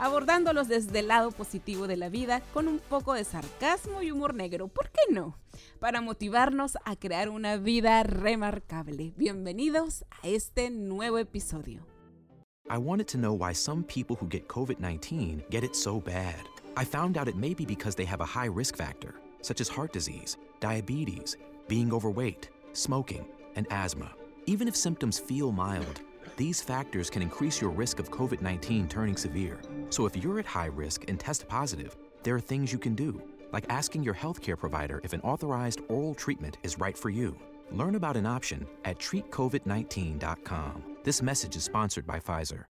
abordándolos 0.00 0.66
desde 0.66 1.00
el 1.00 1.08
lado 1.08 1.30
positivo 1.30 1.86
de 1.86 1.96
la 1.96 2.08
vida 2.08 2.42
con 2.52 2.68
un 2.68 2.78
poco 2.78 3.12
de 3.14 3.24
sarcasmo 3.24 4.02
y 4.02 4.10
humor 4.10 4.34
negro, 4.34 4.68
¿por 4.68 4.90
qué 4.90 5.12
no? 5.12 5.36
Para 5.78 6.00
motivarnos 6.00 6.78
a 6.84 6.96
crear 6.96 7.28
una 7.28 7.58
vida 7.58 8.02
remarcable. 8.02 9.12
Bienvenidos 9.16 10.04
a 10.22 10.28
este 10.28 10.70
nuevo 10.70 11.18
episodio. 11.18 11.86
I 12.68 12.78
wanted 12.78 13.08
to 13.08 13.18
know 13.18 13.34
why 13.34 13.52
some 13.52 13.82
people 13.82 14.16
who 14.16 14.28
get 14.28 14.48
COVID 14.48 14.78
19 14.78 15.44
get 15.50 15.64
it 15.64 15.74
so 15.74 16.00
bad. 16.00 16.46
I 16.76 16.84
found 16.84 17.18
out 17.18 17.28
it 17.28 17.36
may 17.36 17.52
be 17.52 17.66
because 17.66 17.94
they 17.94 18.06
have 18.06 18.20
a 18.20 18.26
high 18.26 18.48
risk 18.48 18.76
factor, 18.76 19.14
such 19.42 19.60
as 19.60 19.68
heart 19.68 19.92
disease, 19.92 20.38
diabetes, 20.60 21.36
being 21.68 21.92
overweight, 21.92 22.48
smoking, 22.72 23.26
and 23.56 23.66
asthma. 23.70 24.10
Even 24.46 24.68
if 24.68 24.76
symptoms 24.76 25.18
feel 25.18 25.52
mild, 25.52 26.00
these 26.40 26.62
factors 26.62 27.10
can 27.10 27.20
increase 27.20 27.60
your 27.60 27.68
risk 27.68 27.98
of 27.98 28.10
COVID 28.10 28.40
19 28.40 28.88
turning 28.88 29.14
severe. 29.14 29.60
So 29.90 30.06
if 30.06 30.16
you're 30.16 30.38
at 30.38 30.46
high 30.46 30.70
risk 30.84 31.04
and 31.06 31.20
test 31.20 31.46
positive, 31.46 31.98
there 32.22 32.34
are 32.34 32.40
things 32.40 32.72
you 32.72 32.78
can 32.78 32.94
do, 32.94 33.20
like 33.52 33.66
asking 33.68 34.04
your 34.04 34.14
healthcare 34.14 34.58
provider 34.58 35.02
if 35.04 35.12
an 35.12 35.20
authorized 35.20 35.82
oral 35.88 36.14
treatment 36.14 36.56
is 36.62 36.78
right 36.78 36.96
for 36.96 37.10
you. 37.10 37.36
Learn 37.70 37.94
about 37.94 38.16
an 38.16 38.24
option 38.24 38.66
at 38.86 38.98
treatcovid19.com. 38.98 40.96
This 41.04 41.20
message 41.20 41.56
is 41.56 41.64
sponsored 41.64 42.06
by 42.06 42.18
Pfizer. 42.18 42.64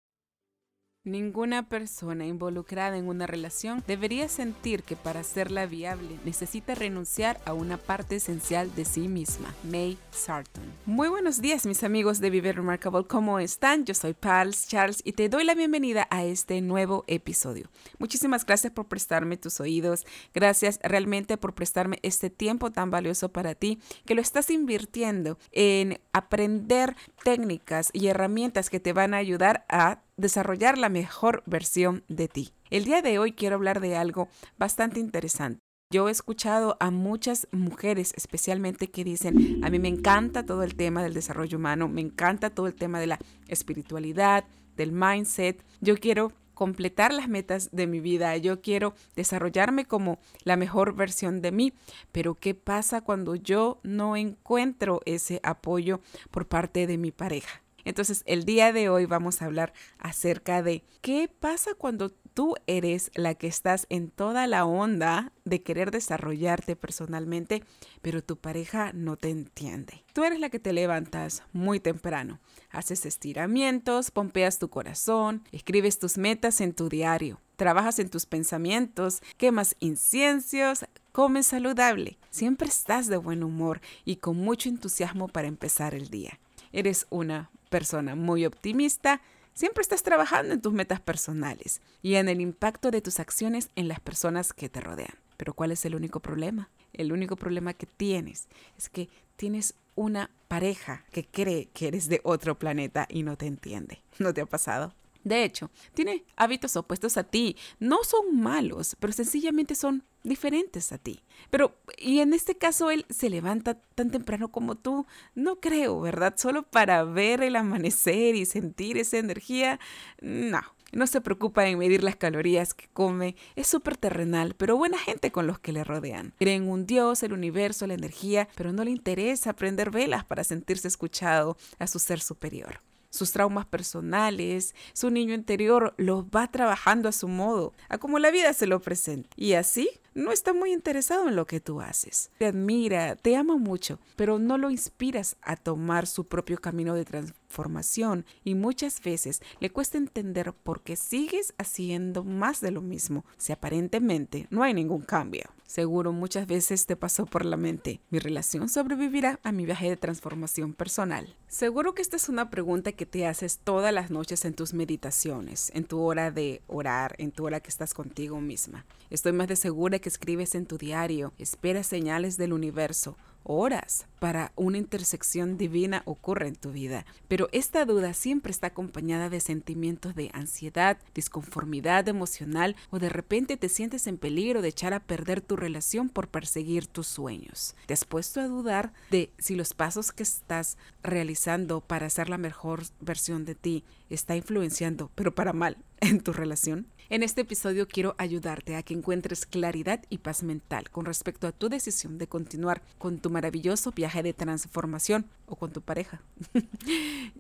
Ninguna 1.04 1.66
persona 1.66 2.26
involucrada 2.26 2.98
en 2.98 3.08
una 3.08 3.26
relación 3.26 3.82
debería 3.86 4.28
sentir 4.28 4.82
que 4.82 4.96
para 4.96 5.20
hacerla 5.20 5.64
viable 5.64 6.18
necesita 6.26 6.74
renunciar 6.74 7.40
a 7.46 7.54
una 7.54 7.78
parte 7.78 8.16
esencial 8.16 8.74
de 8.74 8.84
sí 8.84 9.08
misma. 9.08 9.54
May 9.64 9.96
Sarton. 10.10 10.62
Muy 10.84 11.08
buenos 11.08 11.40
días 11.40 11.64
mis 11.64 11.84
amigos 11.84 12.20
de 12.20 12.28
Vive 12.28 12.52
Remarkable, 12.52 13.06
¿cómo 13.06 13.38
están? 13.38 13.86
Yo 13.86 13.94
soy 13.94 14.12
Pals 14.12 14.68
Charles 14.68 15.00
y 15.02 15.12
te 15.12 15.30
doy 15.30 15.44
la 15.44 15.54
bienvenida 15.54 16.06
a 16.10 16.22
este 16.22 16.60
nuevo 16.60 17.04
episodio. 17.06 17.70
Muchísimas 17.98 18.44
gracias 18.44 18.74
por 18.74 18.86
prestarme 18.86 19.38
tus 19.38 19.58
oídos, 19.58 20.04
gracias 20.34 20.78
realmente 20.82 21.38
por 21.38 21.54
prestarme 21.54 21.98
este 22.02 22.28
tiempo 22.28 22.72
tan 22.72 22.90
valioso 22.90 23.30
para 23.30 23.54
ti, 23.54 23.80
que 24.04 24.14
lo 24.14 24.20
estás 24.20 24.50
invirtiendo 24.50 25.38
en 25.52 25.98
aprender 26.12 26.94
técnicas 27.24 27.88
y 27.94 28.08
herramientas 28.08 28.68
que 28.68 28.80
te 28.80 28.92
van 28.92 29.14
a 29.14 29.16
ayudar 29.16 29.64
a 29.70 30.02
desarrollar 30.20 30.78
la 30.78 30.88
mejor 30.88 31.42
versión 31.46 32.04
de 32.08 32.28
ti. 32.28 32.52
El 32.70 32.84
día 32.84 33.02
de 33.02 33.18
hoy 33.18 33.32
quiero 33.32 33.56
hablar 33.56 33.80
de 33.80 33.96
algo 33.96 34.28
bastante 34.58 35.00
interesante. 35.00 35.60
Yo 35.92 36.08
he 36.08 36.12
escuchado 36.12 36.76
a 36.78 36.92
muchas 36.92 37.48
mujeres 37.50 38.12
especialmente 38.16 38.90
que 38.90 39.02
dicen, 39.02 39.64
a 39.64 39.70
mí 39.70 39.80
me 39.80 39.88
encanta 39.88 40.46
todo 40.46 40.62
el 40.62 40.76
tema 40.76 41.02
del 41.02 41.14
desarrollo 41.14 41.58
humano, 41.58 41.88
me 41.88 42.00
encanta 42.00 42.50
todo 42.50 42.68
el 42.68 42.76
tema 42.76 43.00
de 43.00 43.08
la 43.08 43.18
espiritualidad, 43.48 44.44
del 44.76 44.92
mindset, 44.92 45.64
yo 45.80 45.96
quiero 45.96 46.32
completar 46.54 47.12
las 47.12 47.28
metas 47.28 47.70
de 47.72 47.88
mi 47.88 47.98
vida, 47.98 48.36
yo 48.36 48.60
quiero 48.60 48.94
desarrollarme 49.16 49.84
como 49.84 50.20
la 50.44 50.56
mejor 50.56 50.94
versión 50.94 51.40
de 51.40 51.50
mí, 51.50 51.72
pero 52.12 52.34
¿qué 52.34 52.54
pasa 52.54 53.00
cuando 53.00 53.34
yo 53.34 53.80
no 53.82 54.14
encuentro 54.14 55.00
ese 55.06 55.40
apoyo 55.42 56.00
por 56.30 56.46
parte 56.46 56.86
de 56.86 56.98
mi 56.98 57.10
pareja? 57.10 57.62
Entonces, 57.84 58.22
el 58.26 58.44
día 58.44 58.72
de 58.72 58.88
hoy 58.88 59.06
vamos 59.06 59.42
a 59.42 59.46
hablar 59.46 59.72
acerca 59.98 60.62
de 60.62 60.84
qué 61.00 61.28
pasa 61.28 61.74
cuando 61.74 62.10
tú 62.34 62.54
eres 62.66 63.10
la 63.14 63.34
que 63.34 63.46
estás 63.46 63.86
en 63.88 64.10
toda 64.10 64.46
la 64.46 64.64
onda 64.64 65.32
de 65.44 65.62
querer 65.62 65.90
desarrollarte 65.90 66.76
personalmente, 66.76 67.62
pero 68.02 68.22
tu 68.22 68.36
pareja 68.36 68.92
no 68.92 69.16
te 69.16 69.30
entiende. 69.30 70.04
Tú 70.12 70.24
eres 70.24 70.40
la 70.40 70.50
que 70.50 70.58
te 70.58 70.72
levantas 70.72 71.42
muy 71.52 71.80
temprano, 71.80 72.40
haces 72.70 73.06
estiramientos, 73.06 74.10
pompeas 74.10 74.58
tu 74.58 74.70
corazón, 74.70 75.42
escribes 75.52 75.98
tus 75.98 76.18
metas 76.18 76.60
en 76.60 76.72
tu 76.72 76.88
diario, 76.88 77.40
trabajas 77.56 77.98
en 77.98 78.08
tus 78.08 78.26
pensamientos, 78.26 79.22
quemas 79.36 79.76
inciencios, 79.80 80.86
comes 81.12 81.46
saludable, 81.46 82.18
siempre 82.30 82.68
estás 82.68 83.06
de 83.08 83.16
buen 83.16 83.42
humor 83.42 83.80
y 84.04 84.16
con 84.16 84.36
mucho 84.36 84.68
entusiasmo 84.68 85.28
para 85.28 85.48
empezar 85.48 85.94
el 85.94 86.08
día. 86.08 86.38
Eres 86.72 87.06
una 87.10 87.50
persona 87.70 88.14
muy 88.14 88.44
optimista, 88.44 89.22
siempre 89.54 89.80
estás 89.80 90.02
trabajando 90.02 90.52
en 90.52 90.60
tus 90.60 90.74
metas 90.74 91.00
personales 91.00 91.80
y 92.02 92.16
en 92.16 92.28
el 92.28 92.42
impacto 92.42 92.90
de 92.90 93.00
tus 93.00 93.18
acciones 93.20 93.70
en 93.76 93.88
las 93.88 94.00
personas 94.00 94.52
que 94.52 94.68
te 94.68 94.80
rodean. 94.82 95.14
Pero 95.38 95.54
¿cuál 95.54 95.72
es 95.72 95.86
el 95.86 95.94
único 95.94 96.20
problema? 96.20 96.68
El 96.92 97.12
único 97.12 97.36
problema 97.36 97.72
que 97.72 97.86
tienes 97.86 98.48
es 98.76 98.90
que 98.90 99.08
tienes 99.36 99.74
una 99.94 100.30
pareja 100.48 101.04
que 101.12 101.24
cree 101.24 101.68
que 101.72 101.88
eres 101.88 102.08
de 102.08 102.20
otro 102.24 102.58
planeta 102.58 103.06
y 103.08 103.22
no 103.22 103.36
te 103.36 103.46
entiende. 103.46 104.02
¿No 104.18 104.34
te 104.34 104.42
ha 104.42 104.46
pasado? 104.46 104.92
De 105.24 105.44
hecho, 105.44 105.70
tiene 105.94 106.24
hábitos 106.36 106.76
opuestos 106.76 107.16
a 107.16 107.24
ti. 107.24 107.56
No 107.78 108.04
son 108.04 108.40
malos, 108.40 108.96
pero 108.98 109.12
sencillamente 109.12 109.74
son 109.74 110.04
diferentes 110.22 110.92
a 110.92 110.98
ti. 110.98 111.22
Pero, 111.50 111.78
y 111.98 112.20
en 112.20 112.32
este 112.32 112.56
caso 112.56 112.90
él 112.90 113.06
se 113.08 113.30
levanta 113.30 113.74
tan 113.94 114.10
temprano 114.10 114.50
como 114.50 114.76
tú, 114.76 115.06
no 115.34 115.60
creo, 115.60 116.00
¿verdad? 116.00 116.34
Solo 116.36 116.62
para 116.62 117.04
ver 117.04 117.42
el 117.42 117.56
amanecer 117.56 118.34
y 118.34 118.46
sentir 118.46 118.98
esa 118.98 119.18
energía, 119.18 119.80
no. 120.20 120.60
No 120.92 121.06
se 121.06 121.20
preocupa 121.20 121.68
en 121.68 121.78
medir 121.78 122.02
las 122.02 122.16
calorías 122.16 122.74
que 122.74 122.88
come, 122.92 123.36
es 123.54 123.68
súper 123.68 123.96
terrenal, 123.96 124.54
pero 124.56 124.76
buena 124.76 124.98
gente 124.98 125.30
con 125.30 125.46
los 125.46 125.60
que 125.60 125.72
le 125.72 125.84
rodean. 125.84 126.34
Cree 126.36 126.56
en 126.56 126.68
un 126.68 126.84
Dios, 126.84 127.22
el 127.22 127.32
universo, 127.32 127.86
la 127.86 127.94
energía, 127.94 128.48
pero 128.56 128.72
no 128.72 128.82
le 128.82 128.90
interesa 128.90 129.52
prender 129.52 129.92
velas 129.92 130.24
para 130.24 130.42
sentirse 130.42 130.88
escuchado 130.88 131.56
a 131.78 131.86
su 131.86 132.00
ser 132.00 132.20
superior 132.20 132.80
sus 133.10 133.32
traumas 133.32 133.66
personales, 133.66 134.74
su 134.92 135.10
niño 135.10 135.34
interior 135.34 135.94
los 135.98 136.24
va 136.24 136.50
trabajando 136.50 137.08
a 137.08 137.12
su 137.12 137.28
modo, 137.28 137.74
a 137.88 137.98
como 137.98 138.18
la 138.18 138.30
vida 138.30 138.52
se 138.52 138.66
lo 138.66 138.80
presenta. 138.80 139.28
Y 139.36 139.52
así 139.54 139.90
no 140.14 140.32
está 140.32 140.52
muy 140.52 140.72
interesado 140.72 141.28
en 141.28 141.36
lo 141.36 141.46
que 141.46 141.60
tú 141.60 141.80
haces. 141.80 142.30
Te 142.38 142.46
admira, 142.46 143.16
te 143.16 143.36
ama 143.36 143.56
mucho, 143.56 143.98
pero 144.16 144.38
no 144.38 144.58
lo 144.58 144.70
inspiras 144.70 145.36
a 145.42 145.56
tomar 145.56 146.06
su 146.06 146.26
propio 146.26 146.58
camino 146.58 146.94
de 146.94 147.04
transformación 147.04 148.24
y 148.44 148.54
muchas 148.54 149.00
veces 149.02 149.42
le 149.60 149.70
cuesta 149.70 149.98
entender 149.98 150.52
por 150.52 150.82
qué 150.82 150.96
sigues 150.96 151.54
haciendo 151.58 152.24
más 152.24 152.60
de 152.60 152.70
lo 152.70 152.80
mismo 152.80 153.24
si 153.36 153.52
aparentemente 153.52 154.46
no 154.50 154.62
hay 154.62 154.74
ningún 154.74 155.02
cambio. 155.02 155.50
Seguro 155.70 156.10
muchas 156.10 156.48
veces 156.48 156.86
te 156.86 156.96
pasó 156.96 157.26
por 157.26 157.44
la 157.44 157.56
mente, 157.56 158.00
¿mi 158.10 158.18
relación 158.18 158.68
sobrevivirá 158.68 159.38
a 159.44 159.52
mi 159.52 159.66
viaje 159.66 159.88
de 159.88 159.96
transformación 159.96 160.72
personal? 160.72 161.36
Seguro 161.46 161.94
que 161.94 162.02
esta 162.02 162.16
es 162.16 162.28
una 162.28 162.50
pregunta 162.50 162.90
que 162.90 163.06
te 163.06 163.24
haces 163.24 163.60
todas 163.62 163.94
las 163.94 164.10
noches 164.10 164.44
en 164.44 164.54
tus 164.54 164.74
meditaciones, 164.74 165.70
en 165.72 165.84
tu 165.84 166.00
hora 166.00 166.32
de 166.32 166.60
orar, 166.66 167.14
en 167.18 167.30
tu 167.30 167.46
hora 167.46 167.60
que 167.60 167.68
estás 167.68 167.94
contigo 167.94 168.40
misma. 168.40 168.84
Estoy 169.10 169.30
más 169.30 169.46
de 169.46 169.54
segura 169.54 170.00
que 170.00 170.08
escribes 170.08 170.56
en 170.56 170.66
tu 170.66 170.76
diario, 170.76 171.32
espera 171.38 171.84
señales 171.84 172.36
del 172.36 172.52
universo, 172.52 173.16
horas 173.44 174.06
para 174.18 174.52
una 174.54 174.78
intersección 174.78 175.56
divina 175.56 176.02
ocurre 176.04 176.48
en 176.48 176.56
tu 176.56 176.72
vida. 176.72 177.06
Pero 177.28 177.48
esta 177.52 177.84
duda 177.84 178.12
siempre 178.12 178.52
está 178.52 178.68
acompañada 178.68 179.30
de 179.30 179.40
sentimientos 179.40 180.14
de 180.14 180.30
ansiedad, 180.34 180.98
disconformidad 181.14 182.06
emocional 182.08 182.76
o 182.90 182.98
de 182.98 183.08
repente 183.08 183.56
te 183.56 183.68
sientes 183.68 184.06
en 184.06 184.18
peligro 184.18 184.62
de 184.62 184.68
echar 184.68 184.94
a 184.94 185.00
perder 185.00 185.40
tu 185.40 185.56
relación 185.56 186.08
por 186.08 186.28
perseguir 186.28 186.86
tus 186.86 187.06
sueños. 187.06 187.74
¿Te 187.86 187.94
has 187.94 188.04
puesto 188.04 188.40
a 188.40 188.48
dudar 188.48 188.92
de 189.10 189.32
si 189.38 189.54
los 189.54 189.74
pasos 189.74 190.12
que 190.12 190.22
estás 190.22 190.76
realizando 191.02 191.80
para 191.80 192.10
ser 192.10 192.28
la 192.28 192.38
mejor 192.38 192.82
versión 193.00 193.44
de 193.44 193.54
ti 193.54 193.84
está 194.10 194.36
influenciando, 194.36 195.10
pero 195.14 195.34
para 195.34 195.52
mal, 195.52 195.78
en 196.00 196.20
tu 196.20 196.32
relación? 196.32 196.86
En 197.12 197.24
este 197.24 197.40
episodio 197.40 197.88
quiero 197.88 198.14
ayudarte 198.18 198.76
a 198.76 198.84
que 198.84 198.94
encuentres 198.94 199.44
claridad 199.44 200.00
y 200.10 200.18
paz 200.18 200.44
mental 200.44 200.90
con 200.90 201.06
respecto 201.06 201.48
a 201.48 201.52
tu 201.52 201.68
decisión 201.68 202.18
de 202.18 202.28
continuar 202.28 202.82
con 202.98 203.18
tu 203.18 203.30
maravilloso 203.30 203.90
viaje 203.90 204.22
de 204.22 204.32
transformación 204.32 205.26
o 205.46 205.56
con 205.56 205.72
tu 205.72 205.80
pareja. 205.80 206.22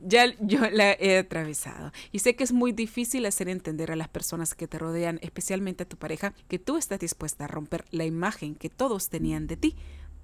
ya 0.02 0.24
yo 0.40 0.68
la 0.72 0.94
he 0.94 1.18
atravesado 1.18 1.92
y 2.10 2.18
sé 2.18 2.34
que 2.34 2.42
es 2.42 2.50
muy 2.50 2.72
difícil 2.72 3.24
hacer 3.26 3.48
entender 3.48 3.92
a 3.92 3.96
las 3.96 4.08
personas 4.08 4.56
que 4.56 4.66
te 4.66 4.76
rodean, 4.76 5.20
especialmente 5.22 5.84
a 5.84 5.88
tu 5.88 5.96
pareja, 5.96 6.34
que 6.48 6.58
tú 6.58 6.76
estás 6.76 6.98
dispuesta 6.98 7.44
a 7.44 7.48
romper 7.48 7.84
la 7.92 8.04
imagen 8.04 8.56
que 8.56 8.70
todos 8.70 9.08
tenían 9.08 9.46
de 9.46 9.56
ti 9.56 9.76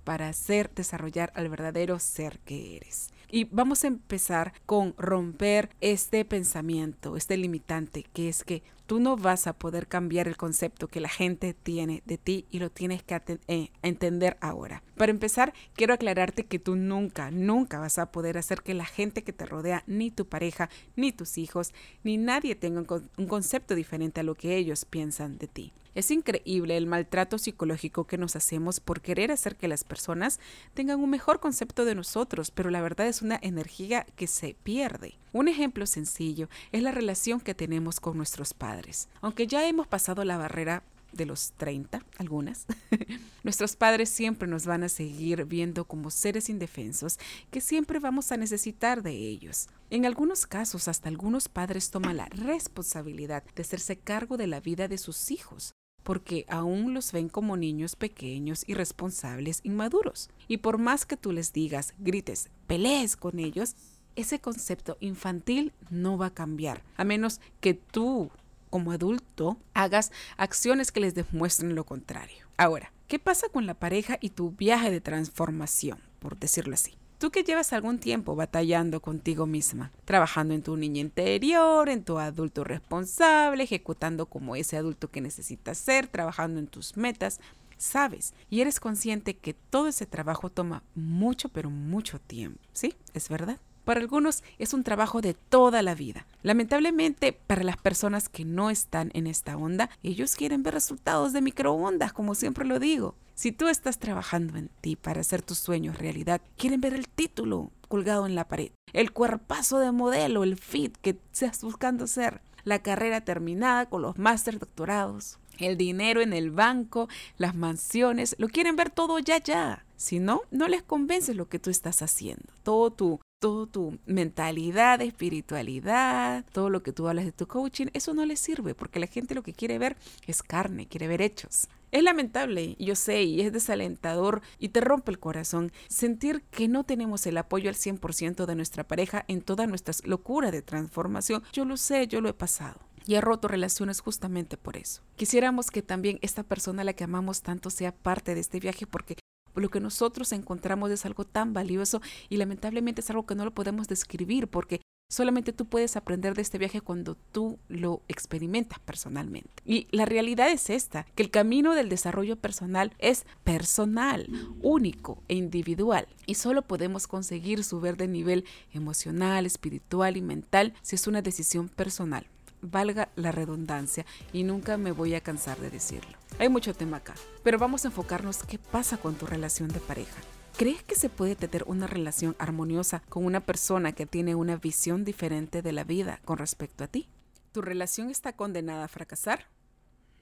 para 0.07 0.29
hacer 0.29 0.71
desarrollar 0.73 1.33
al 1.35 1.49
verdadero 1.49 1.99
ser 1.99 2.39
que 2.45 2.77
eres. 2.77 3.11
Y 3.29 3.49
vamos 3.51 3.83
a 3.83 3.89
empezar 3.89 4.53
con 4.67 4.95
romper 4.97 5.69
este 5.81 6.25
pensamiento, 6.25 7.17
este 7.17 7.37
limitante, 7.37 8.05
que 8.13 8.29
es 8.29 8.45
que 8.45 8.63
tú 8.87 9.01
no 9.01 9.17
vas 9.17 9.49
a 9.49 9.53
poder 9.53 9.89
cambiar 9.89 10.29
el 10.29 10.37
concepto 10.37 10.87
que 10.87 11.01
la 11.01 11.09
gente 11.09 11.55
tiene 11.55 12.05
de 12.07 12.19
ti 12.19 12.47
y 12.53 12.61
lo 12.61 12.71
tienes 12.71 13.03
que 13.03 13.21
eh, 13.49 13.73
entender 13.83 14.37
ahora. 14.41 14.85
Para 14.97 15.13
empezar, 15.13 15.53
quiero 15.75 15.95
aclararte 15.95 16.47
que 16.47 16.59
tú 16.59 16.77
nunca, 16.77 17.31
nunca 17.31 17.79
vas 17.79 17.99
a 17.99 18.11
poder 18.11 18.39
hacer 18.39 18.63
que 18.63 18.75
la 18.75 18.87
gente 18.87 19.23
que 19.23 19.33
te 19.33 19.47
rodea, 19.47 19.85
ni 19.87 20.11
tu 20.11 20.27
pareja, 20.27 20.71
ni 20.97 21.13
tus 21.13 21.39
hijos, 21.39 21.73
ni 22.03 22.17
nadie 22.17 22.55
tenga 22.55 22.85
un 23.17 23.27
concepto 23.27 23.75
diferente 23.75 24.21
a 24.21 24.25
lo 24.25 24.35
que 24.35 24.57
ellos 24.57 24.85
piensan 24.85 25.39
de 25.39 25.49
ti. 25.49 25.73
Es 25.97 26.11
increíble 26.11 26.77
el 26.77 26.87
maltrato 26.87 27.39
psicológico 27.39 28.07
que 28.07 28.19
nos 28.19 28.37
hacemos 28.37 28.81
por 28.81 29.01
querer 29.01 29.33
hacer 29.33 29.57
que 29.57 29.67
las 29.67 29.83
personas 29.83 30.41
tengan 30.75 31.01
un 31.01 31.09
mejor 31.09 31.41
concepto 31.41 31.87
de 31.87 31.95
nosotros, 31.95 32.51
pero 32.51 32.69
la 32.69 32.83
verdad 32.83 33.07
es 33.07 33.23
una 33.23 33.39
energía 33.41 34.05
que 34.15 34.27
se 34.27 34.57
pierde. 34.63 35.15
Un 35.33 35.49
ejemplo 35.49 35.87
sencillo 35.87 36.51
es 36.71 36.83
la 36.83 36.93
relación 36.93 37.41
que 37.41 37.55
tenemos 37.55 37.99
con 37.99 38.19
nuestros 38.19 38.53
padres. 38.53 39.09
Aunque 39.23 39.47
ya 39.47 39.67
hemos 39.67 39.87
pasado 39.87 40.23
la 40.25 40.37
barrera 40.37 40.83
de 41.17 41.27
los 41.27 41.53
30, 41.53 42.03
algunas, 42.19 42.67
nuestros 43.43 43.77
padres 43.77 44.09
siempre 44.09 44.49
nos 44.49 44.67
van 44.67 44.83
a 44.83 44.89
seguir 44.89 45.45
viendo 45.45 45.85
como 45.85 46.11
seres 46.11 46.49
indefensos 46.49 47.19
que 47.51 47.61
siempre 47.61 47.99
vamos 47.99 48.33
a 48.33 48.37
necesitar 48.37 49.03
de 49.03 49.13
ellos. 49.13 49.69
En 49.91 50.05
algunos 50.05 50.47
casos, 50.47 50.89
hasta 50.89 51.09
algunos 51.09 51.49
padres 51.49 51.91
toman 51.91 52.17
la 52.17 52.27
responsabilidad 52.27 53.45
de 53.55 53.63
hacerse 53.63 53.97
cargo 53.97 54.37
de 54.37 54.47
la 54.47 54.61
vida 54.61 54.89
de 54.89 54.99
sus 54.99 55.31
hijos, 55.31 55.75
porque 56.03 56.45
aún 56.49 56.95
los 56.95 57.13
ven 57.13 57.29
como 57.29 57.57
niños 57.57 57.97
pequeños, 57.97 58.65
irresponsables, 58.69 59.61
inmaduros. 59.65 60.31
Y 60.49 60.59
por 60.59 60.79
más 60.79 61.07
que 61.07 61.17
tú 61.17 61.33
les 61.33 61.53
digas, 61.53 61.95
grites, 61.99 62.49
pelees 62.67 63.17
con 63.17 63.39
ellos, 63.39 63.75
ese 64.17 64.41
concepto 64.41 64.97
infantil 65.01 65.73
no 65.91 66.17
va 66.17 66.27
a 66.27 66.35
cambiar, 66.35 66.83
a 66.97 67.05
menos 67.05 67.41
que 67.61 67.75
tú, 67.75 68.31
como 68.71 68.93
adulto, 68.93 69.57
hagas 69.75 70.13
acciones 70.37 70.93
que 70.93 71.01
les 71.01 71.15
demuestren 71.15 71.75
lo 71.75 71.85
contrario. 71.85 72.47
Ahora, 72.57 72.93
¿qué 73.09 73.19
pasa 73.19 73.49
con 73.49 73.67
la 73.67 73.75
pareja 73.75 74.19
y 74.21 74.31
tu 74.31 74.51
viaje 74.51 74.91
de 74.91 75.01
transformación, 75.01 75.99
por 76.19 76.39
decirlo 76.39 76.75
así? 76.75 76.95
Tú 77.19 77.31
que 77.31 77.45
llevas 77.45 77.73
algún 77.73 77.99
tiempo 77.99 78.37
batallando 78.37 79.01
contigo 79.01 79.47
misma, 79.47 79.91
trabajando 80.05 80.53
en 80.53 80.63
tu 80.63 80.77
niña 80.77 81.01
interior, 81.01 81.89
en 81.89 82.05
tu 82.05 82.19
adulto 82.19 82.63
responsable, 82.63 83.65
ejecutando 83.65 84.27
como 84.27 84.55
ese 84.55 84.77
adulto 84.77 85.11
que 85.11 85.23
necesitas 85.23 85.79
ser, 85.79 86.09
trabajando 86.09 86.61
en 86.61 86.67
tus 86.67 86.99
metas, 86.99 87.41
sabes 87.79 88.35
y 88.51 88.61
eres 88.61 88.81
consciente 88.81 89.37
que 89.37 89.55
todo 89.55 89.89
ese 89.89 90.05
trabajo 90.05 90.51
toma 90.51 90.83
mucho, 90.95 91.49
pero 91.49 91.71
mucho 91.71 92.19
tiempo. 92.19 92.61
¿Sí? 92.73 92.95
¿Es 93.15 93.31
verdad? 93.31 93.59
Para 93.87 94.01
algunos 94.01 94.43
es 94.59 94.75
un 94.75 94.83
trabajo 94.83 95.21
de 95.21 95.35
toda 95.35 95.81
la 95.81 95.95
vida. 95.95 96.27
Lamentablemente, 96.43 97.33
para 97.33 97.63
las 97.63 97.77
personas 97.77 98.29
que 98.29 98.45
no 98.45 98.69
están 98.69 99.13
en 99.15 99.29
esta 99.29 99.57
onda, 99.57 99.91
ellos 100.03 100.35
quieren 100.35 100.65
ver 100.65 100.75
resultados 100.75 101.33
de 101.33 101.41
microondas, 101.41 102.13
como 102.13 102.35
siempre 102.35 102.65
lo 102.65 102.81
digo. 102.81 103.15
Si 103.37 103.53
tú 103.53 103.69
estás 103.69 104.01
trabajando 104.01 104.59
en 104.59 104.71
ti 104.81 104.97
para 104.97 105.21
hacer 105.21 105.41
tus 105.41 105.59
sueños 105.59 105.99
realidad, 105.99 106.41
quieren 106.57 106.81
ver 106.81 106.95
el 106.95 107.07
título 107.07 107.71
colgado 107.87 108.27
en 108.27 108.35
la 108.35 108.49
pared, 108.49 108.73
el 108.93 109.13
cuerpazo 109.13 109.79
de 109.79 109.93
modelo, 109.93 110.43
el 110.43 110.57
fit 110.57 110.97
que 110.97 111.21
estás 111.33 111.63
buscando 111.63 112.09
ser, 112.09 112.41
la 112.65 112.81
carrera 112.81 113.21
terminada 113.21 113.87
con 113.87 114.03
los 114.03 114.19
máster 114.19 114.59
doctorados, 114.59 115.39
el 115.59 115.77
dinero 115.77 116.21
en 116.23 116.33
el 116.33 116.51
banco, 116.51 117.09
las 117.39 117.55
mansiones, 117.55 118.35
lo 118.41 118.49
quieren 118.49 118.75
ver 118.75 118.91
todo 118.91 119.21
ya 119.21 119.39
ya. 119.39 119.85
Si 119.97 120.19
no, 120.19 120.43
no 120.51 120.67
les 120.67 120.83
convence 120.83 121.35
lo 121.35 121.49
que 121.49 121.59
tú 121.59 121.71
estás 121.71 122.03
haciendo. 122.03 122.53
Todo 122.65 122.91
tu 122.91 123.21
toda 123.39 123.67
tu 123.67 123.99
mentalidad, 124.07 125.01
espiritualidad, 125.03 126.45
todo 126.53 126.71
lo 126.71 126.83
que 126.83 126.93
tú 126.93 127.09
hablas 127.09 127.25
de 127.25 127.33
tu 127.33 127.47
coaching, 127.47 127.87
eso 127.93 128.15
no 128.15 128.25
les 128.25 128.41
sirve 128.41 128.75
porque 128.75 129.01
la 129.01 129.07
gente 129.07 129.35
lo 129.35 129.43
que 129.43 129.53
quiere 129.53 129.79
ver 129.79 129.97
es 130.27 130.43
carne, 130.43 130.87
quiere 130.87 131.09
ver 131.09 131.23
hechos. 131.23 131.69
Es 131.93 132.03
lamentable, 132.03 132.77
yo 132.79 132.97
sé, 132.97 133.23
y 133.23 133.41
es 133.41 133.53
desalentador 133.53 134.43
y 134.59 134.71
te 134.71 134.81
rompe 134.81 135.11
el 135.13 135.19
corazón 135.19 135.73
sentir 135.89 136.43
que 136.51 136.69
no 136.69 136.85
tenemos 136.85 137.27
el 137.27 137.39
apoyo 137.39 137.69
al 137.69 137.77
100% 137.77 138.45
de 138.45 138.55
nuestra 138.55 138.85
pareja 138.85 139.25
en 139.29 139.41
toda 139.41 139.67
nuestra 139.67 139.95
locura 140.05 140.51
de 140.51 140.63
transformación. 140.63 141.43
Yo 141.53 141.65
lo 141.65 141.77
sé, 141.77 142.09
yo 142.09 142.21
lo 142.21 142.29
he 142.29 142.35
pasado. 142.35 142.81
Y 143.07 143.15
he 143.15 143.21
roto 143.21 143.47
relaciones 143.47 144.01
justamente 144.01 144.57
por 144.57 144.77
eso. 144.77 145.01
Quisiéramos 145.15 145.71
que 145.71 145.81
también 145.81 146.19
esta 146.23 146.43
persona 146.43 146.83
a 146.83 146.85
la 146.85 146.93
que 146.93 147.05
amamos 147.05 147.43
tanto 147.43 147.71
sea 147.71 147.93
parte 147.93 148.35
de 148.35 148.41
este 148.41 148.59
viaje 148.59 148.85
porque 148.85 149.17
lo 149.61 149.71
que 149.71 149.81
nosotros 149.81 150.33
encontramos 150.33 150.91
es 150.91 151.07
algo 151.07 151.25
tan 151.25 151.53
valioso 151.53 152.01
y 152.29 152.37
lamentablemente 152.37 153.01
es 153.01 153.11
algo 153.11 153.27
que 153.27 153.35
no 153.35 153.45
lo 153.45 153.55
podemos 153.55 153.89
describir 153.89 154.49
porque 154.49 154.81
solamente 155.09 155.53
tú 155.53 155.67
puedes 155.67 155.97
aprender 155.97 156.35
de 156.35 156.43
este 156.43 156.59
viaje 156.59 156.81
cuando 156.81 157.17
tú 157.33 157.59
lo 157.69 158.03
experimentas 158.09 158.79
personalmente. 158.81 159.63
Y 159.65 159.87
la 159.91 160.05
realidad 160.05 160.51
es 160.51 160.71
esta, 160.71 161.07
que 161.15 161.23
el 161.23 161.31
camino 161.31 161.75
del 161.75 161.89
desarrollo 161.89 162.37
personal 162.37 162.93
es 162.99 163.25
personal, 163.45 164.27
único 164.63 165.23
e 165.29 165.35
individual 165.35 166.09
y 166.27 166.35
solo 166.35 166.63
podemos 166.63 167.07
conseguir 167.07 167.65
subir 167.65 167.97
de 167.97 168.09
nivel 168.09 168.45
emocional, 168.73 169.47
espiritual 169.47 170.17
y 170.17 170.23
mental 170.23 170.75
si 170.83 170.97
es 170.97 171.07
una 171.07 171.23
decisión 171.23 171.69
personal 171.69 172.27
valga 172.71 173.09
la 173.17 173.33
redundancia, 173.33 174.07
y 174.33 174.45
nunca 174.45 174.77
me 174.77 174.93
voy 174.93 175.15
a 175.15 175.21
cansar 175.21 175.59
de 175.59 175.71
decirlo. 175.71 176.17
Hay 176.39 176.49
mucho 176.49 176.75
tema 176.75 176.99
acá, 176.99 177.15
pero 177.43 177.59
vamos 177.59 177.85
a 177.85 177.89
enfocarnos 177.89 178.43
qué 178.45 178.59
pasa 178.59 178.99
con 178.99 179.15
tu 179.15 179.27
relación 179.27 179.69
de 179.69 179.81
pareja. 179.81 180.21
¿Crees 180.57 180.83
que 180.83 180.95
se 180.95 181.11
puede 181.11 181.37
tener 181.37 181.65
una 181.67 181.87
relación 181.87 182.35
armoniosa 182.39 183.03
con 183.11 183.27
una 183.27 183.41
persona 183.41 183.93
que 183.93 184.07
tiene 184.07 184.35
una 184.35 184.57
visión 184.57 185.05
diferente 185.05 185.61
de 185.61 185.73
la 185.73 185.85
vida 185.85 186.21
con 186.25 186.39
respecto 186.39 186.83
a 186.83 186.89
ti? 186.89 187.11
¿Tu 187.53 187.61
relación 187.61 188.09
está 188.09 188.35
condenada 188.35 188.85
a 188.85 188.89
fracasar? 188.89 189.47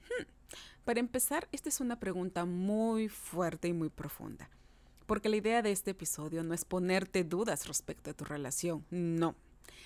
Hmm. 0.01 0.25
Para 0.83 0.99
empezar, 0.99 1.47
esta 1.53 1.69
es 1.69 1.79
una 1.79 2.01
pregunta 2.01 2.43
muy 2.43 3.07
fuerte 3.07 3.69
y 3.69 3.73
muy 3.73 3.87
profunda, 3.87 4.49
porque 5.05 5.29
la 5.29 5.37
idea 5.37 5.61
de 5.61 5.71
este 5.71 5.91
episodio 5.91 6.43
no 6.43 6.53
es 6.53 6.65
ponerte 6.65 7.23
dudas 7.23 7.67
respecto 7.67 8.11
a 8.11 8.13
tu 8.13 8.25
relación, 8.25 8.85
no, 8.89 9.35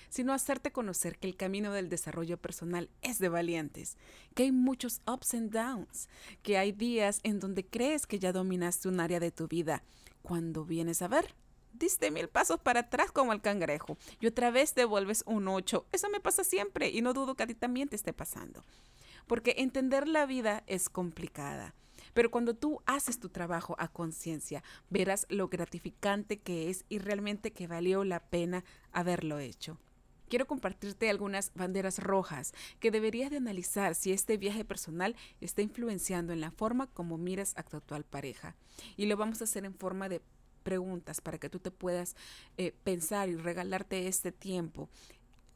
sino 0.08 0.32
hacerte 0.32 0.72
conocer 0.72 1.18
que 1.18 1.28
el 1.28 1.36
camino 1.36 1.72
del 1.72 1.88
desarrollo 1.88 2.36
personal 2.36 2.90
es 3.02 3.18
de 3.18 3.28
valientes, 3.28 3.96
que 4.34 4.44
hay 4.44 4.52
muchos 4.52 5.00
ups 5.06 5.34
and 5.34 5.52
downs, 5.52 6.08
que 6.42 6.58
hay 6.58 6.72
días 6.72 7.20
en 7.22 7.40
donde 7.40 7.64
crees 7.64 8.06
que 8.06 8.18
ya 8.18 8.32
dominaste 8.32 8.88
un 8.88 9.00
área 9.00 9.20
de 9.20 9.30
tu 9.30 9.48
vida. 9.48 9.82
Cuando 10.22 10.64
vienes 10.64 11.02
a 11.02 11.08
ver, 11.08 11.34
diste 11.72 12.10
mil 12.10 12.28
pasos 12.28 12.60
para 12.60 12.80
atrás 12.80 13.12
como 13.12 13.32
el 13.32 13.40
cangrejo 13.40 13.96
y 14.20 14.26
otra 14.26 14.50
vez 14.50 14.74
te 14.74 14.84
vuelves 14.84 15.22
un 15.26 15.48
ocho. 15.48 15.86
Eso 15.92 16.08
me 16.10 16.20
pasa 16.20 16.44
siempre 16.44 16.90
y 16.90 17.02
no 17.02 17.12
dudo 17.12 17.34
que 17.34 17.44
a 17.44 17.46
ti 17.46 17.54
también 17.54 17.88
te 17.88 17.96
esté 17.96 18.12
pasando. 18.12 18.64
Porque 19.26 19.54
entender 19.58 20.08
la 20.08 20.26
vida 20.26 20.64
es 20.66 20.88
complicada. 20.88 21.74
Pero 22.14 22.30
cuando 22.30 22.54
tú 22.54 22.80
haces 22.86 23.18
tu 23.18 23.28
trabajo 23.28 23.76
a 23.78 23.88
conciencia, 23.88 24.62
verás 24.88 25.26
lo 25.28 25.48
gratificante 25.48 26.38
que 26.38 26.70
es 26.70 26.84
y 26.88 26.98
realmente 26.98 27.52
que 27.52 27.66
valió 27.66 28.04
la 28.04 28.20
pena 28.20 28.64
haberlo 28.92 29.38
hecho 29.38 29.78
quiero 30.30 30.46
compartirte 30.46 31.10
algunas 31.10 31.52
banderas 31.54 31.98
rojas 31.98 32.54
que 32.78 32.90
deberías 32.90 33.30
de 33.30 33.36
analizar 33.36 33.94
si 33.94 34.12
este 34.12 34.38
viaje 34.38 34.64
personal 34.64 35.16
está 35.42 35.60
influenciando 35.60 36.32
en 36.32 36.40
la 36.40 36.52
forma 36.52 36.86
como 36.86 37.18
miras 37.18 37.52
a 37.56 37.64
tu 37.64 37.76
actual 37.76 38.04
pareja. 38.04 38.56
Y 38.96 39.06
lo 39.06 39.16
vamos 39.18 39.40
a 39.40 39.44
hacer 39.44 39.66
en 39.66 39.74
forma 39.74 40.08
de 40.08 40.22
preguntas 40.62 41.20
para 41.20 41.38
que 41.38 41.50
tú 41.50 41.58
te 41.58 41.70
puedas 41.70 42.16
eh, 42.56 42.72
pensar 42.84 43.28
y 43.28 43.36
regalarte 43.36 44.06
este 44.06 44.30
tiempo 44.30 44.88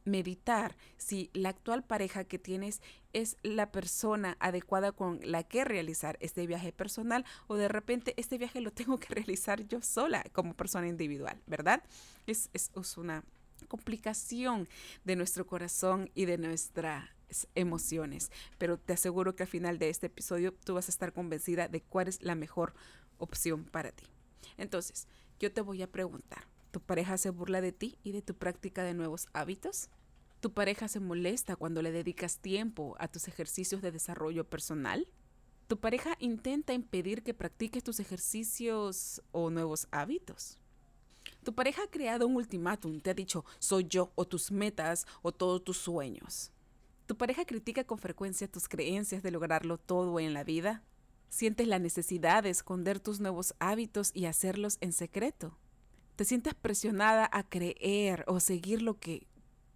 meditar 0.04 0.76
si 0.96 1.30
la 1.32 1.50
actual 1.50 1.84
pareja 1.84 2.24
que 2.24 2.38
tienes 2.38 2.82
es 3.12 3.36
la 3.42 3.72
persona 3.72 4.36
adecuada 4.40 4.92
con 4.92 5.20
la 5.22 5.42
que 5.44 5.64
realizar 5.64 6.16
este 6.20 6.46
viaje 6.46 6.72
personal 6.72 7.24
o 7.46 7.56
de 7.56 7.68
repente 7.68 8.14
este 8.16 8.38
viaje 8.38 8.60
lo 8.60 8.72
tengo 8.72 8.98
que 8.98 9.08
realizar 9.14 9.66
yo 9.66 9.80
sola 9.80 10.24
como 10.32 10.54
persona 10.54 10.88
individual, 10.88 11.40
¿verdad? 11.46 11.82
Es, 12.26 12.50
es, 12.52 12.70
una 12.96 13.24
complicación 13.68 14.68
de 15.04 15.16
nuestro 15.16 15.46
corazón 15.46 16.10
y 16.14 16.26
de 16.26 16.38
nuestras 16.38 17.08
emociones. 17.54 18.30
Pero 18.58 18.78
te 18.78 18.92
aseguro 18.92 19.34
que 19.34 19.44
al 19.44 19.48
final 19.48 19.78
de 19.78 19.88
este 19.88 20.06
episodio 20.06 20.52
tú 20.52 20.74
vas 20.74 20.88
a 20.88 20.92
estar 20.92 21.12
convencida 21.12 21.68
de 21.68 21.80
cuál 21.80 22.08
es 22.08 22.22
la 22.22 22.34
mejor 22.34 22.74
opción 23.18 23.64
para 23.64 23.90
ti. 23.90 24.04
Entonces, 24.58 25.08
yo 25.40 25.52
te 25.52 25.60
voy 25.60 25.82
a 25.82 25.90
preguntar, 25.90 26.46
¿tu 26.74 26.80
pareja 26.80 27.16
se 27.18 27.30
burla 27.30 27.60
de 27.60 27.70
ti 27.70 27.98
y 28.02 28.10
de 28.10 28.20
tu 28.20 28.34
práctica 28.34 28.82
de 28.82 28.94
nuevos 28.94 29.28
hábitos? 29.32 29.90
¿Tu 30.40 30.52
pareja 30.52 30.88
se 30.88 30.98
molesta 30.98 31.54
cuando 31.54 31.82
le 31.82 31.92
dedicas 31.92 32.40
tiempo 32.40 32.96
a 32.98 33.06
tus 33.06 33.28
ejercicios 33.28 33.80
de 33.80 33.92
desarrollo 33.92 34.42
personal? 34.42 35.06
Tu 35.68 35.78
pareja 35.78 36.16
intenta 36.18 36.72
impedir 36.72 37.22
que 37.22 37.32
practiques 37.32 37.84
tus 37.84 38.00
ejercicios 38.00 39.22
o 39.30 39.50
nuevos 39.50 39.86
hábitos. 39.92 40.58
Tu 41.44 41.54
pareja 41.54 41.84
ha 41.84 41.90
creado 41.92 42.26
un 42.26 42.34
ultimátum, 42.34 43.00
te 43.00 43.10
ha 43.10 43.14
dicho 43.14 43.44
soy 43.60 43.86
yo 43.88 44.10
o 44.16 44.24
tus 44.24 44.50
metas 44.50 45.06
o 45.22 45.30
todos 45.30 45.62
tus 45.62 45.76
sueños. 45.76 46.50
Tu 47.06 47.16
pareja 47.16 47.44
critica 47.44 47.84
con 47.84 47.98
frecuencia 47.98 48.50
tus 48.50 48.66
creencias 48.66 49.22
de 49.22 49.30
lograrlo 49.30 49.78
todo 49.78 50.18
en 50.18 50.34
la 50.34 50.42
vida. 50.42 50.82
Sientes 51.28 51.68
la 51.68 51.78
necesidad 51.78 52.42
de 52.42 52.50
esconder 52.50 52.98
tus 52.98 53.20
nuevos 53.20 53.54
hábitos 53.60 54.10
y 54.12 54.24
hacerlos 54.24 54.78
en 54.80 54.92
secreto. 54.92 55.56
Te 56.16 56.24
sientes 56.24 56.54
presionada 56.54 57.28
a 57.32 57.42
creer 57.42 58.24
o 58.28 58.38
seguir 58.38 58.82
lo 58.82 59.00
que 59.00 59.26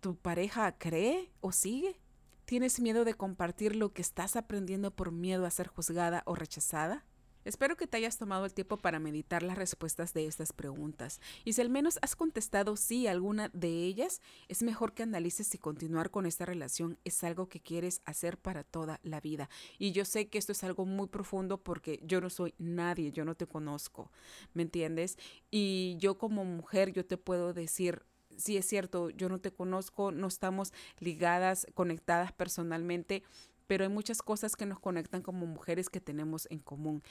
tu 0.00 0.16
pareja 0.16 0.78
cree 0.78 1.33
o 1.40 1.50
sigue. 1.50 2.00
¿Tienes 2.45 2.78
miedo 2.78 3.04
de 3.04 3.14
compartir 3.14 3.75
lo 3.75 3.92
que 3.92 4.02
estás 4.02 4.37
aprendiendo 4.37 4.92
por 4.92 5.11
miedo 5.11 5.47
a 5.47 5.50
ser 5.50 5.66
juzgada 5.66 6.23
o 6.26 6.37
rechazada? 6.37 7.04
Espero 7.48 7.78
que 7.78 7.86
te 7.86 7.96
hayas 7.96 8.18
tomado 8.18 8.44
el 8.44 8.52
tiempo 8.52 8.76
para 8.76 8.98
meditar 8.98 9.42
las 9.42 9.56
respuestas 9.56 10.12
de 10.12 10.26
estas 10.26 10.52
preguntas. 10.52 11.18
Y 11.46 11.54
si 11.54 11.62
al 11.62 11.70
menos 11.70 11.98
has 12.02 12.14
contestado 12.14 12.76
sí 12.76 13.06
a 13.06 13.12
alguna 13.12 13.48
de 13.54 13.86
ellas, 13.86 14.20
es 14.48 14.62
mejor 14.62 14.92
que 14.92 15.02
analices 15.02 15.46
si 15.46 15.56
continuar 15.56 16.10
con 16.10 16.26
esta 16.26 16.44
relación 16.44 16.98
es 17.06 17.24
algo 17.24 17.48
que 17.48 17.60
quieres 17.60 18.02
hacer 18.04 18.36
para 18.36 18.64
toda 18.64 19.00
la 19.02 19.22
vida. 19.22 19.48
Y 19.78 19.92
yo 19.92 20.04
sé 20.04 20.28
que 20.28 20.36
esto 20.36 20.52
es 20.52 20.62
algo 20.62 20.84
muy 20.84 21.06
profundo 21.06 21.56
porque 21.56 22.00
yo 22.02 22.20
no 22.20 22.28
soy 22.28 22.52
nadie, 22.58 23.12
yo 23.12 23.24
no 23.24 23.34
te 23.34 23.46
conozco, 23.46 24.12
¿me 24.52 24.60
entiendes? 24.60 25.16
Y 25.50 25.96
yo 25.98 26.18
como 26.18 26.44
mujer, 26.44 26.92
yo 26.92 27.06
te 27.06 27.16
puedo 27.16 27.54
decir, 27.54 28.02
sí 28.36 28.58
es 28.58 28.66
cierto, 28.66 29.08
yo 29.08 29.30
no 29.30 29.40
te 29.40 29.52
conozco, 29.52 30.12
no 30.12 30.26
estamos 30.26 30.74
ligadas, 30.98 31.66
conectadas 31.72 32.30
personalmente, 32.30 33.22
pero 33.68 33.84
hay 33.84 33.90
muchas 33.90 34.22
cosas 34.22 34.56
que 34.56 34.66
nos 34.66 34.80
conectan 34.80 35.22
como 35.22 35.46
mujeres 35.46 35.88
que 35.90 36.00
tenemos 36.00 36.48
en 36.50 36.58
común. 36.58 37.02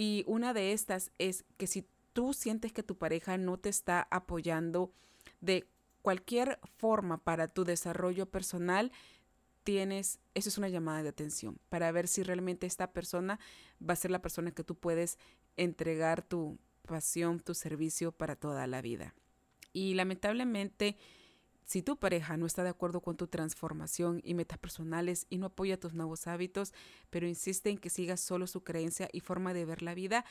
Y 0.00 0.22
una 0.28 0.54
de 0.54 0.72
estas 0.72 1.10
es 1.18 1.44
que 1.56 1.66
si 1.66 1.84
tú 2.12 2.32
sientes 2.32 2.72
que 2.72 2.84
tu 2.84 2.96
pareja 2.96 3.36
no 3.36 3.58
te 3.58 3.68
está 3.68 4.06
apoyando 4.12 4.92
de 5.40 5.68
cualquier 6.02 6.60
forma 6.76 7.18
para 7.18 7.48
tu 7.48 7.64
desarrollo 7.64 8.30
personal, 8.30 8.92
tienes, 9.64 10.20
eso 10.34 10.50
es 10.50 10.56
una 10.56 10.68
llamada 10.68 11.02
de 11.02 11.08
atención 11.08 11.58
para 11.68 11.90
ver 11.90 12.06
si 12.06 12.22
realmente 12.22 12.64
esta 12.68 12.92
persona 12.92 13.40
va 13.82 13.94
a 13.94 13.96
ser 13.96 14.12
la 14.12 14.22
persona 14.22 14.52
que 14.52 14.62
tú 14.62 14.76
puedes 14.76 15.18
entregar 15.56 16.22
tu 16.22 16.60
pasión, 16.86 17.40
tu 17.40 17.54
servicio 17.54 18.12
para 18.12 18.36
toda 18.36 18.68
la 18.68 18.80
vida. 18.80 19.16
Y 19.72 19.94
lamentablemente, 19.94 20.96
si 21.68 21.82
tu 21.82 21.98
pareja 21.98 22.38
no 22.38 22.46
está 22.46 22.62
de 22.62 22.70
acuerdo 22.70 23.02
con 23.02 23.18
tu 23.18 23.26
transformación 23.26 24.22
y 24.24 24.32
metas 24.32 24.56
personales 24.56 25.26
y 25.28 25.36
no 25.36 25.48
apoya 25.48 25.78
tus 25.78 25.92
nuevos 25.92 26.26
hábitos, 26.26 26.72
pero 27.10 27.28
insiste 27.28 27.68
en 27.68 27.76
que 27.76 27.90
sigas 27.90 28.20
solo 28.20 28.46
su 28.46 28.64
creencia 28.64 29.10
y 29.12 29.20
forma 29.20 29.52
de 29.52 29.66
ver 29.66 29.82
la 29.82 29.92
vida, 29.92 30.24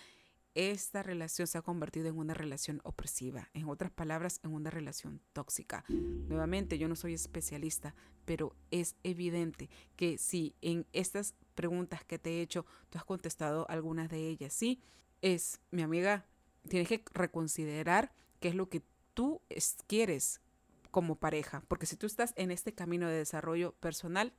esta 0.56 1.04
relación 1.04 1.46
se 1.46 1.60
ha 1.60 1.62
convertido 1.62 2.08
en 2.08 2.18
una 2.18 2.34
relación 2.34 2.82
opresiva, 2.84 3.50
en 3.54 3.70
otras 3.70 3.92
palabras, 3.92 4.40
en 4.44 4.52
una 4.52 4.72
relación 4.72 5.22
tóxica. 5.32 5.86
Nuevamente, 5.90 6.80
yo 6.80 6.88
no 6.88 6.96
soy 6.96 7.14
especialista, 7.14 7.94
pero 8.26 8.56
es 8.72 8.96
evidente 9.04 9.70
que 9.96 10.18
si 10.18 10.56
en 10.62 10.88
estas 10.92 11.36
preguntas 11.54 12.04
que 12.04 12.18
te 12.18 12.32
he 12.32 12.42
hecho, 12.42 12.66
tú 12.90 12.98
has 12.98 13.06
contestado 13.06 13.70
algunas 13.70 14.10
de 14.10 14.28
ellas, 14.28 14.54
sí, 14.54 14.82
es, 15.22 15.62
mi 15.70 15.84
amiga, 15.84 16.26
tienes 16.68 16.88
que 16.88 17.04
reconsiderar 17.14 18.12
qué 18.40 18.48
es 18.48 18.56
lo 18.56 18.70
que 18.70 18.82
tú 19.14 19.44
quieres 19.86 20.42
como 20.88 21.16
pareja, 21.16 21.64
porque 21.68 21.86
si 21.86 21.96
tú 21.96 22.06
estás 22.06 22.34
en 22.38 22.52
este 22.52 22.74
camino 22.74 23.08
de 23.08 23.18
desarrollo 23.18 23.74
personal, 23.74 24.34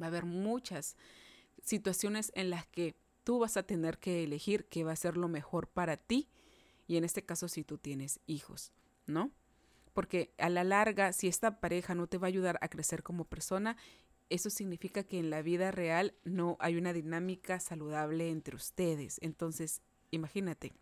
va 0.00 0.06
a 0.06 0.08
haber 0.08 0.24
muchas 0.24 0.96
situaciones 1.62 2.32
en 2.34 2.50
las 2.50 2.66
que 2.66 2.96
tú 3.24 3.38
vas 3.38 3.56
a 3.56 3.62
tener 3.62 3.98
que 3.98 4.24
elegir 4.24 4.66
qué 4.66 4.84
va 4.84 4.92
a 4.92 4.96
ser 4.96 5.16
lo 5.16 5.28
mejor 5.28 5.68
para 5.68 5.96
ti 5.96 6.28
y 6.86 6.96
en 6.96 7.04
este 7.04 7.24
caso 7.24 7.48
si 7.48 7.64
tú 7.64 7.78
tienes 7.78 8.20
hijos, 8.26 8.72
¿no? 9.06 9.30
Porque 9.92 10.32
a 10.38 10.48
la 10.48 10.64
larga, 10.64 11.12
si 11.12 11.28
esta 11.28 11.60
pareja 11.60 11.94
no 11.94 12.06
te 12.06 12.18
va 12.18 12.26
a 12.26 12.28
ayudar 12.28 12.58
a 12.60 12.68
crecer 12.68 13.02
como 13.02 13.24
persona, 13.24 13.76
eso 14.30 14.48
significa 14.50 15.02
que 15.02 15.18
en 15.18 15.30
la 15.30 15.42
vida 15.42 15.70
real 15.70 16.14
no 16.24 16.56
hay 16.58 16.76
una 16.76 16.92
dinámica 16.92 17.60
saludable 17.60 18.30
entre 18.30 18.56
ustedes. 18.56 19.18
Entonces, 19.20 19.82
imagínate, 20.10 20.72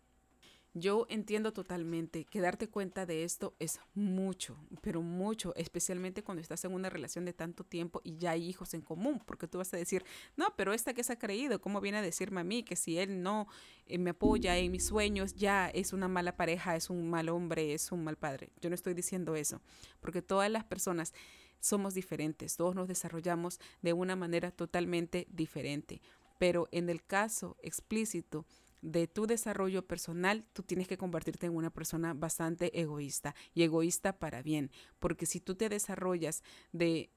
yo 0.73 1.05
entiendo 1.09 1.51
totalmente 1.51 2.23
que 2.23 2.39
darte 2.39 2.69
cuenta 2.69 3.05
de 3.05 3.23
esto 3.23 3.55
es 3.59 3.79
mucho, 3.93 4.57
pero 4.81 5.01
mucho, 5.01 5.53
especialmente 5.55 6.23
cuando 6.23 6.41
estás 6.41 6.63
en 6.63 6.73
una 6.73 6.89
relación 6.89 7.25
de 7.25 7.33
tanto 7.33 7.65
tiempo 7.65 7.99
y 8.03 8.17
ya 8.17 8.31
hay 8.31 8.47
hijos 8.47 8.73
en 8.73 8.81
común, 8.81 9.21
porque 9.25 9.47
tú 9.47 9.57
vas 9.57 9.73
a 9.73 9.77
decir, 9.77 10.05
no, 10.37 10.53
pero 10.55 10.73
esta 10.73 10.93
que 10.93 11.03
se 11.03 11.13
ha 11.13 11.19
creído, 11.19 11.59
¿cómo 11.59 11.81
viene 11.81 11.97
a 11.97 12.01
decirme 12.01 12.41
a 12.41 12.45
mí 12.45 12.63
que 12.63 12.77
si 12.77 12.97
él 12.97 13.21
no 13.21 13.47
eh, 13.85 13.97
me 13.97 14.11
apoya 14.11 14.57
en 14.57 14.71
mis 14.71 14.85
sueños, 14.85 15.35
ya 15.35 15.67
es 15.69 15.91
una 15.91 16.07
mala 16.07 16.37
pareja, 16.37 16.75
es 16.75 16.89
un 16.89 17.09
mal 17.09 17.27
hombre, 17.27 17.73
es 17.73 17.91
un 17.91 18.05
mal 18.05 18.17
padre? 18.17 18.49
Yo 18.61 18.69
no 18.69 18.75
estoy 18.75 18.93
diciendo 18.93 19.35
eso, 19.35 19.61
porque 19.99 20.21
todas 20.21 20.49
las 20.49 20.63
personas 20.63 21.13
somos 21.59 21.93
diferentes, 21.93 22.55
todos 22.55 22.75
nos 22.75 22.87
desarrollamos 22.87 23.59
de 23.81 23.93
una 23.93 24.15
manera 24.15 24.51
totalmente 24.51 25.27
diferente. 25.29 26.01
Pero 26.39 26.67
en 26.71 26.89
el 26.89 27.03
caso 27.03 27.55
explícito 27.61 28.45
de 28.81 29.07
tu 29.07 29.27
desarrollo 29.27 29.85
personal, 29.85 30.45
tú 30.53 30.63
tienes 30.63 30.87
que 30.87 30.97
convertirte 30.97 31.45
en 31.45 31.55
una 31.55 31.69
persona 31.69 32.13
bastante 32.13 32.79
egoísta 32.79 33.35
y 33.53 33.63
egoísta 33.63 34.17
para 34.19 34.41
bien, 34.41 34.71
porque 34.99 35.25
si 35.25 35.39
tú 35.39 35.55
te 35.55 35.69
desarrollas 35.69 36.43
de 36.71 37.11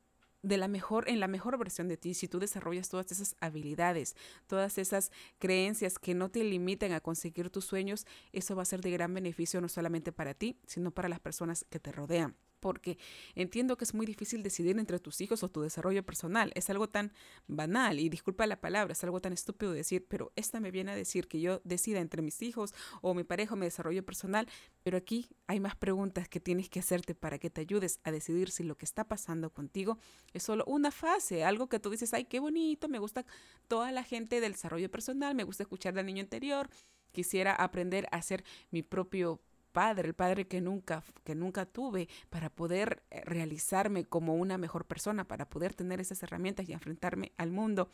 de 0.44 0.58
la 0.58 0.68
mejor 0.68 1.08
en 1.08 1.20
la 1.20 1.26
mejor 1.26 1.56
versión 1.56 1.88
de 1.88 1.96
ti, 1.96 2.12
si 2.12 2.28
tú 2.28 2.38
desarrollas 2.38 2.90
todas 2.90 3.10
esas 3.10 3.34
habilidades, 3.40 4.14
todas 4.46 4.76
esas 4.76 5.10
creencias 5.38 5.98
que 5.98 6.14
no 6.14 6.30
te 6.30 6.44
limiten 6.44 6.92
a 6.92 7.00
conseguir 7.00 7.48
tus 7.48 7.64
sueños, 7.64 8.06
eso 8.30 8.54
va 8.54 8.62
a 8.62 8.66
ser 8.66 8.82
de 8.82 8.90
gran 8.90 9.14
beneficio 9.14 9.62
no 9.62 9.68
solamente 9.70 10.12
para 10.12 10.34
ti, 10.34 10.58
sino 10.66 10.90
para 10.90 11.08
las 11.08 11.20
personas 11.20 11.64
que 11.70 11.80
te 11.80 11.92
rodean 11.92 12.36
porque 12.64 12.96
entiendo 13.34 13.76
que 13.76 13.84
es 13.84 13.92
muy 13.92 14.06
difícil 14.06 14.42
decidir 14.42 14.78
entre 14.78 14.98
tus 14.98 15.20
hijos 15.20 15.42
o 15.42 15.50
tu 15.50 15.60
desarrollo 15.60 16.02
personal. 16.02 16.50
Es 16.54 16.70
algo 16.70 16.88
tan 16.88 17.12
banal 17.46 18.00
y 18.00 18.08
disculpa 18.08 18.46
la 18.46 18.58
palabra, 18.58 18.94
es 18.94 19.04
algo 19.04 19.20
tan 19.20 19.34
estúpido 19.34 19.70
decir, 19.72 20.06
pero 20.08 20.32
esta 20.34 20.60
me 20.60 20.70
viene 20.70 20.92
a 20.92 20.96
decir 20.96 21.28
que 21.28 21.42
yo 21.42 21.60
decida 21.64 22.00
entre 22.00 22.22
mis 22.22 22.40
hijos 22.40 22.72
o 23.02 23.12
mi 23.12 23.22
pareja 23.22 23.52
o 23.52 23.58
mi 23.58 23.66
desarrollo 23.66 24.02
personal, 24.02 24.48
pero 24.82 24.96
aquí 24.96 25.28
hay 25.46 25.60
más 25.60 25.76
preguntas 25.76 26.26
que 26.26 26.40
tienes 26.40 26.70
que 26.70 26.80
hacerte 26.80 27.14
para 27.14 27.38
que 27.38 27.50
te 27.50 27.60
ayudes 27.60 28.00
a 28.02 28.10
decidir 28.10 28.50
si 28.50 28.62
lo 28.62 28.78
que 28.78 28.86
está 28.86 29.04
pasando 29.04 29.50
contigo 29.50 29.98
es 30.32 30.42
solo 30.42 30.64
una 30.66 30.90
fase, 30.90 31.44
algo 31.44 31.68
que 31.68 31.80
tú 31.80 31.90
dices, 31.90 32.14
ay, 32.14 32.24
qué 32.24 32.40
bonito, 32.40 32.88
me 32.88 32.98
gusta 32.98 33.26
toda 33.68 33.92
la 33.92 34.04
gente 34.04 34.40
del 34.40 34.52
desarrollo 34.52 34.90
personal, 34.90 35.34
me 35.34 35.44
gusta 35.44 35.64
escuchar 35.64 35.98
al 35.98 36.06
niño 36.06 36.22
interior, 36.22 36.70
quisiera 37.12 37.54
aprender 37.54 38.08
a 38.10 38.22
ser 38.22 38.42
mi 38.70 38.82
propio 38.82 39.42
padre, 39.74 40.08
el 40.08 40.14
padre 40.14 40.46
que 40.46 40.62
nunca, 40.62 41.04
que 41.24 41.34
nunca 41.34 41.66
tuve, 41.66 42.08
para 42.30 42.48
poder 42.48 43.02
eh, 43.10 43.20
realizarme 43.26 44.04
como 44.04 44.36
una 44.36 44.56
mejor 44.56 44.86
persona, 44.86 45.28
para 45.28 45.50
poder 45.50 45.74
tener 45.74 46.00
esas 46.00 46.22
herramientas 46.22 46.66
y 46.66 46.72
enfrentarme 46.72 47.32
al 47.36 47.50
mundo. 47.50 47.90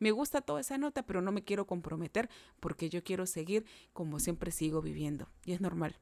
Me 0.00 0.10
gusta 0.10 0.40
toda 0.40 0.60
esa 0.60 0.76
nota, 0.76 1.06
pero 1.06 1.22
no 1.22 1.30
me 1.30 1.44
quiero 1.44 1.66
comprometer 1.66 2.28
porque 2.58 2.90
yo 2.90 3.02
quiero 3.04 3.26
seguir 3.26 3.64
como 3.92 4.18
siempre 4.18 4.50
sigo 4.50 4.82
viviendo. 4.82 5.28
Y 5.44 5.52
es 5.52 5.60
normal. 5.60 5.98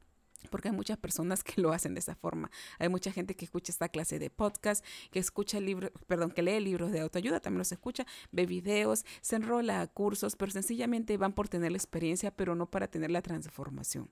Porque 0.51 0.69
hay 0.69 0.75
muchas 0.75 0.99
personas 0.99 1.43
que 1.45 1.61
lo 1.61 1.73
hacen 1.73 1.95
de 1.95 2.01
esa 2.01 2.15
forma. 2.15 2.51
Hay 2.79 2.89
mucha 2.89 3.13
gente 3.13 3.35
que 3.35 3.45
escucha 3.45 3.73
esta 3.73 3.89
clase 3.89 4.19
de 4.19 4.31
podcast, 4.31 4.85
que 5.11 5.19
escucha 5.19 5.61
libros, 5.61 5.91
perdón, 6.07 6.31
que 6.31 6.43
lee 6.43 6.61
libros 6.61 6.93
de 6.93 7.01
autoayuda, 7.01 7.41
también 7.41 7.59
los 7.59 7.73
escucha, 7.73 8.07
ve 8.31 8.47
videos, 8.47 9.05
se 9.21 9.37
enrola 9.37 9.81
a 9.81 9.87
cursos, 9.89 10.37
pero 10.37 10.53
sencillamente 10.53 11.17
van 11.17 11.33
por 11.33 11.49
tener 11.49 11.73
la 11.73 11.79
experiencia, 11.79 12.31
pero 12.31 12.55
no 12.55 12.71
para 12.71 12.89
tener 12.89 13.11
la 13.11 13.21
transformación. 13.21 14.09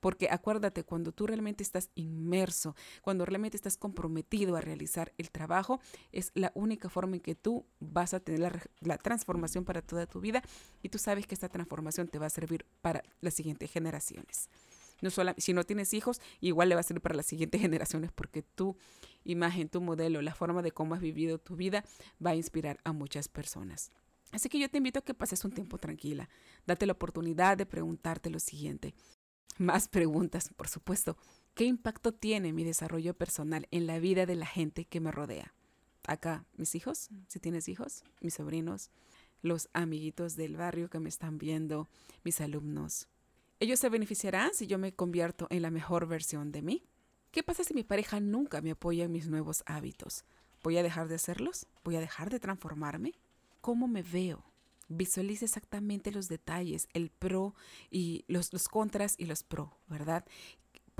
Porque 0.00 0.28
acuérdate, 0.30 0.84
cuando 0.84 1.12
tú 1.12 1.26
realmente 1.26 1.62
estás 1.62 1.90
inmerso, 1.94 2.74
cuando 3.02 3.24
realmente 3.24 3.56
estás 3.56 3.76
comprometido 3.76 4.56
a 4.56 4.60
realizar 4.60 5.12
el 5.18 5.30
trabajo, 5.30 5.80
es 6.12 6.32
la 6.34 6.52
única 6.54 6.88
forma 6.88 7.16
en 7.16 7.22
que 7.22 7.34
tú 7.34 7.66
vas 7.78 8.14
a 8.14 8.20
tener 8.20 8.70
la, 8.80 8.98
transformación 8.98 9.64
para 9.64 9.82
toda 9.82 10.06
tu 10.06 10.20
vida 10.20 10.42
y 10.82 10.88
tú 10.88 10.98
sabes 10.98 11.26
que 11.26 11.34
esta 11.34 11.48
transformación 11.48 12.08
te 12.08 12.18
va 12.18 12.26
a 12.26 12.30
servir 12.30 12.66
para 12.80 13.02
las 13.20 13.34
siguientes 13.34 13.70
generaciones. 13.70 14.48
No 15.00 15.10
solo, 15.10 15.32
si 15.38 15.54
no 15.54 15.64
tienes 15.64 15.94
hijos, 15.94 16.20
igual 16.40 16.68
le 16.68 16.74
va 16.74 16.82
a 16.82 16.84
servir 16.84 17.00
para 17.00 17.14
las 17.14 17.26
siguientes 17.26 17.60
generaciones 17.60 18.12
porque 18.12 18.42
tu 18.42 18.76
imagen, 19.24 19.68
tu 19.68 19.80
modelo, 19.80 20.20
la 20.22 20.34
forma 20.34 20.62
de 20.62 20.72
cómo 20.72 20.94
has 20.94 21.00
vivido 21.00 21.38
tu 21.38 21.56
vida 21.56 21.84
va 22.24 22.30
a 22.30 22.34
inspirar 22.34 22.78
a 22.84 22.92
muchas 22.92 23.28
personas. 23.28 23.90
Así 24.32 24.48
que 24.48 24.58
yo 24.58 24.68
te 24.68 24.78
invito 24.78 25.00
a 25.00 25.02
que 25.02 25.14
pases 25.14 25.44
un 25.44 25.52
tiempo 25.52 25.78
tranquila. 25.78 26.28
Date 26.66 26.86
la 26.86 26.92
oportunidad 26.92 27.56
de 27.56 27.66
preguntarte 27.66 28.30
lo 28.30 28.38
siguiente. 28.38 28.94
Más 29.60 29.88
preguntas, 29.88 30.48
por 30.56 30.68
supuesto. 30.68 31.18
¿Qué 31.52 31.64
impacto 31.64 32.14
tiene 32.14 32.54
mi 32.54 32.64
desarrollo 32.64 33.12
personal 33.12 33.68
en 33.70 33.86
la 33.86 33.98
vida 33.98 34.24
de 34.24 34.34
la 34.34 34.46
gente 34.46 34.86
que 34.86 35.00
me 35.00 35.12
rodea? 35.12 35.52
Acá, 36.06 36.46
mis 36.56 36.74
hijos, 36.74 37.10
si 37.28 37.40
tienes 37.40 37.68
hijos, 37.68 38.02
mis 38.22 38.32
sobrinos, 38.32 38.90
los 39.42 39.68
amiguitos 39.74 40.34
del 40.34 40.56
barrio 40.56 40.88
que 40.88 40.98
me 40.98 41.10
están 41.10 41.36
viendo, 41.36 41.90
mis 42.24 42.40
alumnos. 42.40 43.06
¿Ellos 43.58 43.78
se 43.78 43.90
beneficiarán 43.90 44.54
si 44.54 44.66
yo 44.66 44.78
me 44.78 44.94
convierto 44.94 45.46
en 45.50 45.60
la 45.60 45.70
mejor 45.70 46.06
versión 46.06 46.52
de 46.52 46.62
mí? 46.62 46.86
¿Qué 47.30 47.42
pasa 47.42 47.62
si 47.62 47.74
mi 47.74 47.84
pareja 47.84 48.18
nunca 48.18 48.62
me 48.62 48.70
apoya 48.70 49.04
en 49.04 49.12
mis 49.12 49.28
nuevos 49.28 49.62
hábitos? 49.66 50.24
¿Voy 50.62 50.78
a 50.78 50.82
dejar 50.82 51.06
de 51.08 51.16
hacerlos? 51.16 51.66
¿Voy 51.84 51.96
a 51.96 52.00
dejar 52.00 52.30
de 52.30 52.40
transformarme? 52.40 53.12
¿Cómo 53.60 53.88
me 53.88 54.02
veo? 54.02 54.42
Visualiza 54.92 55.44
exactamente 55.44 56.10
los 56.10 56.28
detalles, 56.28 56.88
el 56.92 57.10
pro 57.10 57.54
y 57.90 58.24
los, 58.26 58.52
los 58.52 58.68
contras 58.68 59.14
y 59.16 59.26
los 59.26 59.44
pro, 59.44 59.78
¿verdad? 59.86 60.24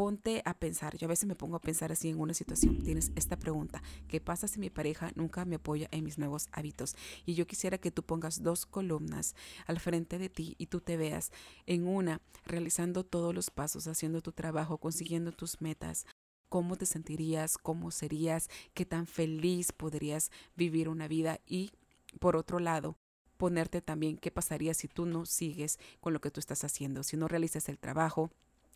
ponte 0.00 0.40
a 0.46 0.54
pensar, 0.54 0.96
yo 0.96 1.04
a 1.04 1.08
veces 1.08 1.26
me 1.26 1.34
pongo 1.34 1.56
a 1.56 1.60
pensar 1.60 1.92
así 1.92 2.08
en 2.08 2.18
una 2.18 2.32
situación, 2.32 2.82
tienes 2.82 3.12
esta 3.16 3.36
pregunta, 3.36 3.82
¿qué 4.08 4.18
pasa 4.18 4.48
si 4.48 4.58
mi 4.58 4.70
pareja 4.70 5.12
nunca 5.14 5.44
me 5.44 5.56
apoya 5.56 5.88
en 5.90 6.04
mis 6.04 6.16
nuevos 6.16 6.48
hábitos? 6.52 6.96
Y 7.26 7.34
yo 7.34 7.46
quisiera 7.46 7.76
que 7.76 7.90
tú 7.90 8.02
pongas 8.02 8.42
dos 8.42 8.64
columnas 8.64 9.34
al 9.66 9.78
frente 9.78 10.18
de 10.18 10.30
ti 10.30 10.54
y 10.56 10.68
tú 10.68 10.80
te 10.80 10.96
veas 10.96 11.32
en 11.66 11.86
una 11.86 12.22
realizando 12.46 13.04
todos 13.04 13.34
los 13.34 13.50
pasos, 13.50 13.86
haciendo 13.88 14.22
tu 14.22 14.32
trabajo, 14.32 14.78
consiguiendo 14.78 15.32
tus 15.32 15.60
metas, 15.60 16.06
cómo 16.48 16.76
te 16.76 16.86
sentirías, 16.86 17.58
cómo 17.58 17.90
serías, 17.90 18.48
qué 18.72 18.86
tan 18.86 19.06
feliz 19.06 19.70
podrías 19.72 20.30
vivir 20.56 20.88
una 20.88 21.08
vida 21.08 21.40
y 21.44 21.72
por 22.20 22.36
otro 22.36 22.58
lado, 22.58 22.96
ponerte 23.40 23.80
también 23.80 24.18
qué 24.18 24.30
pasaría 24.30 24.74
si 24.74 24.86
tú 24.86 25.06
no 25.06 25.24
sigues 25.24 25.78
con 26.02 26.12
lo 26.12 26.20
que 26.20 26.30
tú 26.30 26.40
estás 26.40 26.62
haciendo, 26.62 27.02
si 27.02 27.16
no 27.16 27.26
realizas 27.26 27.70
el 27.70 27.78
trabajo, 27.78 28.30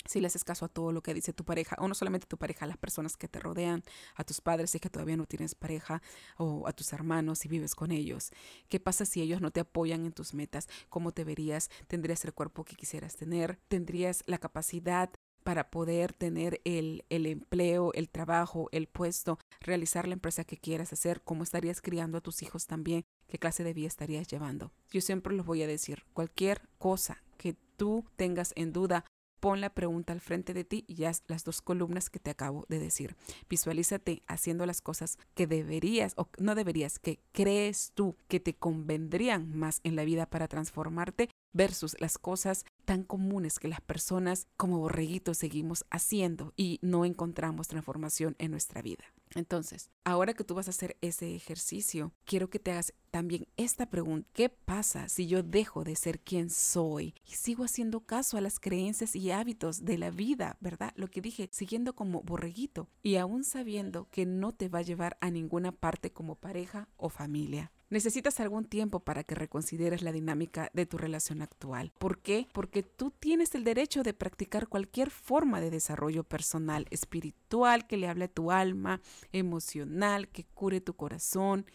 si 0.06 0.22
le 0.22 0.26
haces 0.28 0.42
caso 0.42 0.64
a 0.64 0.68
todo 0.68 0.90
lo 0.90 1.02
que 1.02 1.12
dice 1.12 1.34
tu 1.34 1.44
pareja, 1.44 1.76
o 1.78 1.86
no 1.86 1.94
solamente 1.94 2.26
tu 2.26 2.38
pareja, 2.38 2.64
a 2.64 2.68
las 2.68 2.78
personas 2.78 3.18
que 3.18 3.28
te 3.28 3.40
rodean, 3.40 3.82
a 4.14 4.24
tus 4.24 4.40
padres 4.40 4.70
si 4.70 4.78
es 4.78 4.80
que 4.80 4.88
todavía 4.88 5.18
no 5.18 5.26
tienes 5.26 5.54
pareja, 5.54 6.00
o 6.38 6.66
a 6.66 6.72
tus 6.72 6.94
hermanos 6.94 7.40
si 7.40 7.48
vives 7.48 7.74
con 7.74 7.92
ellos. 7.92 8.30
¿Qué 8.70 8.80
pasa 8.80 9.04
si 9.04 9.20
ellos 9.20 9.42
no 9.42 9.50
te 9.50 9.60
apoyan 9.60 10.06
en 10.06 10.12
tus 10.12 10.32
metas? 10.32 10.66
¿Cómo 10.88 11.12
te 11.12 11.24
verías? 11.24 11.68
¿Tendrías 11.86 12.24
el 12.24 12.32
cuerpo 12.32 12.64
que 12.64 12.74
quisieras 12.74 13.16
tener? 13.16 13.58
¿Tendrías 13.68 14.22
la 14.24 14.38
capacidad 14.38 15.10
para 15.44 15.70
poder 15.70 16.12
tener 16.12 16.60
el, 16.64 17.04
el, 17.10 17.26
empleo, 17.26 17.92
el 17.92 18.08
trabajo, 18.08 18.68
el 18.72 18.88
puesto, 18.88 19.38
realizar 19.60 20.08
la 20.08 20.14
empresa 20.14 20.44
que 20.44 20.56
quieras 20.56 20.92
hacer, 20.92 21.22
cómo 21.22 21.44
estarías 21.44 21.80
criando 21.80 22.18
a 22.18 22.20
tus 22.20 22.42
hijos 22.42 22.66
también, 22.66 23.04
qué 23.28 23.38
clase 23.38 23.62
de 23.62 23.74
vida 23.74 23.86
estarías 23.86 24.26
llevando. 24.26 24.72
Yo 24.90 25.00
siempre 25.00 25.34
los 25.34 25.46
voy 25.46 25.62
a 25.62 25.66
decir, 25.66 26.04
cualquier 26.12 26.68
cosa 26.78 27.22
que 27.36 27.54
tú 27.76 28.04
tengas 28.16 28.52
en 28.56 28.72
duda 28.72 29.04
pon 29.44 29.60
la 29.60 29.68
pregunta 29.68 30.14
al 30.14 30.22
frente 30.22 30.54
de 30.54 30.64
ti 30.64 30.86
y 30.88 31.04
haz 31.04 31.22
las 31.26 31.44
dos 31.44 31.60
columnas 31.60 32.08
que 32.08 32.18
te 32.18 32.30
acabo 32.30 32.64
de 32.70 32.78
decir. 32.78 33.14
Visualízate 33.50 34.22
haciendo 34.26 34.64
las 34.64 34.80
cosas 34.80 35.18
que 35.34 35.46
deberías 35.46 36.14
o 36.16 36.30
no 36.38 36.54
deberías, 36.54 36.98
que 36.98 37.20
crees 37.32 37.92
tú 37.92 38.16
que 38.26 38.40
te 38.40 38.54
convendrían 38.54 39.54
más 39.54 39.80
en 39.84 39.96
la 39.96 40.04
vida 40.06 40.24
para 40.24 40.48
transformarte 40.48 41.28
versus 41.52 41.94
las 42.00 42.16
cosas 42.16 42.64
tan 42.84 43.02
comunes 43.02 43.58
que 43.58 43.68
las 43.68 43.80
personas 43.80 44.46
como 44.56 44.78
borreguitos 44.78 45.38
seguimos 45.38 45.84
haciendo 45.90 46.52
y 46.56 46.78
no 46.82 47.04
encontramos 47.04 47.68
transformación 47.68 48.36
en 48.38 48.50
nuestra 48.50 48.82
vida. 48.82 49.04
Entonces, 49.34 49.90
ahora 50.04 50.34
que 50.34 50.44
tú 50.44 50.54
vas 50.54 50.68
a 50.68 50.70
hacer 50.70 50.96
ese 51.00 51.34
ejercicio, 51.34 52.12
quiero 52.24 52.50
que 52.50 52.58
te 52.58 52.72
hagas 52.72 52.94
también 53.10 53.48
esta 53.56 53.86
pregunta. 53.86 54.28
¿Qué 54.32 54.48
pasa 54.48 55.08
si 55.08 55.26
yo 55.26 55.42
dejo 55.42 55.84
de 55.84 55.96
ser 55.96 56.20
quien 56.20 56.50
soy 56.50 57.14
y 57.26 57.32
sigo 57.32 57.64
haciendo 57.64 58.00
caso 58.00 58.36
a 58.36 58.40
las 58.40 58.60
creencias 58.60 59.16
y 59.16 59.30
hábitos 59.30 59.84
de 59.84 59.98
la 59.98 60.10
vida, 60.10 60.56
verdad? 60.60 60.92
Lo 60.96 61.08
que 61.08 61.20
dije, 61.20 61.48
siguiendo 61.52 61.94
como 61.94 62.22
borreguito 62.22 62.88
y 63.02 63.16
aún 63.16 63.44
sabiendo 63.44 64.08
que 64.10 64.26
no 64.26 64.52
te 64.52 64.68
va 64.68 64.80
a 64.80 64.82
llevar 64.82 65.16
a 65.20 65.30
ninguna 65.30 65.72
parte 65.72 66.12
como 66.12 66.36
pareja 66.36 66.88
o 66.96 67.08
familia. 67.08 67.72
Necesitas 67.94 68.40
algún 68.40 68.64
tiempo 68.64 68.98
para 68.98 69.22
que 69.22 69.36
reconsideres 69.36 70.02
la 70.02 70.10
dinámica 70.10 70.68
de 70.72 70.84
tu 70.84 70.98
relación 70.98 71.42
actual. 71.42 71.92
¿Por 71.96 72.18
qué? 72.18 72.48
Porque 72.52 72.82
tú 72.82 73.12
tienes 73.12 73.54
el 73.54 73.62
derecho 73.62 74.02
de 74.02 74.12
practicar 74.12 74.66
cualquier 74.66 75.10
forma 75.10 75.60
de 75.60 75.70
desarrollo 75.70 76.24
personal, 76.24 76.88
espiritual, 76.90 77.86
que 77.86 77.96
le 77.96 78.08
hable 78.08 78.24
a 78.24 78.32
tu 78.32 78.50
alma, 78.50 79.00
emocional, 79.30 80.26
que 80.26 80.42
cure 80.42 80.80
tu 80.80 80.94
corazón. 80.94 81.66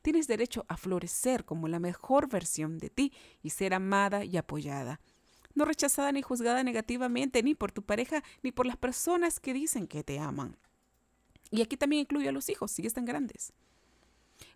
Tienes 0.00 0.26
derecho 0.26 0.64
a 0.66 0.78
florecer 0.78 1.44
como 1.44 1.68
la 1.68 1.78
mejor 1.78 2.30
versión 2.30 2.78
de 2.78 2.88
ti 2.88 3.12
y 3.42 3.50
ser 3.50 3.74
amada 3.74 4.24
y 4.24 4.38
apoyada. 4.38 5.02
No 5.54 5.66
rechazada 5.66 6.10
ni 6.10 6.22
juzgada 6.22 6.62
negativamente 6.62 7.42
ni 7.42 7.54
por 7.54 7.70
tu 7.70 7.82
pareja 7.82 8.24
ni 8.42 8.50
por 8.50 8.64
las 8.64 8.78
personas 8.78 9.40
que 9.40 9.52
dicen 9.52 9.86
que 9.86 10.02
te 10.02 10.20
aman. 10.20 10.56
Y 11.50 11.60
aquí 11.60 11.76
también 11.76 12.00
incluyo 12.00 12.30
a 12.30 12.32
los 12.32 12.48
hijos, 12.48 12.70
si 12.70 12.86
están 12.86 13.04
grandes. 13.04 13.52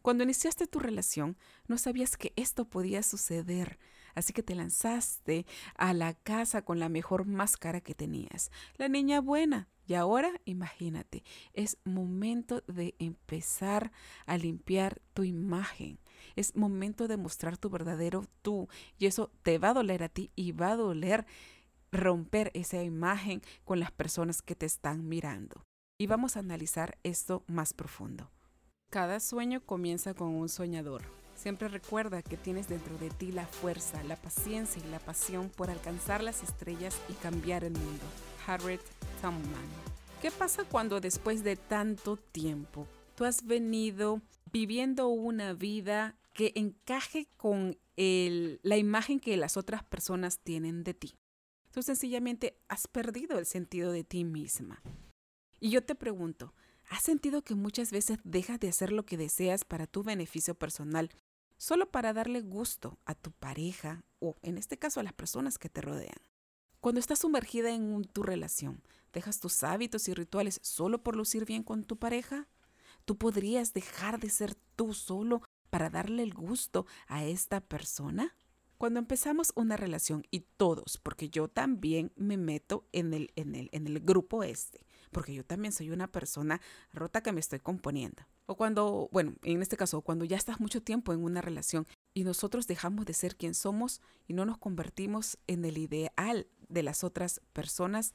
Cuando 0.03 0.25
iniciaste 0.25 0.67
tu 0.67 0.79
relación, 0.79 1.37
no 1.67 1.79
sabías 1.79 2.17
que 2.17 2.33
esto 2.37 2.65
podía 2.65 3.03
suceder, 3.03 3.79
así 4.15 4.33
que 4.33 4.43
te 4.43 4.55
lanzaste 4.55 5.47
a 5.77 5.93
la 5.95 6.15
casa 6.15 6.63
con 6.63 6.79
la 6.79 6.89
mejor 6.89 7.25
máscara 7.27 7.81
que 7.81 7.95
tenías, 7.95 8.51
la 8.77 8.89
niña 8.89 9.21
buena. 9.21 9.69
Y 9.87 9.95
ahora, 9.95 10.31
imagínate, 10.45 11.25
es 11.53 11.77
momento 11.83 12.63
de 12.69 12.95
empezar 13.01 13.91
a 14.25 14.39
limpiar 14.39 15.03
tu 15.15 15.25
imagen. 15.25 15.99
Es 16.37 16.55
momento 16.55 17.09
de 17.09 17.17
mostrar 17.17 17.59
tu 17.59 17.71
verdadero 17.71 18.25
tú. 18.41 18.69
Y 18.99 19.07
eso 19.07 19.33
te 19.43 19.59
va 19.59 19.71
a 19.71 19.75
doler 19.75 20.05
a 20.05 20.09
ti 20.09 20.31
y 20.37 20.53
va 20.53 20.71
a 20.71 20.77
doler 20.77 21.27
romper 21.91 22.53
esa 22.55 22.85
imagen 22.85 23.43
con 23.65 23.81
las 23.81 23.91
personas 23.91 24.43
que 24.43 24.55
te 24.55 24.67
están 24.67 25.09
mirando. 25.09 25.65
Y 25.99 26.07
vamos 26.07 26.37
a 26.37 26.41
analizar 26.41 26.97
esto 27.03 27.43
más 27.49 27.73
profundo. 27.75 28.31
Cada 28.91 29.21
sueño 29.21 29.61
comienza 29.61 30.15
con 30.15 30.35
un 30.35 30.49
soñador. 30.49 31.03
Siempre 31.37 31.69
recuerda 31.69 32.23
que 32.23 32.37
tienes 32.37 32.69
dentro 32.69 32.99
de 32.99 33.09
ti 33.09 33.31
la 33.31 33.47
fuerza, 33.47 34.03
la 34.03 34.17
paciencia 34.17 34.83
y 34.85 34.91
la 34.91 34.99
pasión 34.99 35.49
por 35.49 35.71
alcanzar 35.71 36.25
las 36.25 36.43
estrellas 36.43 37.01
y 37.09 37.13
cambiar 37.13 37.63
el 37.63 37.73
mundo. 37.75 38.05
Harriet 38.49 38.81
Tubman. 39.23 39.69
¿Qué 40.21 40.33
pasa 40.33 40.65
cuando 40.65 41.01
después 41.01 41.45
de 41.45 41.55
tanto 41.55 42.17
tiempo 42.17 42.89
tú 43.15 43.25
has 43.25 43.47
venido 43.47 44.23
viviendo 44.53 45.07
una 45.07 45.53
vida 45.53 46.17
que 46.35 46.51
encaje 46.57 47.29
con 47.37 47.79
la 47.95 48.77
imagen 48.77 49.21
que 49.21 49.37
las 49.37 49.57
otras 49.57 49.85
personas 49.85 50.41
tienen 50.41 50.83
de 50.83 50.95
ti? 50.95 51.15
Tú 51.71 51.85
sencillamente 51.85 52.59
has 52.67 52.89
perdido 52.89 53.39
el 53.39 53.47
sentido 53.47 53.93
de 53.93 54.03
ti 54.03 54.25
misma. 54.25 54.83
Y 55.61 55.71
yo 55.71 55.85
te 55.85 55.95
pregunto, 55.95 56.55
¿Has 56.91 57.05
sentido 57.05 57.43
que 57.43 57.55
muchas 57.55 57.93
veces 57.93 58.19
dejas 58.25 58.59
de 58.59 58.69
hacer 58.69 58.91
lo 58.91 59.07
que 59.07 59.17
deseas 59.17 59.65
para 59.65 59.87
tu 59.87 60.03
beneficio 60.03 60.57
personal 60.57 61.09
solo 61.57 61.89
para 61.89 62.13
darle 62.13 62.41
gusto 62.41 62.99
a 63.05 63.15
tu 63.15 63.31
pareja 63.31 64.03
o 64.19 64.37
en 64.43 64.59
este 64.59 64.77
caso 64.77 64.99
a 64.99 65.05
las 65.05 65.13
personas 65.13 65.57
que 65.57 65.69
te 65.69 65.83
rodean? 65.83 66.19
Cuando 66.81 66.99
estás 66.99 67.21
sumergida 67.21 67.71
en 67.71 68.03
tu 68.07 68.25
relación, 68.25 68.83
¿dejas 69.13 69.39
tus 69.39 69.63
hábitos 69.63 70.09
y 70.09 70.15
rituales 70.15 70.59
solo 70.65 71.01
por 71.01 71.15
lucir 71.15 71.45
bien 71.45 71.63
con 71.63 71.85
tu 71.85 71.97
pareja? 71.97 72.49
¿Tú 73.05 73.17
podrías 73.17 73.73
dejar 73.73 74.19
de 74.19 74.29
ser 74.29 74.57
tú 74.75 74.93
solo 74.93 75.43
para 75.71 75.91
darle 75.91 76.25
el 76.25 76.35
gusto 76.35 76.87
a 77.07 77.25
esta 77.25 77.61
persona? 77.61 78.35
Cuando 78.79 78.99
empezamos 78.99 79.53
una 79.55 79.77
relación 79.77 80.27
y 80.33 80.41
todos, 80.41 80.99
porque 80.99 81.31
yo 81.31 81.47
también 81.47 82.13
me 82.17 82.37
meto 82.37 82.89
en 82.91 83.15
el, 83.15 83.31
en 83.37 83.55
el, 83.55 83.69
en 83.71 83.87
el 83.87 84.01
grupo 84.01 84.43
este, 84.43 84.85
porque 85.11 85.35
yo 85.35 85.45
también 85.45 85.73
soy 85.73 85.91
una 85.91 86.07
persona 86.07 86.61
rota 86.93 87.23
que 87.23 87.33
me 87.33 87.41
estoy 87.41 87.61
componiendo. 87.61 88.23
O 88.47 88.57
cuando, 88.57 89.09
bueno, 89.13 89.35
en 89.43 89.63
este 89.63 89.77
caso, 89.77 90.01
cuando 90.03 90.25
ya 90.25 90.37
estás 90.37 90.61
mucho 90.61 90.83
tiempo 90.83 91.13
en 91.13 91.23
una 91.23 91.41
relación 91.41 91.87
y 92.15 92.25
nosotros 92.25 92.67
dejamos 92.67 93.07
de 93.07 93.15
ser 93.15 93.37
quien 93.37 93.55
somos 93.55 94.01
y 94.27 94.35
no 94.35 94.45
nos 94.45 94.59
convertimos 94.59 95.39
en 95.47 95.65
el 95.65 95.79
ideal 95.79 96.47
de 96.69 96.83
las 96.83 97.05
otras 97.05 97.41
personas, 97.53 98.15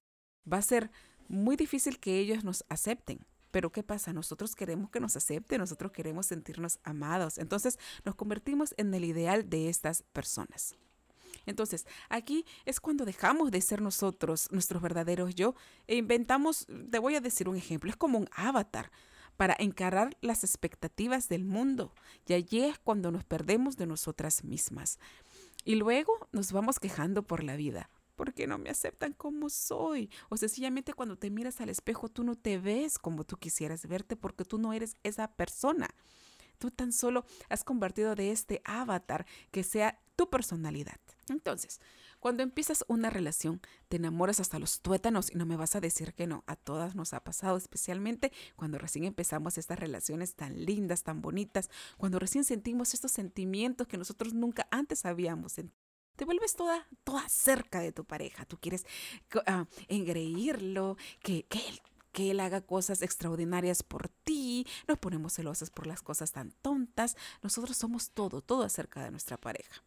va 0.51 0.57
a 0.57 0.61
ser 0.61 0.91
muy 1.27 1.55
difícil 1.55 1.99
que 1.99 2.19
ellos 2.19 2.43
nos 2.43 2.65
acepten. 2.69 3.25
Pero 3.51 3.71
¿qué 3.71 3.83
pasa? 3.83 4.11
Nosotros 4.11 4.53
queremos 4.55 4.89
que 4.89 4.99
nos 4.99 5.15
acepten, 5.15 5.59
nosotros 5.59 5.91
queremos 5.93 6.25
sentirnos 6.25 6.79
amados. 6.83 7.37
Entonces 7.37 7.79
nos 8.03 8.15
convertimos 8.15 8.73
en 8.77 8.93
el 8.93 9.05
ideal 9.05 9.49
de 9.49 9.69
estas 9.69 10.03
personas. 10.11 10.75
Entonces, 11.45 11.85
aquí 12.09 12.45
es 12.65 12.79
cuando 12.79 13.05
dejamos 13.05 13.51
de 13.51 13.61
ser 13.61 13.81
nosotros, 13.81 14.47
nuestros 14.51 14.81
verdaderos 14.81 15.35
yo, 15.35 15.55
e 15.87 15.95
inventamos, 15.95 16.67
te 16.89 16.99
voy 16.99 17.15
a 17.15 17.21
decir 17.21 17.49
un 17.49 17.55
ejemplo, 17.55 17.89
es 17.89 17.97
como 17.97 18.17
un 18.17 18.29
avatar 18.35 18.91
para 19.37 19.55
encarar 19.59 20.15
las 20.21 20.43
expectativas 20.43 21.29
del 21.29 21.43
mundo. 21.43 21.93
Y 22.25 22.33
allí 22.33 22.61
es 22.61 22.79
cuando 22.79 23.11
nos 23.11 23.23
perdemos 23.23 23.77
de 23.77 23.85
nosotras 23.85 24.43
mismas. 24.43 24.99
Y 25.63 25.75
luego 25.75 26.27
nos 26.31 26.51
vamos 26.51 26.79
quejando 26.79 27.23
por 27.23 27.43
la 27.43 27.55
vida. 27.55 27.89
¿Por 28.15 28.33
qué 28.33 28.47
no 28.47 28.57
me 28.57 28.69
aceptan 28.69 29.11
como 29.11 29.49
soy? 29.49 30.09
O 30.29 30.37
sencillamente 30.37 30.93
cuando 30.93 31.17
te 31.17 31.29
miras 31.29 31.59
al 31.59 31.69
espejo 31.69 32.07
tú 32.07 32.23
no 32.23 32.35
te 32.35 32.57
ves 32.57 32.97
como 32.97 33.25
tú 33.25 33.35
quisieras 33.37 33.85
verte 33.87 34.15
porque 34.15 34.45
tú 34.45 34.57
no 34.57 34.71
eres 34.71 34.95
esa 35.03 35.27
persona. 35.27 35.89
Tú 36.57 36.71
tan 36.71 36.93
solo 36.93 37.25
has 37.49 37.65
convertido 37.65 38.15
de 38.15 38.31
este 38.31 38.61
avatar 38.63 39.25
que 39.51 39.63
sea 39.63 39.99
tu 40.15 40.29
personalidad. 40.29 40.99
Entonces, 41.29 41.79
cuando 42.19 42.43
empiezas 42.43 42.85
una 42.87 43.09
relación, 43.09 43.61
te 43.87 43.97
enamoras 43.97 44.39
hasta 44.39 44.59
los 44.59 44.81
tuétanos 44.81 45.31
y 45.31 45.35
no 45.35 45.45
me 45.45 45.55
vas 45.55 45.75
a 45.75 45.81
decir 45.81 46.13
que 46.13 46.27
no. 46.27 46.43
A 46.47 46.55
todas 46.55 46.95
nos 46.95 47.13
ha 47.13 47.23
pasado, 47.23 47.57
especialmente 47.57 48.31
cuando 48.55 48.77
recién 48.77 49.05
empezamos 49.05 49.57
estas 49.57 49.79
relaciones 49.79 50.35
tan 50.35 50.65
lindas, 50.65 51.03
tan 51.03 51.21
bonitas, 51.21 51.69
cuando 51.97 52.19
recién 52.19 52.43
sentimos 52.43 52.93
estos 52.93 53.11
sentimientos 53.11 53.87
que 53.87 53.97
nosotros 53.97 54.33
nunca 54.33 54.67
antes 54.71 55.05
habíamos 55.05 55.53
sentido. 55.53 55.79
Te 56.15 56.23
vuelves 56.25 56.55
toda, 56.55 56.87
toda 57.03 57.27
cerca 57.27 57.81
de 57.81 57.91
tu 57.91 58.05
pareja. 58.05 58.45
Tú 58.45 58.57
quieres 58.57 58.85
uh, 59.35 59.65
engreírlo, 59.87 60.97
que, 61.21 61.43
que 61.43 61.59
él 61.67 61.81
que 62.15 62.31
él 62.31 62.39
haga 62.39 62.61
cosas 62.61 63.01
extraordinarias 63.01 63.83
por 63.83 64.07
ti, 64.07 64.65
nos 64.87 64.97
ponemos 64.97 65.33
celosas 65.33 65.69
por 65.69 65.85
las 65.85 66.01
cosas 66.01 66.31
tan 66.31 66.51
tontas, 66.61 67.17
nosotros 67.41 67.75
somos 67.75 68.11
todo, 68.11 68.41
todo 68.41 68.63
acerca 68.63 69.03
de 69.03 69.11
nuestra 69.11 69.35
pareja. 69.35 69.83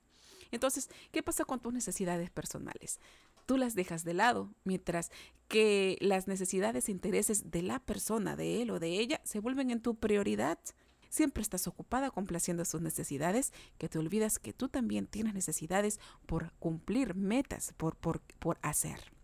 Entonces, 0.51 0.89
¿qué 1.13 1.23
pasa 1.23 1.45
con 1.45 1.61
tus 1.61 1.73
necesidades 1.73 2.31
personales? 2.31 3.01
Tú 3.47 3.57
las 3.57 3.75
dejas 3.75 4.05
de 4.05 4.15
lado, 4.15 4.53
mientras 4.65 5.11
que 5.49 5.97
las 6.01 6.29
necesidades 6.29 6.89
e 6.89 6.93
intereses 6.93 7.51
de 7.51 7.63
la 7.63 7.79
persona, 7.79 8.37
de 8.37 8.63
él 8.63 8.71
o 8.71 8.79
de 8.79 8.99
ella, 9.01 9.21
se 9.25 9.41
vuelven 9.41 9.71
en 9.71 9.81
tu 9.81 9.95
prioridad. 9.95 10.59
Siempre 11.09 11.43
estás 11.43 11.67
ocupada 11.67 12.11
complaciendo 12.11 12.65
sus 12.65 12.83
necesidades, 12.83 13.53
que 13.79 13.89
te 13.89 13.99
olvidas 13.99 14.39
que 14.39 14.53
tú 14.53 14.69
también 14.69 15.07
tienes 15.07 15.33
necesidades 15.35 15.99
por 16.27 16.53
cumplir 16.59 17.15
metas, 17.15 17.73
por, 17.79 17.97
por, 17.97 18.21
por 18.39 18.59
hacer. 18.61 19.18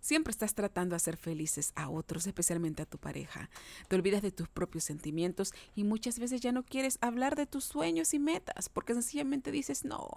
Siempre 0.00 0.30
estás 0.30 0.54
tratando 0.54 0.94
de 0.94 0.96
hacer 0.96 1.16
felices 1.16 1.72
a 1.74 1.88
otros, 1.90 2.26
especialmente 2.26 2.82
a 2.82 2.86
tu 2.86 2.98
pareja. 2.98 3.50
Te 3.88 3.96
olvidas 3.96 4.22
de 4.22 4.32
tus 4.32 4.48
propios 4.48 4.84
sentimientos 4.84 5.52
y 5.74 5.84
muchas 5.84 6.18
veces 6.18 6.40
ya 6.40 6.52
no 6.52 6.64
quieres 6.64 6.98
hablar 7.00 7.36
de 7.36 7.46
tus 7.46 7.64
sueños 7.64 8.14
y 8.14 8.18
metas 8.18 8.68
porque 8.68 8.94
sencillamente 8.94 9.52
dices, 9.52 9.84
no, 9.84 10.08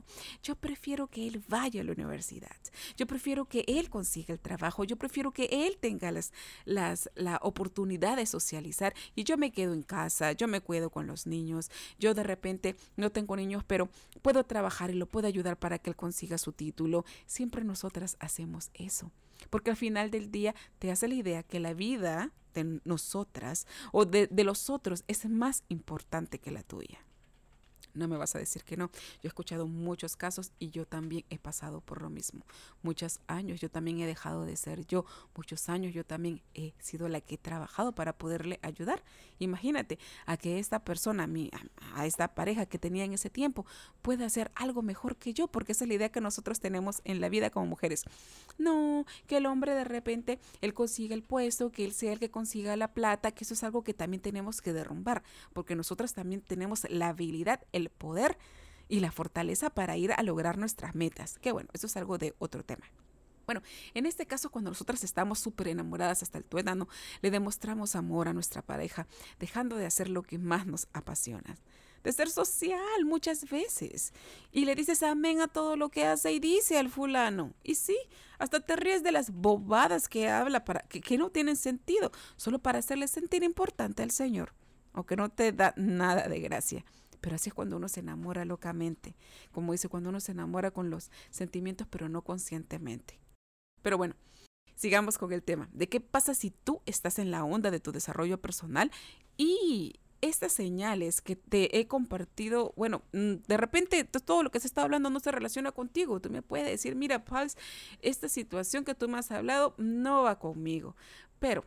yo 0.41 0.55
prefiero 0.55 1.07
que 1.07 1.27
él 1.27 1.43
vaya 1.47 1.81
a 1.81 1.83
la 1.83 1.91
universidad. 1.91 2.55
Yo 2.95 3.07
prefiero 3.07 3.45
que 3.45 3.65
él 3.67 3.89
consiga 3.89 4.33
el 4.33 4.39
trabajo. 4.39 4.83
Yo 4.83 4.95
prefiero 4.95 5.31
que 5.31 5.49
él 5.51 5.77
tenga 5.79 6.11
las, 6.11 6.31
las, 6.65 7.09
la 7.15 7.39
oportunidad 7.41 8.17
de 8.17 8.25
socializar 8.25 8.93
y 9.15 9.23
yo 9.23 9.37
me 9.37 9.51
quedo 9.51 9.73
en 9.73 9.83
casa, 9.83 10.31
yo 10.31 10.47
me 10.47 10.61
cuido 10.61 10.89
con 10.89 11.07
los 11.07 11.27
niños. 11.27 11.69
Yo 11.99 12.13
de 12.13 12.23
repente 12.23 12.75
no 12.95 13.11
tengo 13.11 13.35
niños, 13.35 13.63
pero 13.65 13.89
puedo 14.21 14.43
trabajar 14.43 14.91
y 14.91 14.93
lo 14.93 15.07
puedo 15.07 15.27
ayudar 15.27 15.57
para 15.57 15.79
que 15.79 15.89
él 15.89 15.95
consiga 15.95 16.37
su 16.37 16.53
título. 16.53 17.05
Siempre 17.25 17.63
nosotras 17.63 18.15
hacemos 18.19 18.71
eso. 18.73 19.11
Porque 19.49 19.71
al 19.71 19.77
final 19.77 20.11
del 20.11 20.31
día 20.31 20.55
te 20.79 20.91
hace 20.91 21.07
la 21.07 21.15
idea 21.15 21.43
que 21.43 21.59
la 21.59 21.73
vida 21.73 22.31
de 22.53 22.79
nosotras 22.83 23.67
o 23.91 24.05
de, 24.05 24.27
de 24.27 24.43
los 24.43 24.69
otros 24.69 25.03
es 25.07 25.25
más 25.25 25.63
importante 25.69 26.39
que 26.39 26.51
la 26.51 26.63
tuya. 26.63 26.99
No 27.93 28.07
me 28.07 28.17
vas 28.17 28.35
a 28.35 28.39
decir 28.39 28.63
que 28.63 28.77
no. 28.77 28.89
Yo 28.91 29.23
he 29.23 29.27
escuchado 29.27 29.67
muchos 29.67 30.15
casos 30.15 30.51
y 30.59 30.71
yo 30.71 30.85
también 30.85 31.25
he 31.29 31.37
pasado 31.37 31.81
por 31.81 32.01
lo 32.01 32.09
mismo. 32.09 32.45
Muchos 32.81 33.19
años 33.27 33.61
yo 33.61 33.69
también 33.69 33.99
he 33.99 34.07
dejado 34.07 34.45
de 34.45 34.55
ser 34.55 34.85
yo. 34.87 35.05
Muchos 35.35 35.69
años 35.69 35.93
yo 35.93 36.03
también 36.03 36.41
he 36.53 36.73
sido 36.79 37.07
la 37.07 37.21
que 37.21 37.35
he 37.35 37.37
trabajado 37.37 37.93
para 37.93 38.13
poderle 38.13 38.59
ayudar. 38.63 39.03
Imagínate 39.39 39.99
a 40.25 40.37
que 40.37 40.59
esta 40.59 40.83
persona, 40.83 41.29
a, 41.93 42.05
esta 42.05 42.33
pareja 42.33 42.65
que 42.65 42.79
tenía 42.79 43.03
en 43.03 43.13
ese 43.13 43.29
tiempo, 43.29 43.65
pueda 44.01 44.25
hacer 44.25 44.51
algo 44.55 44.81
mejor 44.81 45.17
que 45.17 45.33
yo, 45.33 45.47
porque 45.47 45.73
esa 45.73 45.83
es 45.83 45.89
la 45.89 45.95
idea 45.95 46.09
que 46.09 46.21
nosotros 46.21 46.59
tenemos 46.59 47.01
en 47.03 47.21
la 47.21 47.29
vida 47.29 47.49
como 47.49 47.65
mujeres. 47.67 48.05
No, 48.57 49.05
que 49.27 49.37
el 49.37 49.45
hombre 49.45 49.73
de 49.73 49.83
repente, 49.83 50.39
él 50.61 50.73
consiga 50.73 51.13
el 51.13 51.23
puesto, 51.23 51.71
que 51.71 51.85
él 51.85 51.93
sea 51.93 52.13
el 52.13 52.19
que 52.19 52.31
consiga 52.31 52.75
la 52.75 52.93
plata, 52.93 53.31
que 53.31 53.43
eso 53.43 53.53
es 53.53 53.63
algo 53.63 53.83
que 53.83 53.93
también 53.93 54.21
tenemos 54.21 54.61
que 54.61 54.73
derrumbar, 54.73 55.23
porque 55.53 55.75
nosotras 55.75 56.13
también 56.13 56.41
tenemos 56.41 56.89
la 56.89 57.09
habilidad, 57.09 57.61
el 57.71 57.82
el 57.83 57.89
poder 57.89 58.37
y 58.89 58.99
la 58.99 59.11
fortaleza 59.11 59.69
para 59.69 59.97
ir 59.97 60.11
a 60.13 60.23
lograr 60.23 60.57
nuestras 60.57 60.95
metas. 60.95 61.39
Que 61.39 61.51
bueno, 61.51 61.69
eso 61.73 61.87
es 61.87 61.97
algo 61.97 62.17
de 62.17 62.35
otro 62.39 62.63
tema. 62.63 62.85
Bueno, 63.45 63.61
en 63.93 64.05
este 64.05 64.25
caso, 64.25 64.49
cuando 64.49 64.71
nosotras 64.71 65.03
estamos 65.03 65.39
súper 65.39 65.67
enamoradas 65.67 66.23
hasta 66.23 66.37
el 66.37 66.45
tuétano, 66.45 66.87
le 67.21 67.31
demostramos 67.31 67.95
amor 67.95 68.27
a 68.27 68.33
nuestra 68.33 68.61
pareja, 68.61 69.07
dejando 69.39 69.75
de 69.75 69.85
hacer 69.85 70.09
lo 70.09 70.23
que 70.23 70.37
más 70.37 70.65
nos 70.65 70.87
apasiona, 70.93 71.57
de 72.03 72.11
ser 72.13 72.29
social 72.29 73.05
muchas 73.05 73.49
veces. 73.49 74.13
Y 74.51 74.63
le 74.63 74.75
dices 74.75 75.03
amén 75.03 75.41
a 75.41 75.47
todo 75.47 75.75
lo 75.75 75.89
que 75.89 76.05
hace 76.05 76.31
y 76.31 76.39
dice 76.39 76.77
al 76.77 76.89
fulano. 76.89 77.53
Y 77.63 77.75
sí, 77.75 77.97
hasta 78.39 78.61
te 78.61 78.77
ríes 78.77 79.03
de 79.03 79.11
las 79.11 79.31
bobadas 79.31 80.07
que 80.07 80.29
habla, 80.29 80.63
para, 80.63 80.81
que, 80.81 81.01
que 81.01 81.17
no 81.17 81.29
tienen 81.29 81.57
sentido, 81.57 82.11
solo 82.37 82.59
para 82.59 82.79
hacerle 82.79 83.09
sentir 83.09 83.43
importante 83.43 84.03
al 84.03 84.11
Señor, 84.11 84.53
o 84.93 85.05
que 85.05 85.17
no 85.17 85.29
te 85.29 85.51
da 85.51 85.73
nada 85.75 86.29
de 86.29 86.39
gracia. 86.39 86.85
Pero 87.23 87.37
así 87.37 87.49
es 87.49 87.53
cuando 87.53 87.77
uno 87.77 87.87
se 87.87 88.01
enamora 88.01 88.43
locamente, 88.43 89.15
como 89.53 89.71
dice, 89.71 89.87
cuando 89.87 90.09
uno 90.09 90.19
se 90.19 90.33
enamora 90.33 90.71
con 90.71 90.89
los 90.89 91.09
sentimientos, 91.29 91.87
pero 91.89 92.09
no 92.09 92.21
conscientemente. 92.21 93.17
Pero 93.81 93.97
bueno, 93.97 94.15
sigamos 94.75 95.17
con 95.17 95.31
el 95.31 95.41
tema. 95.41 95.69
¿De 95.71 95.87
qué 95.87 96.01
pasa 96.01 96.33
si 96.33 96.51
tú 96.51 96.81
estás 96.85 97.19
en 97.19 97.31
la 97.31 97.45
onda 97.45 97.71
de 97.71 97.79
tu 97.79 97.93
desarrollo 97.93 98.41
personal 98.41 98.91
y 99.37 100.01
estas 100.19 100.51
señales 100.51 101.21
que 101.21 101.37
te 101.37 101.79
he 101.79 101.87
compartido, 101.87 102.73
bueno, 102.75 103.03
mm, 103.13 103.35
de 103.47 103.55
repente 103.55 104.03
todo 104.03 104.43
lo 104.43 104.51
que 104.51 104.59
se 104.59 104.67
está 104.67 104.81
hablando 104.81 105.09
no 105.09 105.21
se 105.21 105.31
relaciona 105.31 105.71
contigo. 105.71 106.19
Tú 106.19 106.29
me 106.29 106.41
puedes 106.41 106.67
decir, 106.67 106.93
mira, 106.93 107.23
Pals, 107.23 107.55
esta 108.01 108.27
situación 108.27 108.83
que 108.83 108.95
tú 108.95 109.07
me 109.07 109.17
has 109.17 109.31
hablado 109.31 109.75
no 109.77 110.23
va 110.23 110.39
conmigo. 110.39 110.97
Pero 111.39 111.63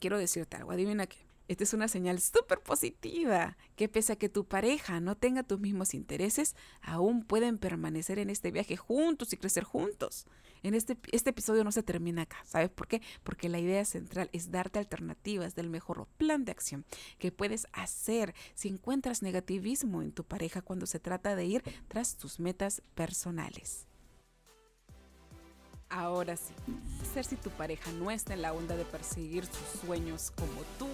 quiero 0.00 0.16
decirte 0.16 0.56
algo, 0.56 0.72
adivina 0.72 1.06
qué. 1.06 1.33
Esta 1.46 1.64
es 1.64 1.74
una 1.74 1.88
señal 1.88 2.20
súper 2.20 2.60
positiva, 2.60 3.58
que 3.76 3.88
pese 3.88 4.14
a 4.14 4.16
que 4.16 4.30
tu 4.30 4.46
pareja 4.46 5.00
no 5.00 5.14
tenga 5.14 5.42
tus 5.42 5.60
mismos 5.60 5.92
intereses, 5.92 6.56
aún 6.80 7.22
pueden 7.22 7.58
permanecer 7.58 8.18
en 8.18 8.30
este 8.30 8.50
viaje 8.50 8.78
juntos 8.78 9.32
y 9.34 9.36
crecer 9.36 9.62
juntos. 9.62 10.26
En 10.62 10.72
este, 10.72 10.96
este 11.12 11.30
episodio 11.30 11.62
no 11.62 11.70
se 11.70 11.82
termina 11.82 12.22
acá, 12.22 12.38
¿sabes 12.46 12.70
por 12.70 12.88
qué? 12.88 13.02
Porque 13.22 13.50
la 13.50 13.58
idea 13.58 13.84
central 13.84 14.30
es 14.32 14.50
darte 14.50 14.78
alternativas 14.78 15.54
del 15.54 15.68
mejor 15.68 16.06
plan 16.16 16.46
de 16.46 16.52
acción 16.52 16.86
que 17.18 17.30
puedes 17.30 17.66
hacer 17.72 18.34
si 18.54 18.68
encuentras 18.68 19.20
negativismo 19.20 20.00
en 20.00 20.12
tu 20.12 20.24
pareja 20.24 20.62
cuando 20.62 20.86
se 20.86 20.98
trata 20.98 21.36
de 21.36 21.44
ir 21.44 21.62
tras 21.88 22.16
tus 22.16 22.40
metas 22.40 22.82
personales. 22.94 23.86
Ahora 25.88 26.36
sí, 26.36 26.54
ser 27.12 27.24
si 27.24 27.36
tu 27.36 27.50
pareja 27.50 27.92
no 27.92 28.10
está 28.10 28.34
en 28.34 28.42
la 28.42 28.52
onda 28.52 28.76
de 28.76 28.84
perseguir 28.84 29.46
sus 29.46 29.80
sueños 29.80 30.32
como 30.32 30.62
tú, 30.78 30.88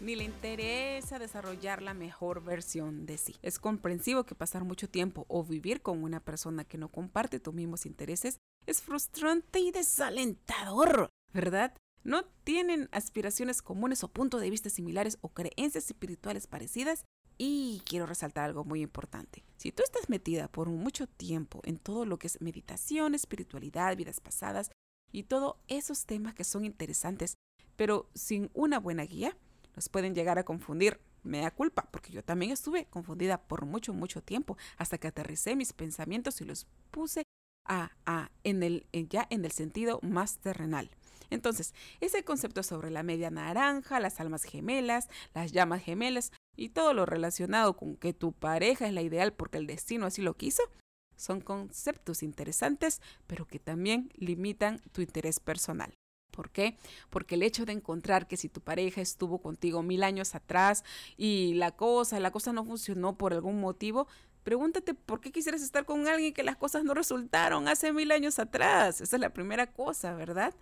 ni 0.00 0.16
le 0.16 0.24
interesa 0.24 1.18
desarrollar 1.18 1.82
la 1.82 1.94
mejor 1.94 2.42
versión 2.42 3.06
de 3.06 3.18
sí. 3.18 3.36
Es 3.42 3.58
comprensivo 3.58 4.24
que 4.24 4.34
pasar 4.34 4.64
mucho 4.64 4.88
tiempo 4.88 5.26
o 5.28 5.44
vivir 5.44 5.82
con 5.82 6.02
una 6.02 6.20
persona 6.20 6.64
que 6.64 6.78
no 6.78 6.88
comparte 6.88 7.40
tus 7.40 7.54
mismos 7.54 7.86
intereses 7.86 8.38
es 8.66 8.82
frustrante 8.82 9.60
y 9.60 9.70
desalentador, 9.70 11.10
¿verdad? 11.32 11.74
No 12.04 12.24
tienen 12.44 12.88
aspiraciones 12.92 13.62
comunes 13.62 14.04
o 14.04 14.08
puntos 14.08 14.40
de 14.40 14.50
vista 14.50 14.70
similares 14.70 15.18
o 15.20 15.28
creencias 15.30 15.86
espirituales 15.86 16.46
parecidas 16.46 17.04
y 17.38 17.82
quiero 17.84 18.06
resaltar 18.06 18.44
algo 18.44 18.64
muy 18.64 18.82
importante. 18.82 19.44
Si 19.56 19.72
tú 19.72 19.82
estás 19.84 20.08
metida 20.08 20.48
por 20.48 20.68
mucho 20.68 21.06
tiempo 21.06 21.60
en 21.64 21.78
todo 21.78 22.04
lo 22.04 22.18
que 22.18 22.26
es 22.26 22.40
meditación, 22.40 23.14
espiritualidad, 23.14 23.96
vidas 23.96 24.20
pasadas 24.20 24.70
y 25.12 25.22
todos 25.22 25.56
esos 25.68 26.04
temas 26.04 26.34
que 26.34 26.44
son 26.44 26.64
interesantes, 26.64 27.36
pero 27.76 28.10
sin 28.14 28.50
una 28.54 28.80
buena 28.80 29.04
guía, 29.04 29.36
nos 29.76 29.88
pueden 29.88 30.14
llegar 30.14 30.38
a 30.38 30.44
confundir. 30.44 31.00
Me 31.22 31.40
da 31.40 31.50
culpa, 31.50 31.88
porque 31.92 32.12
yo 32.12 32.24
también 32.24 32.52
estuve 32.52 32.86
confundida 32.86 33.42
por 33.42 33.66
mucho, 33.66 33.92
mucho 33.92 34.22
tiempo, 34.22 34.56
hasta 34.76 34.98
que 34.98 35.08
aterricé 35.08 35.54
mis 35.56 35.72
pensamientos 35.72 36.40
y 36.40 36.44
los 36.44 36.66
puse 36.90 37.22
a, 37.64 37.92
a, 38.06 38.30
en 38.44 38.62
el, 38.62 38.86
ya 38.92 39.26
en 39.30 39.44
el 39.44 39.52
sentido 39.52 40.00
más 40.02 40.38
terrenal. 40.38 40.90
Entonces, 41.30 41.74
ese 42.00 42.24
concepto 42.24 42.62
sobre 42.62 42.90
la 42.90 43.02
media 43.02 43.30
naranja, 43.30 44.00
las 44.00 44.20
almas 44.20 44.44
gemelas, 44.44 45.08
las 45.34 45.52
llamas 45.52 45.82
gemelas, 45.82 46.32
y 46.56 46.70
todo 46.70 46.92
lo 46.92 47.06
relacionado 47.06 47.76
con 47.76 47.96
que 47.96 48.12
tu 48.12 48.32
pareja 48.32 48.86
es 48.86 48.92
la 48.92 49.02
ideal 49.02 49.32
porque 49.32 49.58
el 49.58 49.66
destino 49.66 50.06
así 50.06 50.22
lo 50.22 50.34
quiso, 50.34 50.62
son 51.16 51.40
conceptos 51.40 52.22
interesantes, 52.22 53.00
pero 53.26 53.46
que 53.46 53.58
también 53.58 54.10
limitan 54.16 54.80
tu 54.92 55.00
interés 55.00 55.40
personal. 55.40 55.94
¿Por 56.32 56.50
qué? 56.50 56.76
Porque 57.10 57.34
el 57.34 57.42
hecho 57.42 57.64
de 57.64 57.72
encontrar 57.72 58.28
que 58.28 58.36
si 58.36 58.48
tu 58.48 58.60
pareja 58.60 59.00
estuvo 59.00 59.40
contigo 59.40 59.82
mil 59.82 60.04
años 60.04 60.34
atrás 60.34 60.84
y 61.16 61.54
la 61.54 61.72
cosa, 61.72 62.20
la 62.20 62.30
cosa 62.30 62.52
no 62.52 62.64
funcionó 62.64 63.18
por 63.18 63.32
algún 63.32 63.60
motivo, 63.60 64.06
pregúntate 64.44 64.94
por 64.94 65.20
qué 65.20 65.32
quisieras 65.32 65.62
estar 65.62 65.84
con 65.84 66.06
alguien 66.06 66.32
que 66.32 66.44
las 66.44 66.56
cosas 66.56 66.84
no 66.84 66.94
resultaron 66.94 67.66
hace 67.66 67.92
mil 67.92 68.12
años 68.12 68.38
atrás. 68.38 69.00
Esa 69.00 69.16
es 69.16 69.20
la 69.20 69.32
primera 69.32 69.72
cosa, 69.72 70.14
¿verdad? 70.14 70.54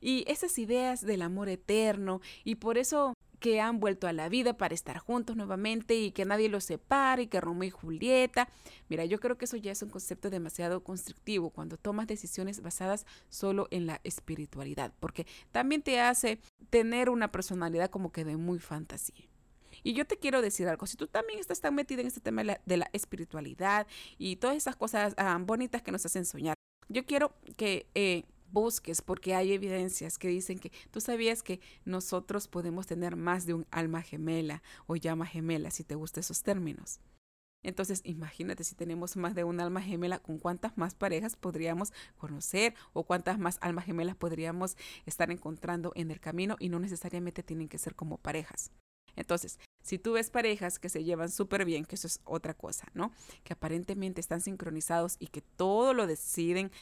Y 0.00 0.24
esas 0.26 0.58
ideas 0.58 1.00
del 1.04 1.22
amor 1.22 1.48
eterno 1.48 2.20
y 2.44 2.56
por 2.56 2.78
eso 2.78 3.14
que 3.44 3.60
han 3.60 3.78
vuelto 3.78 4.06
a 4.06 4.14
la 4.14 4.30
vida 4.30 4.56
para 4.56 4.74
estar 4.74 4.96
juntos 4.96 5.36
nuevamente 5.36 5.94
y 5.94 6.12
que 6.12 6.24
nadie 6.24 6.48
los 6.48 6.64
separe 6.64 7.24
y 7.24 7.26
que 7.26 7.42
Romeo 7.42 7.68
y 7.68 7.70
Julieta. 7.70 8.48
Mira, 8.88 9.04
yo 9.04 9.20
creo 9.20 9.36
que 9.36 9.44
eso 9.44 9.58
ya 9.58 9.70
es 9.70 9.82
un 9.82 9.90
concepto 9.90 10.30
demasiado 10.30 10.82
constructivo 10.82 11.50
cuando 11.50 11.76
tomas 11.76 12.06
decisiones 12.06 12.62
basadas 12.62 13.04
solo 13.28 13.68
en 13.70 13.84
la 13.86 14.00
espiritualidad, 14.02 14.94
porque 14.98 15.26
también 15.52 15.82
te 15.82 16.00
hace 16.00 16.38
tener 16.70 17.10
una 17.10 17.30
personalidad 17.30 17.90
como 17.90 18.12
que 18.12 18.24
de 18.24 18.38
muy 18.38 18.60
fantasía. 18.60 19.28
Y 19.82 19.92
yo 19.92 20.06
te 20.06 20.16
quiero 20.16 20.40
decir 20.40 20.66
algo, 20.66 20.86
si 20.86 20.96
tú 20.96 21.06
también 21.06 21.38
estás 21.38 21.60
tan 21.60 21.74
metida 21.74 22.00
en 22.00 22.06
este 22.06 22.20
tema 22.20 22.42
de 22.42 22.76
la, 22.78 22.88
espiritualidad 22.94 23.86
y 24.16 24.36
todas 24.36 24.56
esas 24.56 24.74
cosas 24.74 25.12
ah, 25.18 25.36
bonitas 25.38 25.82
que 25.82 25.92
nos 25.92 26.06
hacen 26.06 26.24
soñar, 26.24 26.54
yo 26.88 27.04
quiero 27.04 27.34
que 27.58 27.86
eh, 27.94 28.24
busques 28.54 29.02
porque 29.02 29.34
hay 29.34 29.52
evidencias 29.52 30.16
que 30.16 30.28
dicen 30.28 30.58
que 30.58 30.72
tú 30.90 31.02
sabías 31.02 31.42
que 31.42 31.60
nosotros 31.84 32.48
podemos 32.48 32.86
tener 32.86 33.16
más 33.16 33.44
de 33.44 33.52
un 33.52 33.66
alma 33.70 34.00
gemela 34.00 34.62
o 34.86 34.96
llama 34.96 35.26
gemela, 35.26 35.70
si 35.70 35.84
te 35.84 35.96
gustan 35.96 36.20
esos 36.20 36.42
términos. 36.42 37.00
Entonces, 37.64 38.02
imagínate 38.04 38.62
si 38.62 38.74
tenemos 38.74 39.16
más 39.16 39.34
de 39.34 39.42
un 39.42 39.58
alma 39.58 39.80
gemela, 39.80 40.18
con 40.18 40.38
cuántas 40.38 40.76
más 40.76 40.94
parejas 40.94 41.34
podríamos 41.34 41.92
conocer 42.16 42.74
o 42.92 43.04
cuántas 43.04 43.38
más 43.38 43.58
almas 43.62 43.86
gemelas 43.86 44.16
podríamos 44.16 44.76
estar 45.06 45.30
encontrando 45.30 45.92
en 45.96 46.10
el 46.10 46.20
camino 46.20 46.56
y 46.60 46.68
no 46.68 46.78
necesariamente 46.78 47.42
tienen 47.42 47.68
que 47.68 47.78
ser 47.78 47.94
como 47.94 48.18
parejas. 48.18 48.70
Entonces, 49.16 49.58
Si 49.84 49.98
tú 49.98 50.14
ves 50.14 50.30
parejas 50.30 50.78
que 50.78 50.88
se 50.88 51.04
llevan 51.04 51.30
súper 51.30 51.66
bien, 51.66 51.84
que 51.84 51.96
eso 51.96 52.06
es 52.06 52.20
otra 52.24 52.54
cosa, 52.54 52.88
¿no? 52.94 53.12
Que 53.42 53.52
aparentemente 53.52 54.18
están 54.18 54.40
sincronizados 54.40 55.16
y 55.18 55.26
que 55.26 55.42
todo 55.42 55.92
lo 55.92 56.06
deciden, 56.06 56.72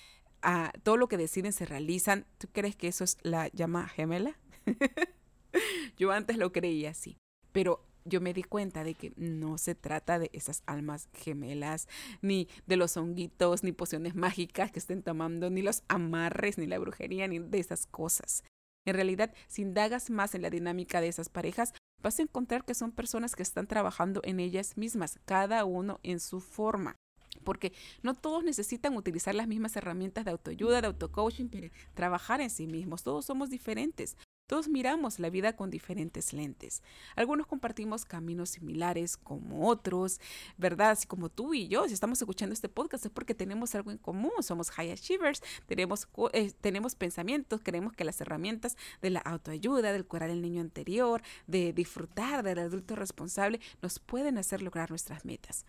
uh, 0.44 0.78
todo 0.83 0.96
lo 0.96 1.09
que 1.09 1.16
deciden 1.16 1.52
se 1.52 1.66
realizan, 1.66 2.26
¿tú 2.38 2.48
crees 2.52 2.76
que 2.76 2.88
eso 2.88 3.05
es 3.05 3.18
la 3.22 3.48
llama 3.48 3.88
gemela? 3.88 4.38
yo 5.96 6.12
antes 6.12 6.37
lo 6.37 6.52
creía 6.52 6.90
así, 6.90 7.18
pero 7.52 7.85
yo 8.05 8.20
me 8.20 8.35
di 8.35 8.42
cuenta 8.42 8.85
de 8.85 8.94
que 8.94 9.12
no 9.16 9.59
se 9.59 9.74
trata 9.74 10.18
de 10.18 10.31
esas 10.33 10.62
almas 10.66 11.09
gemelas, 11.12 11.88
ni 12.20 12.48
de 12.66 12.76
los 12.76 12.96
honguitos, 12.96 13.62
ni 13.62 13.72
pociones 13.72 14.14
mágicas 14.14 14.72
que 14.72 14.78
estén 14.78 15.02
tomando, 15.02 15.50
ni 15.50 15.62
los 15.62 15.83
amarres, 15.88 16.59
ni 16.59 16.66
la 16.66 16.78
brujería, 16.78 17.28
ni 17.28 17.38
de 17.38 17.59
esas 17.59 17.87
cosas. 17.87 18.42
En 18.85 18.94
realidad, 18.94 19.33
si 19.46 19.62
indagas 19.62 20.11
más 20.11 20.35
en 20.35 20.42
la 20.42 20.50
dinámica 20.50 21.00
de 21.00 21.09
esas 21.09 21.28
parejas, 21.28 21.72
vas 22.02 22.18
a 22.18 22.22
encontrar 22.22 22.64
que 22.64 22.74
son 22.74 22.90
personas 22.90 23.37
que 23.37 23.42
están 23.42 23.68
trabajando 23.68 24.20
en 24.24 24.40
ellas 24.40 24.76
mismas, 24.76 25.20
cada 25.24 25.64
uno 25.64 26.00
en 26.02 26.18
su 26.18 26.40
forma. 26.40 26.96
Porque 27.42 27.72
no 28.02 28.14
todos 28.14 28.44
necesitan 28.44 28.96
utilizar 28.96 29.35
las 29.35 29.48
mismas 29.48 29.76
herramientas 29.76 30.24
de 30.24 30.31
autoayuda, 30.31 30.81
de 30.81 30.87
autocoaching 30.88 31.48
para 31.48 31.68
trabajar 31.94 32.40
en 32.40 32.50
sí 32.50 32.66
mismos. 32.66 33.02
Todos 33.02 33.24
somos 33.24 33.50
diferentes. 33.50 34.16
Todos 34.52 34.68
miramos 34.68 35.18
la 35.18 35.31
vida 35.31 35.55
con 35.55 35.70
diferentes 35.70 36.35
lentes. 36.35 36.83
Algunos 37.16 37.46
compartimos 37.46 38.05
caminos 38.05 38.50
similares 38.50 39.16
como 39.16 39.68
otros, 39.68 40.20
¿verdad? 40.59 40.90
Así 40.90 41.07
como 41.07 41.31
tú 41.31 41.55
y 41.55 41.68
yo, 41.68 41.87
si 41.88 41.94
estamos 41.94 42.20
escuchando 42.20 42.52
este 42.52 42.68
podcast 42.68 43.07
es 43.07 43.11
porque 43.11 43.35
tenemos 43.35 43.74
algo 43.74 43.90
en 43.90 43.96
común, 43.96 44.33
somos 44.40 44.70
high 44.72 44.90
achievers, 44.90 45.42
tenemos, 45.64 46.07
eh, 46.35 46.52
tenemos 46.61 46.94
pensamientos, 46.96 47.62
creemos 47.64 47.94
que 47.94 48.05
las 48.05 48.20
herramientas 48.20 48.76
de 49.00 49.09
la 49.11 49.20
autoayuda, 49.20 49.90
del 49.90 50.05
curar 50.05 50.28
el 50.28 50.42
niño 50.42 50.61
anterior, 50.61 51.22
de 51.46 51.72
disfrutar 51.72 52.42
del 52.42 52.59
adulto 52.59 52.94
responsable, 52.94 53.59
nos 53.81 54.00
pueden 54.00 54.37
hacer 54.37 54.61
lograr 54.61 54.90
nuestras 54.90 55.24
metas. 55.24 55.64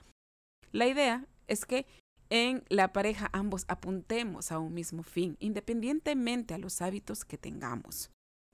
La 0.73 0.87
idea 0.87 1.25
es 1.47 1.65
que 1.65 1.85
en 2.29 2.63
la 2.69 2.93
pareja 2.93 3.29
ambos 3.33 3.65
apuntemos 3.67 4.51
a 4.51 4.59
un 4.59 4.73
mismo 4.73 5.03
fin, 5.03 5.37
independientemente 5.39 6.53
a 6.53 6.57
los 6.57 6.81
hábitos 6.81 7.25
que 7.25 7.37
tengamos 7.37 8.09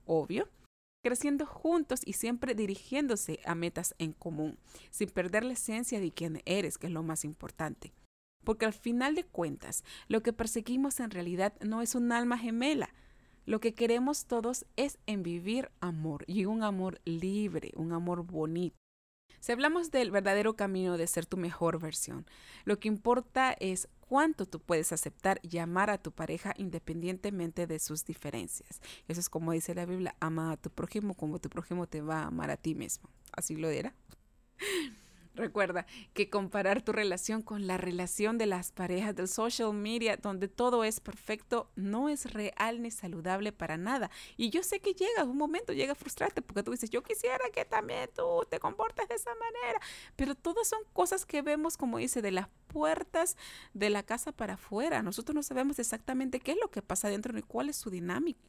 obvio, 0.05 0.49
creciendo 1.03 1.45
juntos 1.45 2.01
y 2.03 2.13
siempre 2.13 2.55
dirigiéndose 2.55 3.39
a 3.45 3.55
metas 3.55 3.95
en 3.99 4.13
común, 4.13 4.57
sin 4.89 5.09
perder 5.09 5.45
la 5.45 5.53
esencia 5.53 5.99
de 5.99 6.11
quién 6.11 6.41
eres, 6.45 6.77
que 6.77 6.87
es 6.87 6.93
lo 6.93 7.03
más 7.03 7.23
importante. 7.23 7.93
Porque 8.43 8.65
al 8.65 8.73
final 8.73 9.15
de 9.15 9.23
cuentas, 9.23 9.83
lo 10.07 10.23
que 10.23 10.33
perseguimos 10.33 10.99
en 10.99 11.11
realidad 11.11 11.53
no 11.61 11.81
es 11.81 11.95
un 11.95 12.11
alma 12.11 12.37
gemela. 12.37 12.93
Lo 13.45 13.59
que 13.59 13.73
queremos 13.73 14.25
todos 14.25 14.65
es 14.75 14.97
en 15.05 15.23
vivir 15.23 15.71
amor 15.79 16.23
y 16.27 16.45
un 16.45 16.63
amor 16.63 16.99
libre, 17.05 17.71
un 17.75 17.93
amor 17.93 18.23
bonito. 18.23 18.78
Si 19.39 19.51
hablamos 19.51 19.91
del 19.91 20.11
verdadero 20.11 20.55
camino 20.55 20.97
de 20.97 21.07
ser 21.07 21.25
tu 21.25 21.37
mejor 21.37 21.79
versión, 21.79 22.25
lo 22.65 22.79
que 22.79 22.87
importa 22.87 23.55
es 23.59 23.87
cuánto 24.01 24.45
tú 24.45 24.59
puedes 24.59 24.91
aceptar 24.91 25.39
y 25.43 25.59
amar 25.59 25.89
a 25.89 25.97
tu 25.97 26.11
pareja 26.11 26.53
independientemente 26.57 27.67
de 27.67 27.79
sus 27.79 28.05
diferencias. 28.05 28.81
Eso 29.07 29.19
es 29.19 29.29
como 29.29 29.51
dice 29.51 29.75
la 29.75 29.85
Biblia, 29.85 30.15
ama 30.19 30.51
a 30.51 30.57
tu 30.57 30.69
prójimo 30.69 31.13
como 31.13 31.39
tu 31.39 31.49
prójimo 31.49 31.87
te 31.87 32.01
va 32.01 32.23
a 32.23 32.27
amar 32.27 32.49
a 32.51 32.57
ti 32.57 32.75
mismo. 32.75 33.09
Así 33.31 33.55
lo 33.55 33.69
era. 33.69 33.93
Recuerda 35.39 35.85
que 36.13 36.29
comparar 36.29 36.81
tu 36.81 36.91
relación 36.91 37.41
con 37.41 37.65
la 37.65 37.77
relación 37.77 38.37
de 38.37 38.45
las 38.45 38.73
parejas 38.73 39.15
del 39.15 39.29
social 39.29 39.73
media, 39.73 40.17
donde 40.17 40.49
todo 40.49 40.83
es 40.83 40.99
perfecto, 40.99 41.71
no 41.77 42.09
es 42.09 42.33
real 42.33 42.81
ni 42.81 42.91
saludable 42.91 43.53
para 43.53 43.77
nada. 43.77 44.11
Y 44.35 44.49
yo 44.49 44.63
sé 44.63 44.81
que 44.81 44.93
llega 44.93 45.23
un 45.23 45.37
momento, 45.37 45.71
llega 45.71 45.93
a 45.93 45.95
frustrarte 45.95 46.41
porque 46.41 46.61
tú 46.61 46.71
dices, 46.71 46.89
yo 46.89 47.03
quisiera 47.03 47.45
que 47.53 47.63
también 47.63 48.09
tú 48.13 48.45
te 48.49 48.59
comportes 48.59 49.07
de 49.07 49.15
esa 49.15 49.31
manera. 49.35 49.79
Pero 50.17 50.35
todas 50.35 50.67
son 50.67 50.81
cosas 50.91 51.25
que 51.25 51.41
vemos, 51.41 51.77
como 51.77 51.99
dice, 51.99 52.21
de 52.21 52.31
las 52.31 52.49
puertas 52.67 53.37
de 53.73 53.89
la 53.89 54.03
casa 54.03 54.33
para 54.33 54.55
afuera. 54.55 55.01
Nosotros 55.01 55.33
no 55.33 55.43
sabemos 55.43 55.79
exactamente 55.79 56.41
qué 56.41 56.51
es 56.51 56.57
lo 56.61 56.69
que 56.69 56.81
pasa 56.81 57.07
dentro 57.07 57.31
ni 57.31 57.43
cuál 57.43 57.69
es 57.69 57.77
su 57.77 57.89
dinámica. 57.89 58.41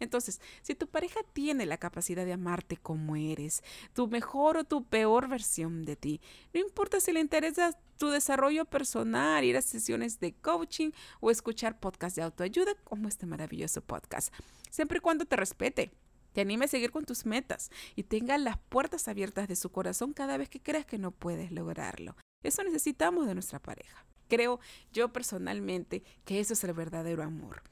Entonces, 0.00 0.40
si 0.62 0.74
tu 0.74 0.88
pareja 0.88 1.20
tiene 1.32 1.66
la 1.66 1.78
capacidad 1.78 2.24
de 2.24 2.32
amarte 2.32 2.76
como 2.76 3.16
eres, 3.16 3.62
tu 3.94 4.08
mejor 4.08 4.56
o 4.56 4.64
tu 4.64 4.84
peor 4.84 5.28
versión 5.28 5.84
de 5.84 5.96
ti, 5.96 6.20
no 6.52 6.60
importa 6.60 7.00
si 7.00 7.12
le 7.12 7.20
interesa 7.20 7.78
tu 7.96 8.08
desarrollo 8.08 8.64
personal, 8.64 9.44
ir 9.44 9.56
a 9.56 9.62
sesiones 9.62 10.18
de 10.18 10.32
coaching 10.32 10.90
o 11.20 11.30
escuchar 11.30 11.78
podcasts 11.78 12.16
de 12.16 12.22
autoayuda 12.22 12.74
como 12.84 13.08
este 13.08 13.26
maravilloso 13.26 13.82
podcast, 13.82 14.34
siempre 14.70 14.98
y 14.98 15.00
cuando 15.00 15.26
te 15.26 15.36
respete 15.36 15.92
te 16.32 16.42
anime 16.42 16.66
a 16.66 16.68
seguir 16.68 16.90
con 16.90 17.04
tus 17.04 17.26
metas 17.26 17.70
y 17.96 18.04
tenga 18.04 18.38
las 18.38 18.56
puertas 18.56 19.08
abiertas 19.08 19.48
de 19.48 19.56
su 19.56 19.70
corazón 19.70 20.12
cada 20.12 20.36
vez 20.36 20.48
que 20.48 20.62
creas 20.62 20.86
que 20.86 20.98
no 20.98 21.10
puedes 21.10 21.50
lograrlo. 21.50 22.16
Eso 22.42 22.62
necesitamos 22.62 23.26
de 23.26 23.34
nuestra 23.34 23.58
pareja. 23.58 24.06
Creo 24.28 24.60
yo 24.92 25.12
personalmente 25.12 26.04
que 26.24 26.40
eso 26.40 26.52
es 26.52 26.62
el 26.62 26.72
verdadero 26.72 27.22
amor. 27.22 27.62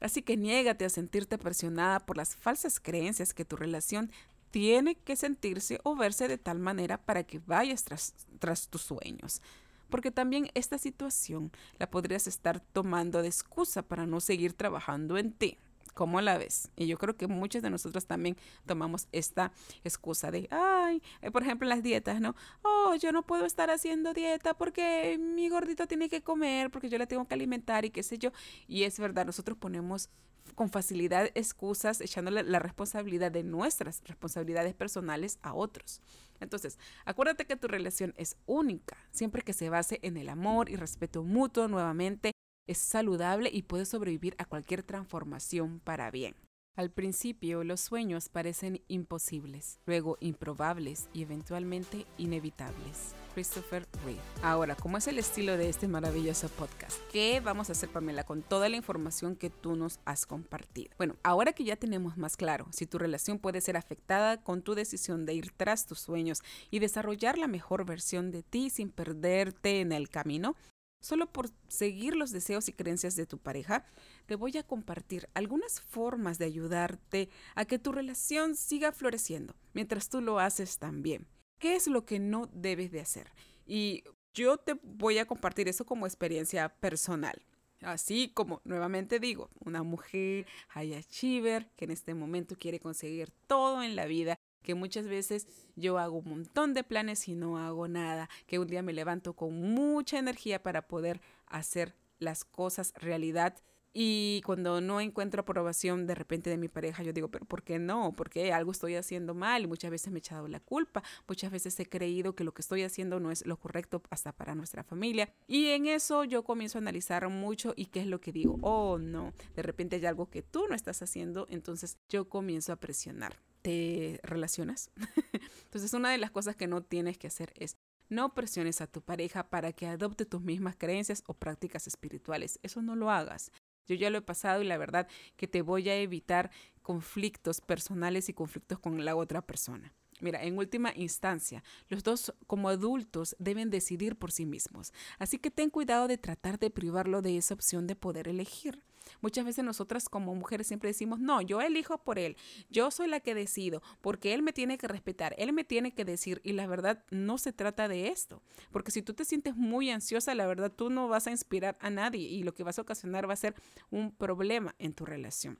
Así 0.00 0.22
que 0.22 0.36
niégate 0.36 0.84
a 0.84 0.90
sentirte 0.90 1.38
presionada 1.38 2.00
por 2.00 2.16
las 2.16 2.34
falsas 2.34 2.80
creencias 2.80 3.34
que 3.34 3.44
tu 3.44 3.56
relación 3.56 4.10
tiene 4.50 4.96
que 4.96 5.16
sentirse 5.16 5.80
o 5.84 5.94
verse 5.94 6.26
de 6.26 6.38
tal 6.38 6.58
manera 6.58 6.98
para 6.98 7.22
que 7.24 7.38
vayas 7.38 7.84
tras, 7.84 8.14
tras 8.38 8.68
tus 8.68 8.82
sueños. 8.82 9.42
Porque 9.88 10.10
también 10.10 10.50
esta 10.54 10.78
situación 10.78 11.52
la 11.78 11.90
podrías 11.90 12.26
estar 12.26 12.60
tomando 12.60 13.22
de 13.22 13.28
excusa 13.28 13.82
para 13.82 14.06
no 14.06 14.20
seguir 14.20 14.54
trabajando 14.54 15.18
en 15.18 15.32
ti. 15.32 15.58
¿Cómo 16.00 16.22
la 16.22 16.38
ves? 16.38 16.70
Y 16.76 16.86
yo 16.86 16.96
creo 16.96 17.14
que 17.14 17.26
muchos 17.26 17.60
de 17.60 17.68
nosotros 17.68 18.06
también 18.06 18.34
tomamos 18.64 19.06
esta 19.12 19.52
excusa 19.84 20.30
de, 20.30 20.48
ay, 20.50 21.02
eh, 21.20 21.30
por 21.30 21.42
ejemplo, 21.42 21.68
las 21.68 21.82
dietas, 21.82 22.22
¿no? 22.22 22.34
Oh, 22.62 22.94
yo 22.94 23.12
no 23.12 23.22
puedo 23.22 23.44
estar 23.44 23.68
haciendo 23.68 24.14
dieta 24.14 24.54
porque 24.54 25.18
mi 25.20 25.50
gordito 25.50 25.86
tiene 25.86 26.08
que 26.08 26.22
comer, 26.22 26.70
porque 26.70 26.88
yo 26.88 26.96
le 26.96 27.06
tengo 27.06 27.28
que 27.28 27.34
alimentar 27.34 27.84
y 27.84 27.90
qué 27.90 28.02
sé 28.02 28.16
yo. 28.16 28.32
Y 28.66 28.84
es 28.84 28.98
verdad, 28.98 29.26
nosotros 29.26 29.58
ponemos 29.58 30.08
con 30.54 30.70
facilidad 30.70 31.28
excusas 31.34 32.00
echándole 32.00 32.44
la 32.44 32.60
responsabilidad 32.60 33.30
de 33.30 33.42
nuestras 33.42 34.00
responsabilidades 34.06 34.72
personales 34.72 35.38
a 35.42 35.52
otros. 35.52 36.00
Entonces, 36.40 36.78
acuérdate 37.04 37.44
que 37.44 37.56
tu 37.56 37.68
relación 37.68 38.14
es 38.16 38.38
única, 38.46 38.96
siempre 39.10 39.42
que 39.42 39.52
se 39.52 39.68
base 39.68 39.98
en 40.00 40.16
el 40.16 40.30
amor 40.30 40.70
y 40.70 40.76
respeto 40.76 41.24
mutuo 41.24 41.68
nuevamente 41.68 42.32
es 42.66 42.78
saludable 42.78 43.50
y 43.52 43.62
puede 43.62 43.84
sobrevivir 43.84 44.34
a 44.38 44.44
cualquier 44.44 44.82
transformación 44.82 45.80
para 45.80 46.10
bien. 46.10 46.34
Al 46.76 46.90
principio 46.90 47.64
los 47.64 47.80
sueños 47.80 48.28
parecen 48.28 48.82
imposibles, 48.88 49.80
luego 49.86 50.16
improbables 50.20 51.08
y 51.12 51.22
eventualmente 51.22 52.06
inevitables. 52.16 53.14
Christopher 53.34 53.86
Reeve. 54.04 54.20
Ahora, 54.42 54.74
¿cómo 54.74 54.96
es 54.96 55.06
el 55.06 55.18
estilo 55.18 55.56
de 55.56 55.68
este 55.68 55.88
maravilloso 55.88 56.48
podcast? 56.48 56.98
¿Qué 57.12 57.40
vamos 57.40 57.68
a 57.68 57.72
hacer, 57.72 57.88
Pamela, 57.88 58.24
con 58.24 58.42
toda 58.42 58.68
la 58.68 58.76
información 58.76 59.36
que 59.36 59.50
tú 59.50 59.76
nos 59.76 60.00
has 60.04 60.26
compartido? 60.26 60.90
Bueno, 60.96 61.16
ahora 61.22 61.52
que 61.52 61.64
ya 61.64 61.76
tenemos 61.76 62.16
más 62.16 62.36
claro 62.36 62.66
si 62.70 62.86
tu 62.86 62.98
relación 62.98 63.38
puede 63.38 63.60
ser 63.60 63.76
afectada 63.76 64.42
con 64.42 64.62
tu 64.62 64.74
decisión 64.74 65.26
de 65.26 65.34
ir 65.34 65.52
tras 65.52 65.86
tus 65.86 66.00
sueños 66.00 66.42
y 66.70 66.78
desarrollar 66.78 67.38
la 67.38 67.46
mejor 67.46 67.84
versión 67.84 68.30
de 68.30 68.42
ti 68.42 68.70
sin 68.70 68.90
perderte 68.90 69.80
en 69.80 69.92
el 69.92 70.08
camino, 70.08 70.56
Solo 71.00 71.32
por 71.32 71.48
seguir 71.68 72.14
los 72.14 72.30
deseos 72.30 72.68
y 72.68 72.72
creencias 72.72 73.16
de 73.16 73.26
tu 73.26 73.38
pareja, 73.38 73.86
te 74.26 74.36
voy 74.36 74.56
a 74.58 74.62
compartir 74.62 75.28
algunas 75.34 75.80
formas 75.80 76.38
de 76.38 76.44
ayudarte 76.44 77.30
a 77.54 77.64
que 77.64 77.78
tu 77.78 77.90
relación 77.90 78.54
siga 78.54 78.92
floreciendo 78.92 79.56
mientras 79.72 80.10
tú 80.10 80.20
lo 80.20 80.38
haces 80.38 80.78
también. 80.78 81.26
¿Qué 81.58 81.74
es 81.74 81.86
lo 81.86 82.04
que 82.04 82.18
no 82.18 82.48
debes 82.52 82.92
de 82.92 83.00
hacer? 83.00 83.32
Y 83.66 84.04
yo 84.34 84.58
te 84.58 84.74
voy 84.82 85.18
a 85.18 85.26
compartir 85.26 85.68
eso 85.68 85.86
como 85.86 86.06
experiencia 86.06 86.68
personal. 86.68 87.42
Así 87.82 88.30
como 88.34 88.60
nuevamente 88.64 89.20
digo, 89.20 89.48
una 89.58 89.82
mujer 89.82 90.46
high 90.68 90.94
achiever 90.94 91.70
que 91.76 91.86
en 91.86 91.92
este 91.92 92.14
momento 92.14 92.56
quiere 92.58 92.78
conseguir 92.78 93.30
todo 93.46 93.82
en 93.82 93.96
la 93.96 94.04
vida 94.04 94.38
que 94.62 94.74
muchas 94.74 95.06
veces 95.06 95.46
yo 95.76 95.98
hago 95.98 96.18
un 96.18 96.28
montón 96.28 96.74
de 96.74 96.84
planes 96.84 97.28
y 97.28 97.34
no 97.34 97.58
hago 97.58 97.88
nada, 97.88 98.28
que 98.46 98.58
un 98.58 98.68
día 98.68 98.82
me 98.82 98.92
levanto 98.92 99.34
con 99.34 99.60
mucha 99.60 100.18
energía 100.18 100.62
para 100.62 100.86
poder 100.86 101.20
hacer 101.46 101.94
las 102.18 102.44
cosas 102.44 102.92
realidad 102.96 103.54
y 103.92 104.40
cuando 104.46 104.80
no 104.80 105.00
encuentro 105.00 105.42
aprobación 105.42 106.06
de 106.06 106.14
repente 106.14 106.48
de 106.48 106.56
mi 106.56 106.68
pareja, 106.68 107.02
yo 107.02 107.12
digo, 107.12 107.28
pero 107.28 107.44
¿por 107.44 107.62
qué 107.62 107.78
no? 107.78 108.12
Porque 108.12 108.52
algo 108.52 108.70
estoy 108.70 108.94
haciendo 108.94 109.34
mal 109.34 109.62
y 109.62 109.66
muchas 109.66 109.90
veces 109.90 110.12
me 110.12 110.18
he 110.18 110.20
echado 110.20 110.46
la 110.46 110.60
culpa, 110.60 111.02
muchas 111.26 111.50
veces 111.50 111.78
he 111.80 111.86
creído 111.86 112.34
que 112.34 112.44
lo 112.44 112.54
que 112.54 112.62
estoy 112.62 112.84
haciendo 112.84 113.18
no 113.18 113.32
es 113.32 113.44
lo 113.46 113.56
correcto 113.56 114.02
hasta 114.10 114.32
para 114.32 114.54
nuestra 114.54 114.84
familia. 114.84 115.32
Y 115.48 115.68
en 115.68 115.86
eso 115.86 116.24
yo 116.24 116.44
comienzo 116.44 116.78
a 116.78 116.82
analizar 116.82 117.28
mucho 117.28 117.74
y 117.76 117.86
qué 117.86 118.00
es 118.00 118.06
lo 118.06 118.20
que 118.20 118.32
digo, 118.32 118.58
oh 118.62 118.98
no, 118.98 119.32
de 119.56 119.62
repente 119.62 119.96
hay 119.96 120.06
algo 120.06 120.30
que 120.30 120.42
tú 120.42 120.66
no 120.68 120.76
estás 120.76 121.02
haciendo, 121.02 121.46
entonces 121.50 121.98
yo 122.08 122.28
comienzo 122.28 122.72
a 122.72 122.76
presionar 122.76 123.36
te 123.62 124.20
relacionas. 124.22 124.90
Entonces 125.64 125.92
una 125.94 126.10
de 126.10 126.18
las 126.18 126.30
cosas 126.30 126.56
que 126.56 126.66
no 126.66 126.82
tienes 126.82 127.18
que 127.18 127.26
hacer 127.26 127.52
es 127.56 127.76
no 128.08 128.34
presiones 128.34 128.80
a 128.80 128.86
tu 128.86 129.02
pareja 129.02 129.48
para 129.48 129.72
que 129.72 129.86
adopte 129.86 130.26
tus 130.26 130.42
mismas 130.42 130.76
creencias 130.76 131.22
o 131.26 131.34
prácticas 131.34 131.86
espirituales. 131.86 132.58
Eso 132.62 132.82
no 132.82 132.96
lo 132.96 133.10
hagas. 133.10 133.52
Yo 133.86 133.94
ya 133.94 134.10
lo 134.10 134.18
he 134.18 134.22
pasado 134.22 134.62
y 134.62 134.66
la 134.66 134.78
verdad 134.78 135.08
que 135.36 135.48
te 135.48 135.62
voy 135.62 135.88
a 135.88 135.96
evitar 135.96 136.50
conflictos 136.82 137.60
personales 137.60 138.28
y 138.28 138.34
conflictos 138.34 138.78
con 138.78 139.04
la 139.04 139.16
otra 139.16 139.42
persona. 139.42 139.94
Mira, 140.20 140.42
en 140.42 140.58
última 140.58 140.92
instancia, 140.94 141.62
los 141.88 142.02
dos 142.02 142.34
como 142.46 142.68
adultos 142.68 143.36
deben 143.38 143.70
decidir 143.70 144.16
por 144.16 144.32
sí 144.32 144.46
mismos. 144.46 144.92
Así 145.18 145.38
que 145.38 145.50
ten 145.50 145.70
cuidado 145.70 146.08
de 146.08 146.18
tratar 146.18 146.58
de 146.58 146.70
privarlo 146.70 147.22
de 147.22 147.36
esa 147.36 147.54
opción 147.54 147.86
de 147.86 147.96
poder 147.96 148.28
elegir. 148.28 148.82
Muchas 149.20 149.44
veces 149.44 149.64
nosotras 149.64 150.08
como 150.08 150.34
mujeres 150.34 150.66
siempre 150.66 150.90
decimos, 150.90 151.20
no, 151.20 151.40
yo 151.40 151.60
elijo 151.60 151.98
por 151.98 152.18
él, 152.18 152.36
yo 152.68 152.90
soy 152.90 153.08
la 153.08 153.20
que 153.20 153.34
decido, 153.34 153.82
porque 154.00 154.34
él 154.34 154.42
me 154.42 154.52
tiene 154.52 154.78
que 154.78 154.88
respetar, 154.88 155.34
él 155.38 155.52
me 155.52 155.64
tiene 155.64 155.92
que 155.92 156.04
decir, 156.04 156.40
y 156.44 156.52
la 156.52 156.66
verdad 156.66 157.04
no 157.10 157.38
se 157.38 157.52
trata 157.52 157.88
de 157.88 158.08
esto, 158.08 158.42
porque 158.70 158.90
si 158.90 159.02
tú 159.02 159.14
te 159.14 159.24
sientes 159.24 159.56
muy 159.56 159.90
ansiosa, 159.90 160.34
la 160.34 160.46
verdad 160.46 160.70
tú 160.70 160.90
no 160.90 161.08
vas 161.08 161.26
a 161.26 161.30
inspirar 161.30 161.76
a 161.80 161.90
nadie 161.90 162.28
y 162.28 162.42
lo 162.42 162.54
que 162.54 162.62
vas 162.62 162.78
a 162.78 162.82
ocasionar 162.82 163.28
va 163.28 163.34
a 163.34 163.36
ser 163.36 163.54
un 163.90 164.12
problema 164.12 164.74
en 164.78 164.92
tu 164.92 165.04
relación. 165.04 165.58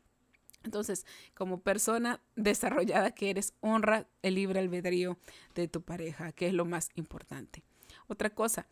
Entonces, 0.63 1.07
como 1.35 1.61
persona 1.61 2.21
desarrollada 2.37 3.13
que 3.13 3.31
eres, 3.31 3.55
honra 3.61 4.07
el 4.23 4.35
libre 4.35 4.61
albedrío 4.61 5.19
de 5.55 5.69
tu 5.69 5.83
pareja, 5.83 6.33
que 6.33 6.49
es 6.49 6.53
lo 6.53 6.65
más 6.65 6.91
importante. 6.95 7.63
Otra 8.09 8.31
cosa, 8.31 8.67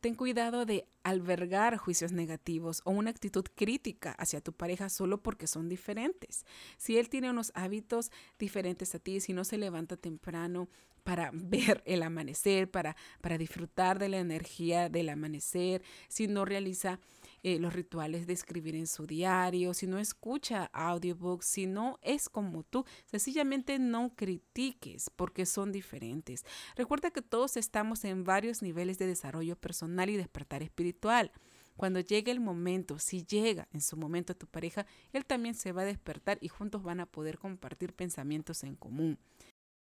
Ten 0.00 0.14
cuidado 0.14 0.64
de 0.64 0.86
albergar 1.02 1.76
juicios 1.76 2.12
negativos 2.12 2.82
o 2.84 2.92
una 2.92 3.10
actitud 3.10 3.44
crítica 3.56 4.12
hacia 4.12 4.40
tu 4.40 4.52
pareja 4.52 4.90
solo 4.90 5.20
porque 5.20 5.48
son 5.48 5.68
diferentes. 5.68 6.46
Si 6.76 6.98
él 6.98 7.08
tiene 7.08 7.30
unos 7.30 7.50
hábitos 7.56 8.12
diferentes 8.38 8.94
a 8.94 9.00
ti, 9.00 9.18
si 9.18 9.32
no 9.32 9.44
se 9.44 9.58
levanta 9.58 9.96
temprano 9.96 10.68
para 11.02 11.30
ver 11.34 11.82
el 11.84 12.04
amanecer, 12.04 12.70
para, 12.70 12.94
para 13.20 13.38
disfrutar 13.38 13.98
de 13.98 14.08
la 14.08 14.20
energía 14.20 14.88
del 14.88 15.08
amanecer, 15.08 15.82
si 16.06 16.28
no 16.28 16.44
realiza 16.44 17.00
eh, 17.48 17.58
los 17.58 17.72
rituales 17.72 18.26
de 18.26 18.34
escribir 18.34 18.74
en 18.74 18.86
su 18.86 19.06
diario, 19.06 19.72
si 19.72 19.86
no 19.86 19.98
escucha 19.98 20.68
audiobooks, 20.74 21.46
si 21.46 21.66
no 21.66 21.98
es 22.02 22.28
como 22.28 22.62
tú, 22.62 22.84
sencillamente 23.06 23.78
no 23.78 24.14
critiques 24.14 25.08
porque 25.16 25.46
son 25.46 25.72
diferentes. 25.72 26.44
Recuerda 26.76 27.10
que 27.10 27.22
todos 27.22 27.56
estamos 27.56 28.04
en 28.04 28.24
varios 28.24 28.60
niveles 28.60 28.98
de 28.98 29.06
desarrollo 29.06 29.56
personal 29.56 30.10
y 30.10 30.16
despertar 30.18 30.62
espiritual. 30.62 31.32
Cuando 31.76 32.00
llegue 32.00 32.32
el 32.32 32.40
momento, 32.40 32.98
si 32.98 33.24
llega 33.24 33.66
en 33.72 33.80
su 33.80 33.96
momento 33.96 34.34
a 34.34 34.36
tu 34.36 34.46
pareja, 34.46 34.84
él 35.14 35.24
también 35.24 35.54
se 35.54 35.72
va 35.72 35.82
a 35.82 35.86
despertar 35.86 36.36
y 36.42 36.48
juntos 36.48 36.82
van 36.82 37.00
a 37.00 37.06
poder 37.06 37.38
compartir 37.38 37.94
pensamientos 37.94 38.62
en 38.62 38.74
común. 38.74 39.18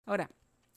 Ahora, 0.04 0.30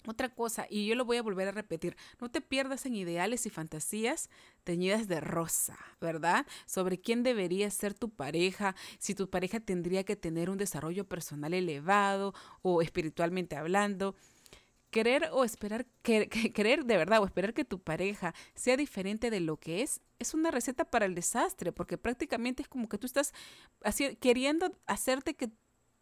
otra 0.06 0.30
cosa, 0.30 0.68
y 0.70 0.86
yo 0.86 0.96
lo 0.96 1.06
voy 1.06 1.18
a 1.18 1.24
volver 1.24 1.48
a 1.48 1.52
repetir, 1.52 1.98
no 2.22 2.30
te 2.30 2.42
pierdas 2.42 2.86
en 2.86 2.96
ideales 2.96 3.46
y 3.46 3.50
fantasías 3.50 4.30
teñidas 4.64 5.08
de 5.08 5.20
rosa, 5.20 5.78
¿verdad? 6.00 6.46
Sobre 6.66 7.00
quién 7.00 7.24
debería 7.24 7.70
ser 7.72 7.94
tu 7.94 8.10
pareja, 8.10 8.76
si 9.00 9.16
tu 9.16 9.30
pareja 9.30 9.60
tendría 9.60 10.04
que 10.04 10.16
tener 10.16 10.50
un 10.50 10.58
desarrollo 10.58 11.08
personal 11.08 11.54
elevado 11.54 12.34
o 12.62 12.82
espiritualmente 12.82 13.56
hablando. 13.56 14.16
Querer 14.92 15.30
o 15.34 15.44
esperar, 15.44 15.86
querer 16.04 16.86
de 16.86 16.98
verdad 16.98 17.22
o 17.22 17.26
esperar 17.26 17.54
que 17.54 17.66
tu 17.66 17.80
pareja 17.80 18.34
sea 18.56 18.78
diferente 18.78 19.30
de 19.30 19.42
lo 19.42 19.58
que 19.58 19.82
es, 19.82 20.00
es 20.20 20.34
una 20.34 20.52
receta 20.52 20.86
para 20.86 21.06
el 21.06 21.16
desastre, 21.16 21.74
porque 21.74 21.98
prácticamente 21.98 22.62
es 22.62 22.70
como 22.70 22.88
que 22.88 22.98
tú 22.98 23.06
estás 23.06 23.34
queriendo 24.22 24.72
hacerte 24.86 25.36
que 25.36 25.50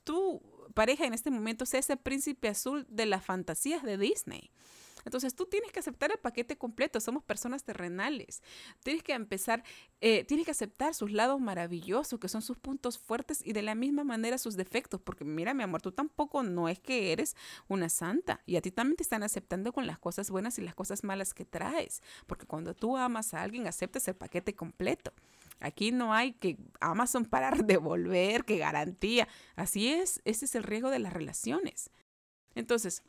tu 0.04 0.55
pareja 0.74 1.06
en 1.06 1.14
este 1.14 1.32
momento 1.32 1.66
sea 1.66 1.80
ese 1.80 1.98
príncipe 1.98 2.48
azul 2.48 2.86
de 2.90 3.06
las 3.06 3.24
fantasías 3.24 3.84
de 3.84 3.98
Disney. 3.98 4.52
Entonces 5.06 5.36
tú 5.36 5.46
tienes 5.46 5.72
que 5.72 5.80
aceptar 5.80 6.12
el 6.12 6.18
paquete 6.18 6.58
completo, 6.58 7.00
somos 7.00 7.24
personas 7.24 7.64
terrenales. 7.64 8.42
Tienes 8.84 9.04
que 9.04 9.14
empezar, 9.14 9.64
eh, 10.02 10.24
tienes 10.26 10.46
que 10.46 10.52
aceptar 10.52 10.94
sus 10.94 11.12
lados 11.12 11.40
maravillosos, 11.40 12.20
que 12.20 12.28
son 12.28 12.42
sus 12.42 12.58
puntos 12.58 12.98
fuertes 12.98 13.46
y 13.46 13.54
de 13.54 13.62
la 13.62 13.76
misma 13.76 14.04
manera 14.04 14.38
sus 14.38 14.56
defectos, 14.56 15.00
porque 15.00 15.24
mira 15.24 15.54
mi 15.54 15.64
amor, 15.64 15.82
tú 15.82 15.92
tampoco 15.92 16.44
no 16.44 16.68
es 16.68 16.80
que 16.80 17.12
eres 17.12 17.36
una 17.68 17.90
santa 17.90 18.42
y 18.46 18.56
a 18.56 18.62
ti 18.62 18.72
también 18.72 18.98
te 18.98 19.04
están 19.04 19.24
aceptando 19.24 19.72
con 19.72 19.88
las 19.88 20.00
cosas 20.00 20.30
buenas 20.30 20.58
y 20.58 20.62
las 20.62 20.76
cosas 20.76 21.04
malas 21.04 21.34
que 21.34 21.46
traes, 21.46 22.02
porque 22.28 22.46
cuando 22.46 22.74
tú 22.74 22.98
amas 22.98 23.34
a 23.34 23.44
alguien 23.44 23.68
aceptas 23.68 24.08
el 24.08 24.16
paquete 24.16 24.56
completo. 24.56 25.14
Aquí 25.60 25.92
no 25.92 26.14
hay 26.14 26.34
que 26.34 26.58
Amazon 26.80 27.26
para 27.30 27.52
devolver, 27.52 28.46
que 28.46 28.58
garantía. 28.58 29.28
Así 29.56 29.90
es, 29.90 30.22
ese 30.26 30.46
es 30.46 30.56
el 30.56 30.64
riesgo 30.64 30.90
de 30.90 31.00
las 31.00 31.14
relaciones. 31.14 31.92
Entonces, 32.56 33.04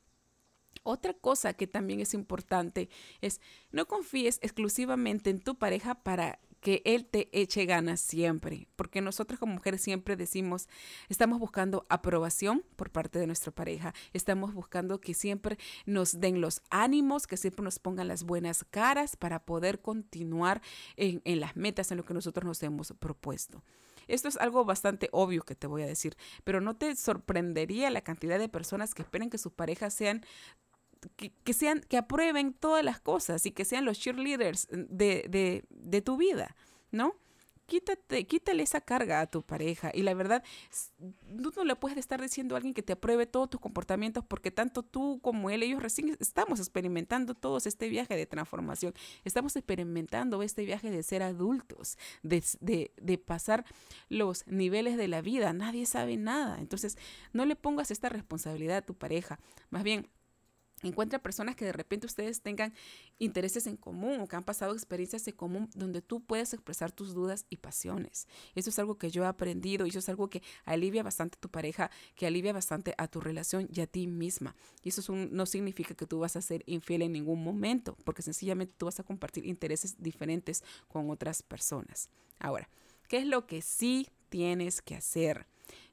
otra 0.87 1.15
cosa 1.15 1.55
que 1.55 1.67
también 1.67 2.01
es 2.01 2.15
importante 2.15 2.89
es 3.21 3.41
no 3.71 3.87
confíes 3.87 4.39
exclusivamente 4.43 5.31
en 5.31 5.41
tu 5.41 5.57
pareja 5.59 5.95
para 5.97 6.39
que 6.61 6.83
Él 6.85 7.07
te 7.07 7.29
eche 7.31 7.65
ganas 7.65 8.01
siempre, 8.01 8.67
porque 8.75 9.01
nosotros 9.01 9.39
como 9.39 9.55
mujeres 9.55 9.83
siempre 9.83 10.17
decimos, 10.17 10.69
estamos 11.09 11.39
buscando 11.39 11.87
aprobación 11.89 12.65
por 12.75 12.91
parte 12.91 13.21
de 13.21 13.27
nuestra 13.29 13.53
pareja, 13.53 13.95
estamos 14.13 14.53
buscando 14.53 15.01
que 15.01 15.15
siempre 15.15 15.59
nos 15.85 16.19
den 16.19 16.41
los 16.41 16.63
ánimos, 16.71 17.29
que 17.29 17.37
siempre 17.37 17.63
nos 17.63 17.79
pongan 17.79 18.09
las 18.09 18.25
buenas 18.25 18.65
caras 18.65 19.17
para 19.17 19.45
poder 19.45 19.81
continuar 19.81 20.61
en, 20.97 21.21
las 21.41 21.57
metas, 21.57 21.93
en 21.93 21.99
lo 21.99 22.05
que 22.05 22.15
nosotros 22.15 22.45
nos 22.45 22.63
hemos 22.65 22.93
propuesto. 22.99 23.63
Esto 24.09 24.27
es 24.29 24.37
algo 24.37 24.65
bastante 24.65 25.09
obvio 25.13 25.43
que 25.43 25.55
te 25.55 25.67
voy 25.67 25.83
a 25.83 25.87
decir, 25.87 26.17
pero 26.45 26.61
no 26.61 26.77
te 26.77 26.95
sorprendería 26.97 27.91
la 27.91 28.03
cantidad 28.03 28.39
de 28.39 28.49
personas 28.49 28.95
que 28.95 29.03
esperen 29.03 29.31
que 29.31 29.39
sus 29.39 29.53
parejas 29.53 29.95
sean 29.95 30.25
que, 31.17 31.53
sean, 31.53 31.81
que 31.81 31.97
aprueben 31.97 32.53
todas 32.53 32.85
las 32.85 33.01
cosas 33.01 33.47
y 33.47 33.53
que 33.53 33.65
sean 33.65 33.85
los 33.85 33.99
cheerleaders 33.99 34.69
de, 34.71 35.27
de, 35.29 35.65
de 35.71 36.03
tu 36.03 36.17
vida, 36.17 36.57
¿no? 36.91 37.15
Quítate, 37.67 38.29
quítale 38.29 38.63
esa 38.63 38.81
carga 38.81 39.21
a 39.21 39.27
tu 39.27 39.43
pareja. 39.43 39.91
Y 39.93 40.03
la 40.03 40.15
verdad, 40.15 40.45
tú 41.43 41.53
no 41.57 41.65
le 41.65 41.75
puedes 41.75 41.99
estar 41.99 42.23
diciendo 42.23 42.55
a 42.55 42.59
alguien 42.59 42.75
que 42.75 42.83
te 42.83 42.93
apruebe 42.93 43.27
todos 43.27 43.51
tus 43.51 43.61
comportamientos 43.61 44.25
porque 44.25 44.53
tanto 44.53 44.85
tú 44.85 45.19
como 45.21 45.51
él, 45.51 45.65
ellos 45.65 45.83
recién 45.83 46.17
estamos 46.21 46.61
experimentando 46.61 47.35
todos 47.35 47.67
este 47.67 47.89
viaje 47.89 48.15
de 48.15 48.25
transformación. 48.25 48.95
Estamos 49.25 49.57
experimentando 49.57 50.45
este 50.45 50.65
viaje 50.65 50.93
de 50.93 51.03
ser 51.03 51.25
adultos, 51.25 51.99
de, 52.23 52.45
de 52.61 53.19
pasar 53.19 53.65
los 54.09 54.47
niveles 54.47 54.97
de 54.97 55.09
la 55.09 55.21
vida. 55.21 55.53
Nadie 55.53 55.87
sabe 55.87 56.17
nada. 56.17 56.59
Entonces, 56.61 56.97
no 57.33 57.47
le 57.47 57.57
pongas 57.57 57.91
esta 57.91 58.09
responsabilidad 58.09 58.77
a 58.77 58.83
tu 58.83 58.95
pareja. 58.95 59.41
Más 59.71 59.83
bien, 59.83 60.09
Encuentra 60.87 61.19
personas 61.19 61.57
que 61.57 61.65
de 61.65 61.73
repente 61.73 62.07
ustedes 62.07 62.41
tengan 62.41 62.73
intereses 63.19 63.67
en 63.67 63.77
común 63.77 64.21
o 64.21 64.27
que 64.27 64.37
han 64.37 64.45
pasado 64.45 64.73
experiencias 64.73 65.27
en 65.29 65.35
común 65.35 65.69
donde 65.75 66.03
tú 66.03 66.21
puedes 66.21 66.53
expresar 66.53 66.93
tus 66.93 67.15
dudas 67.15 67.47
y 67.51 67.57
pasiones. 67.57 68.29
Eso 68.55 68.71
es 68.71 68.79
algo 68.79 68.99
que 68.99 69.11
yo 69.11 69.25
he 69.25 69.27
aprendido 69.27 69.87
y 69.87 69.91
eso 69.91 69.99
es 69.99 70.09
algo 70.09 70.29
que 70.31 70.43
alivia 70.65 71.03
bastante 71.03 71.37
a 71.37 71.41
tu 71.41 71.49
pareja, 71.49 71.91
que 72.15 72.27
alivia 72.27 72.53
bastante 72.53 72.95
a 72.99 73.09
tu 73.09 73.21
relación 73.21 73.69
y 73.73 73.81
a 73.81 73.87
ti 73.87 74.07
misma. 74.07 74.55
Y 74.83 74.91
eso 74.91 75.15
no 75.15 75.47
significa 75.47 75.95
que 75.95 76.07
tú 76.07 76.21
vas 76.21 76.37
a 76.37 76.43
ser 76.43 76.63
infiel 76.67 77.03
en 77.03 77.13
ningún 77.13 77.43
momento, 77.43 77.97
porque 78.05 78.23
sencillamente 78.23 78.75
tú 78.77 78.87
vas 78.87 79.01
a 79.01 79.05
compartir 79.05 79.47
intereses 79.47 79.97
diferentes 79.99 80.63
con 80.89 81.11
otras 81.11 81.43
personas. 81.43 82.09
Ahora, 82.39 82.69
¿qué 83.09 83.19
es 83.19 83.27
lo 83.27 83.47
que 83.47 83.63
sí 83.63 84.09
tienes 84.29 84.83
que 84.83 84.95
hacer? 84.95 85.47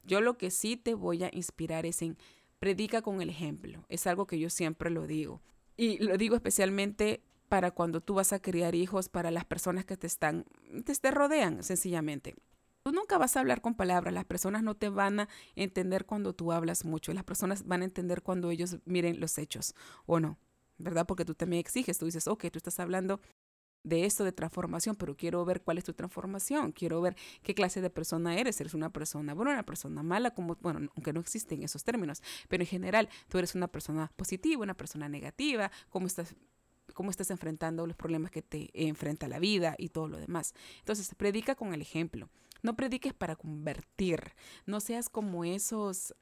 Yo 0.05 0.21
lo 0.21 0.37
que 0.37 0.51
sí 0.51 0.77
te 0.77 0.93
voy 0.93 1.23
a 1.23 1.29
inspirar 1.33 1.85
es 1.85 2.01
en 2.01 2.17
Predica 2.63 3.01
con 3.01 3.21
el 3.21 3.29
ejemplo. 3.29 3.83
Es 3.89 4.07
algo 4.07 4.25
que 4.25 4.39
yo 4.39 4.49
siempre 4.49 4.89
lo 4.89 5.05
digo. 5.05 5.41
Y 5.75 5.97
lo 5.97 6.17
digo 6.17 6.37
especialmente 6.37 7.21
para 7.49 7.71
cuando 7.71 7.99
tú 7.99 8.13
vas 8.13 8.31
a 8.31 8.41
criar 8.41 8.73
hijos, 8.73 9.09
para 9.09 9.31
las 9.31 9.43
personas 9.43 9.83
que 9.83 9.97
te 9.97 10.07
están, 10.07 10.45
te, 10.85 11.11
rodean, 11.11 11.61
sencillamente. 11.61 12.35
Tú 12.81 12.93
nunca 12.93 13.17
vas 13.17 13.35
a 13.35 13.41
hablar 13.41 13.59
con 13.59 13.75
palabras, 13.75 14.13
las 14.13 14.23
personas 14.23 14.63
no 14.63 14.75
te 14.75 14.87
van 14.87 15.19
a 15.19 15.29
entender 15.57 16.05
cuando 16.05 16.31
tú 16.31 16.53
hablas 16.53 16.85
mucho, 16.85 17.11
las 17.11 17.25
personas 17.25 17.67
van 17.67 17.81
a 17.81 17.85
entender 17.85 18.21
cuando 18.21 18.49
ellos 18.49 18.77
miren 18.85 19.19
los 19.19 19.37
hechos 19.37 19.75
o 20.05 20.21
no, 20.21 20.37
¿verdad? 20.77 21.05
Porque 21.05 21.25
tú 21.25 21.35
también 21.35 21.59
exiges, 21.59 21.97
tú 21.97 22.05
dices, 22.05 22.29
ok, 22.29 22.45
tú 22.49 22.59
estás 22.59 22.79
hablando 22.79 23.19
de 23.83 24.05
esto 24.05 24.23
de 24.23 24.31
transformación, 24.31 24.95
pero 24.95 25.15
quiero 25.15 25.43
ver 25.45 25.61
cuál 25.61 25.77
es 25.77 25.83
tu 25.83 25.93
transformación, 25.93 26.71
quiero 26.71 27.01
ver 27.01 27.15
qué 27.41 27.53
clase 27.53 27.81
de 27.81 27.89
persona 27.89 28.37
eres, 28.37 28.59
eres 28.61 28.73
una 28.73 28.91
persona 28.91 29.33
buena, 29.33 29.51
una 29.51 29.65
persona 29.65 30.03
mala, 30.03 30.31
como, 30.31 30.55
bueno, 30.61 30.89
aunque 30.95 31.13
no 31.13 31.19
existen 31.19 31.63
esos 31.63 31.83
términos, 31.83 32.21
pero 32.47 32.63
en 32.63 32.67
general 32.67 33.09
tú 33.27 33.37
eres 33.37 33.55
una 33.55 33.67
persona 33.67 34.11
positiva, 34.15 34.63
una 34.63 34.75
persona 34.75 35.09
negativa, 35.09 35.71
cómo 35.89 36.07
estás 36.07 36.35
cómo 36.93 37.09
estás 37.09 37.31
enfrentando 37.31 37.87
los 37.87 37.95
problemas 37.95 38.29
que 38.29 38.41
te 38.41 38.69
enfrenta 38.73 39.27
la 39.27 39.39
vida 39.39 39.75
y 39.77 39.89
todo 39.89 40.07
lo 40.07 40.17
demás. 40.17 40.53
Entonces, 40.79 41.13
predica 41.15 41.55
con 41.55 41.73
el 41.73 41.81
ejemplo. 41.81 42.29
No 42.61 42.75
prediques 42.75 43.13
para 43.13 43.35
convertir. 43.35 44.33
No 44.65 44.79
seas 44.79 45.09
como 45.09 45.43
esos, 45.43 46.13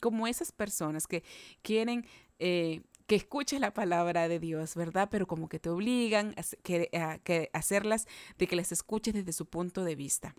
como 0.00 0.26
esas 0.26 0.52
personas 0.52 1.06
que 1.06 1.22
quieren 1.62 2.06
eh, 2.38 2.82
que 3.06 3.16
escuches 3.16 3.60
la 3.60 3.74
palabra 3.74 4.28
de 4.28 4.38
Dios, 4.38 4.74
¿verdad? 4.74 5.08
Pero 5.10 5.26
como 5.26 5.48
que 5.48 5.58
te 5.58 5.70
obligan 5.70 6.34
a, 6.36 7.18
que, 7.18 7.50
hacerlas 7.52 8.06
de 8.38 8.46
que 8.46 8.56
las 8.56 8.72
escuches 8.72 9.14
desde 9.14 9.32
su 9.32 9.46
punto 9.46 9.84
de 9.84 9.96
vista. 9.96 10.34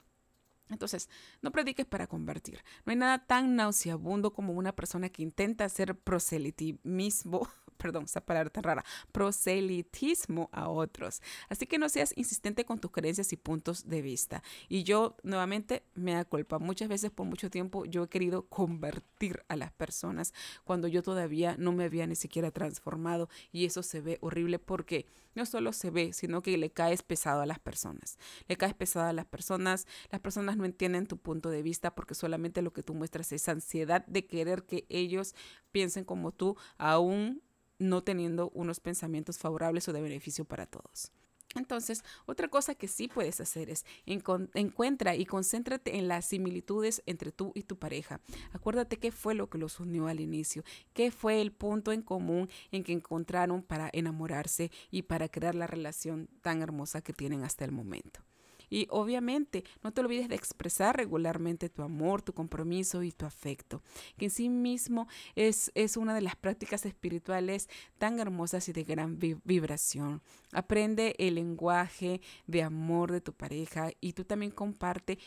Entonces, 0.70 1.10
no 1.42 1.52
prediques 1.52 1.86
para 1.86 2.08
convertir. 2.08 2.64
No 2.86 2.92
hay 2.92 2.98
nada 2.98 3.26
tan 3.26 3.56
nauseabundo 3.56 4.34
como 4.34 4.54
una 4.54 4.74
persona 4.74 5.10
que 5.10 5.22
intenta 5.22 5.66
hacer 5.66 5.96
proselitismo, 5.96 7.48
perdón, 7.78 8.06
esa 8.06 8.22
palabra 8.22 8.50
tan 8.50 8.64
rara, 8.64 8.86
proselitismo 9.12 10.50
a 10.52 10.70
otros. 10.70 11.22
Así 11.50 11.68
que 11.68 11.78
no 11.78 11.90
seas 11.90 12.14
insistente 12.16 12.66
con 12.66 12.80
tus 12.80 12.92
creencias 12.92 13.34
y 13.34 13.38
puntos 13.38 13.88
de 13.90 14.02
vista. 14.02 14.42
Y 14.70 14.84
yo, 14.84 15.18
nuevamente, 15.24 15.84
me 15.96 16.14
da 16.14 16.26
culpa. 16.26 16.60
Muchas 16.60 16.88
veces, 16.88 17.12
por 17.12 17.28
mucho 17.28 17.50
tiempo, 17.50 17.86
yo 17.86 18.04
he 18.04 18.10
querido 18.10 18.48
convertir 18.48 19.44
a 19.50 19.56
las 19.56 19.72
personas 19.72 20.34
cuando 20.64 20.88
yo 20.88 21.04
todavía 21.04 21.56
no 21.60 21.74
me 21.74 21.84
había 21.84 22.08
ni 22.08 22.16
siquiera 22.16 22.52
transformado. 22.52 23.30
Y 23.52 23.66
eso 23.66 23.84
se 23.84 24.02
ve 24.02 24.18
horrible 24.22 24.60
porque 24.60 25.06
no 25.36 25.46
solo 25.46 25.74
se 25.74 25.90
ve, 25.90 26.14
sino 26.14 26.42
que 26.42 26.58
le 26.58 26.72
caes 26.72 27.04
pesado 27.04 27.42
a 27.42 27.46
las 27.46 27.60
personas. 27.60 28.18
Le 28.48 28.58
caes 28.58 28.74
pesado 28.74 29.08
a 29.08 29.14
las 29.14 29.26
personas. 29.26 29.88
Las 30.12 30.22
personas 30.22 30.58
no 30.58 30.66
entienden 30.66 31.08
tu 31.08 31.18
punto 31.18 31.50
de 31.50 31.62
vista 31.62 31.96
porque 31.96 32.16
solamente 32.16 32.62
lo 32.62 32.74
que 32.74 32.84
tú 32.84 32.94
muestras 32.94 33.32
es 33.32 33.48
ansiedad 33.50 34.06
de 34.06 34.26
querer 34.26 34.64
que 34.64 34.86
ellos 34.90 35.36
piensen 35.72 36.06
como 36.06 36.32
tú, 36.32 36.58
aún 36.78 37.42
no 37.80 38.04
teniendo 38.04 38.50
unos 38.54 38.80
pensamientos 38.80 39.38
favorables 39.38 39.88
o 39.88 39.94
de 39.94 40.02
beneficio 40.02 40.46
para 40.46 40.66
todos. 40.66 41.12
Entonces, 41.56 42.04
otra 42.26 42.48
cosa 42.48 42.76
que 42.76 42.88
sí 42.88 43.08
puedes 43.08 43.40
hacer 43.40 43.70
es 43.70 43.86
encuentra 44.06 45.16
y 45.16 45.26
concéntrate 45.26 45.98
en 45.98 46.08
las 46.08 46.26
similitudes 46.26 47.04
entre 47.06 47.32
tú 47.32 47.52
y 47.56 47.64
tu 47.64 47.78
pareja. 47.78 48.22
Acuérdate 48.52 48.98
qué 48.98 49.12
fue 49.12 49.36
lo 49.36 49.50
que 49.50 49.58
los 49.58 49.80
unió 49.80 50.08
al 50.08 50.20
inicio, 50.20 50.64
qué 50.94 51.12
fue 51.12 51.42
el 51.42 51.52
punto 51.52 51.92
en 51.92 52.02
común 52.02 52.50
en 52.72 52.84
que 52.84 52.94
encontraron 52.94 53.62
para 53.62 53.90
enamorarse 53.94 54.72
y 54.92 55.04
para 55.04 55.30
crear 55.30 55.56
la 55.56 55.68
relación 55.68 56.30
tan 56.42 56.62
hermosa 56.62 57.02
que 57.02 57.14
tienen 57.14 57.44
hasta 57.44 57.66
el 57.66 57.72
momento. 57.72 58.22
Y 58.74 58.88
obviamente 58.90 59.64
no 59.84 59.94
te 59.94 60.02
olvides 60.02 60.30
de 60.30 60.36
expresar 60.36 60.98
regularmente 60.98 61.70
tu 61.70 61.84
amor, 61.84 62.24
tu 62.24 62.34
compromiso 62.34 63.04
y 63.04 63.12
tu 63.12 63.28
afecto, 63.28 63.84
que 64.18 64.26
en 64.26 64.32
sí 64.32 64.50
mismo 64.50 65.08
es, 65.36 65.72
es 65.76 65.96
una 65.96 66.16
de 66.16 66.22
las 66.22 66.36
prácticas 66.36 66.84
espirituales 66.88 67.70
tan 68.00 68.20
hermosas 68.20 68.68
y 68.70 68.74
de 68.74 68.84
gran 68.84 69.20
vibración. 69.20 70.24
Aprende 70.54 71.14
el 71.20 71.36
lenguaje 71.36 72.20
de 72.48 72.64
amor 72.64 73.12
de 73.12 73.22
tu 73.22 73.32
pareja 73.32 73.92
y 74.02 74.14
tú 74.14 74.26
también 74.26 74.50
comparte 74.50 75.20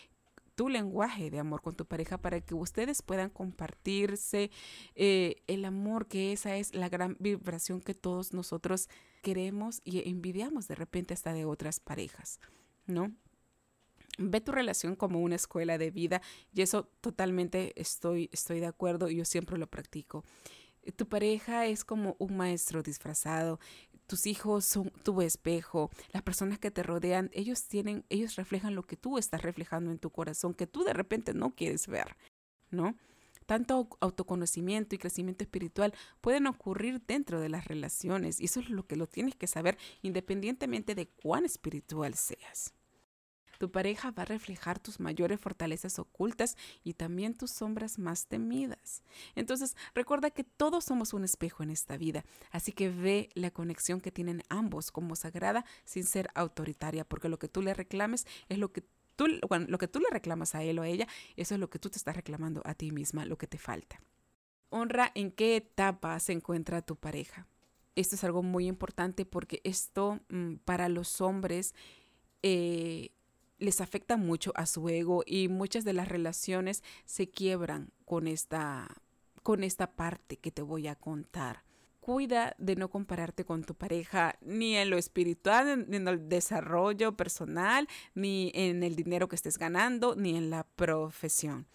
tu 0.56 0.68
lenguaje 0.68 1.30
de 1.30 1.38
amor 1.38 1.62
con 1.62 1.76
tu 1.76 1.86
pareja 1.86 2.18
para 2.18 2.40
que 2.40 2.54
ustedes 2.54 3.00
puedan 3.00 3.30
compartirse 3.30 4.50
eh, 4.96 5.36
el 5.46 5.64
amor, 5.66 6.08
que 6.08 6.32
esa 6.32 6.56
es 6.56 6.74
la 6.74 6.88
gran 6.88 7.16
vibración 7.20 7.80
que 7.80 7.94
todos 7.94 8.32
nosotros 8.32 8.88
queremos 9.22 9.82
y 9.84 10.08
envidiamos 10.10 10.66
de 10.66 10.74
repente 10.74 11.14
hasta 11.14 11.32
de 11.32 11.44
otras 11.44 11.78
parejas, 11.78 12.40
¿no? 12.86 13.14
Ve 14.18 14.40
tu 14.40 14.52
relación 14.52 14.96
como 14.96 15.20
una 15.20 15.36
escuela 15.36 15.78
de 15.78 15.90
vida 15.90 16.22
y 16.54 16.62
eso 16.62 16.88
totalmente 17.00 17.78
estoy, 17.80 18.30
estoy 18.32 18.60
de 18.60 18.66
acuerdo 18.66 19.10
y 19.10 19.16
yo 19.16 19.24
siempre 19.24 19.58
lo 19.58 19.66
practico. 19.66 20.24
Tu 20.96 21.08
pareja 21.08 21.66
es 21.66 21.84
como 21.84 22.16
un 22.18 22.36
maestro 22.36 22.82
disfrazado, 22.82 23.58
tus 24.06 24.26
hijos 24.26 24.64
son 24.64 24.90
tu 25.02 25.20
espejo, 25.20 25.90
las 26.12 26.22
personas 26.22 26.58
que 26.58 26.70
te 26.70 26.82
rodean, 26.82 27.30
ellos 27.32 27.66
tienen, 27.66 28.04
ellos 28.08 28.36
reflejan 28.36 28.74
lo 28.74 28.84
que 28.84 28.96
tú 28.96 29.18
estás 29.18 29.42
reflejando 29.42 29.90
en 29.90 29.98
tu 29.98 30.10
corazón, 30.10 30.54
que 30.54 30.66
tú 30.66 30.84
de 30.84 30.92
repente 30.92 31.34
no 31.34 31.54
quieres 31.54 31.88
ver, 31.88 32.16
¿no? 32.70 32.96
Tanto 33.46 33.88
autoconocimiento 34.00 34.94
y 34.94 34.98
crecimiento 34.98 35.44
espiritual 35.44 35.94
pueden 36.20 36.46
ocurrir 36.46 37.00
dentro 37.06 37.40
de 37.40 37.48
las 37.48 37.66
relaciones 37.66 38.40
y 38.40 38.46
eso 38.46 38.60
es 38.60 38.70
lo 38.70 38.86
que 38.86 38.96
lo 38.96 39.06
tienes 39.06 39.36
que 39.36 39.46
saber 39.46 39.78
independientemente 40.02 40.94
de 40.94 41.08
cuán 41.08 41.44
espiritual 41.44 42.14
seas. 42.14 42.74
Tu 43.58 43.70
pareja 43.70 44.10
va 44.10 44.22
a 44.22 44.26
reflejar 44.26 44.78
tus 44.78 45.00
mayores 45.00 45.40
fortalezas 45.40 45.98
ocultas 45.98 46.56
y 46.84 46.94
también 46.94 47.34
tus 47.34 47.50
sombras 47.50 47.98
más 47.98 48.26
temidas. 48.26 49.02
Entonces, 49.34 49.76
recuerda 49.94 50.30
que 50.30 50.44
todos 50.44 50.84
somos 50.84 51.12
un 51.12 51.24
espejo 51.24 51.62
en 51.62 51.70
esta 51.70 51.96
vida, 51.96 52.24
así 52.50 52.72
que 52.72 52.90
ve 52.90 53.28
la 53.34 53.50
conexión 53.50 54.00
que 54.00 54.12
tienen 54.12 54.42
ambos 54.48 54.90
como 54.90 55.16
sagrada 55.16 55.64
sin 55.84 56.04
ser 56.04 56.28
autoritaria, 56.34 57.04
porque 57.04 57.28
lo 57.28 57.38
que 57.38 57.48
tú 57.48 57.62
le 57.62 57.74
reclames 57.74 58.26
es 58.48 58.58
lo 58.58 58.72
que 58.72 58.84
tú, 59.16 59.26
lo 59.26 59.78
que 59.78 59.88
tú 59.88 60.00
le 60.00 60.08
reclamas 60.10 60.54
a 60.54 60.62
él 60.62 60.78
o 60.78 60.82
a 60.82 60.88
ella, 60.88 61.08
eso 61.36 61.54
es 61.54 61.60
lo 61.60 61.70
que 61.70 61.78
tú 61.78 61.90
te 61.90 61.98
estás 61.98 62.16
reclamando 62.16 62.62
a 62.64 62.74
ti 62.74 62.90
misma, 62.92 63.24
lo 63.24 63.38
que 63.38 63.46
te 63.46 63.58
falta. 63.58 64.00
Honra 64.68 65.10
en 65.14 65.30
qué 65.30 65.56
etapa 65.56 66.18
se 66.20 66.32
encuentra 66.32 66.82
tu 66.82 66.96
pareja. 66.96 67.46
Esto 67.94 68.14
es 68.14 68.24
algo 68.24 68.42
muy 68.42 68.66
importante 68.66 69.24
porque 69.24 69.60
esto 69.64 70.20
mm, 70.28 70.56
para 70.64 70.88
los 70.88 71.20
hombres 71.20 71.74
eh, 72.42 73.10
les 73.58 73.80
afecta 73.80 74.16
mucho 74.16 74.52
a 74.54 74.66
su 74.66 74.88
ego 74.88 75.22
y 75.26 75.48
muchas 75.48 75.84
de 75.84 75.92
las 75.92 76.08
relaciones 76.08 76.82
se 77.04 77.28
quiebran 77.28 77.90
con 78.04 78.26
esta, 78.26 78.88
con 79.42 79.64
esta 79.64 79.92
parte 79.92 80.36
que 80.36 80.50
te 80.50 80.62
voy 80.62 80.86
a 80.88 80.94
contar. 80.94 81.64
Cuida 82.00 82.54
de 82.58 82.76
no 82.76 82.88
compararte 82.88 83.44
con 83.44 83.64
tu 83.64 83.74
pareja 83.74 84.36
ni 84.40 84.76
en 84.76 84.90
lo 84.90 84.96
espiritual, 84.96 85.86
ni 85.88 85.96
en 85.96 86.06
el 86.06 86.28
desarrollo 86.28 87.16
personal, 87.16 87.88
ni 88.14 88.52
en 88.54 88.84
el 88.84 88.94
dinero 88.94 89.28
que 89.28 89.34
estés 89.34 89.58
ganando, 89.58 90.14
ni 90.14 90.36
en 90.36 90.50
la 90.50 90.64
profesión 90.64 91.66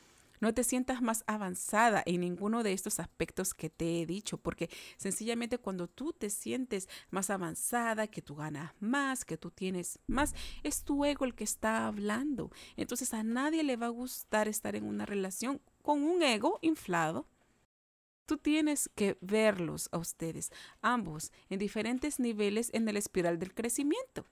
no 0.42 0.54
te 0.54 0.64
sientas 0.66 1.02
más 1.02 1.24
avanzada 1.28 2.04
en 2.06 2.22
ninguno 2.22 2.64
de 2.64 2.74
estos 2.74 3.00
aspectos 3.00 3.54
que 3.54 3.70
te 3.70 4.02
he 4.02 4.06
dicho, 4.06 4.38
porque 4.38 4.70
sencillamente 4.98 5.60
cuando 5.60 5.88
tú 5.88 6.12
te 6.12 6.30
sientes 6.30 6.90
más 7.12 7.30
avanzada, 7.30 8.08
que 8.08 8.22
tú 8.22 8.36
ganas 8.36 8.74
más, 8.80 9.24
que 9.24 9.38
tú 9.38 9.52
tienes 9.52 10.00
más, 10.08 10.34
es 10.64 10.84
tu 10.84 11.06
ego 11.06 11.26
el 11.26 11.36
que 11.36 11.44
está 11.44 11.88
hablando. 11.88 12.52
Entonces 12.76 13.14
a 13.14 13.24
nadie 13.24 13.64
le 13.64 13.78
va 13.78 13.86
a 13.86 13.90
gustar 13.90 14.48
estar 14.48 14.76
en 14.76 14.86
una 14.86 15.06
relación 15.06 15.62
con 15.84 16.04
un 16.04 16.24
ego 16.24 16.58
inflado. 16.62 17.28
Tú 18.26 18.38
tienes 18.38 18.90
que 18.96 19.18
verlos 19.22 19.90
a 19.92 20.00
ustedes, 20.00 20.52
ambos, 20.82 21.32
en 21.50 21.60
diferentes 21.60 22.20
niveles 22.20 22.72
en 22.74 22.90
el 22.90 22.98
espiral 22.98 23.38
del 23.38 23.54
crecimiento. 23.54 24.26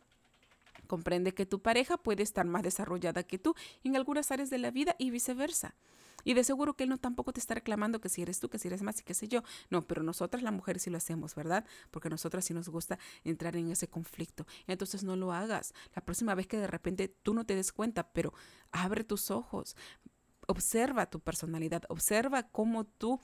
Comprende 0.89 1.35
que 1.35 1.45
tu 1.45 1.61
pareja 1.61 1.97
puede 1.97 2.23
estar 2.23 2.47
más 2.47 2.63
desarrollada 2.63 3.21
que 3.21 3.37
tú 3.37 3.53
en 3.83 3.95
algunas 3.95 4.31
áreas 4.31 4.49
de 4.49 4.57
la 4.57 4.71
vida 4.71 4.95
y 4.97 5.11
viceversa. 5.11 5.75
Y 6.23 6.33
de 6.33 6.43
seguro 6.43 6.75
que 6.75 6.85
él 6.85 6.89
no 6.89 6.97
tampoco 6.97 7.31
te 7.31 7.39
está 7.39 7.53
reclamando 7.53 8.01
que 8.01 8.09
si 8.09 8.23
eres 8.23 8.39
tú, 8.39 8.49
que 8.49 8.57
si 8.57 8.69
eres 8.69 8.81
más 8.81 8.99
y 8.99 9.03
qué 9.03 9.13
sé 9.13 9.27
yo. 9.27 9.43
No, 9.69 9.85
pero 9.85 10.01
nosotras 10.01 10.41
las 10.41 10.51
mujeres 10.51 10.81
sí 10.81 10.89
lo 10.89 10.97
hacemos, 10.97 11.35
¿verdad? 11.35 11.63
Porque 11.91 12.09
nosotras 12.09 12.43
sí 12.43 12.55
nos 12.55 12.69
gusta 12.69 12.97
entrar 13.23 13.55
en 13.55 13.69
ese 13.69 13.87
conflicto. 13.87 14.47
Entonces 14.65 15.03
no 15.03 15.15
lo 15.15 15.31
hagas. 15.31 15.75
La 15.93 16.03
próxima 16.03 16.33
vez 16.33 16.47
que 16.47 16.57
de 16.57 16.65
repente 16.65 17.07
tú 17.07 17.35
no 17.35 17.45
te 17.45 17.55
des 17.55 17.71
cuenta, 17.71 18.11
pero 18.11 18.33
abre 18.71 19.03
tus 19.03 19.29
ojos. 19.29 19.75
Observa 20.47 21.05
tu 21.07 21.19
personalidad, 21.19 21.83
observa 21.89 22.49
cómo 22.49 22.83
tú 22.83 23.21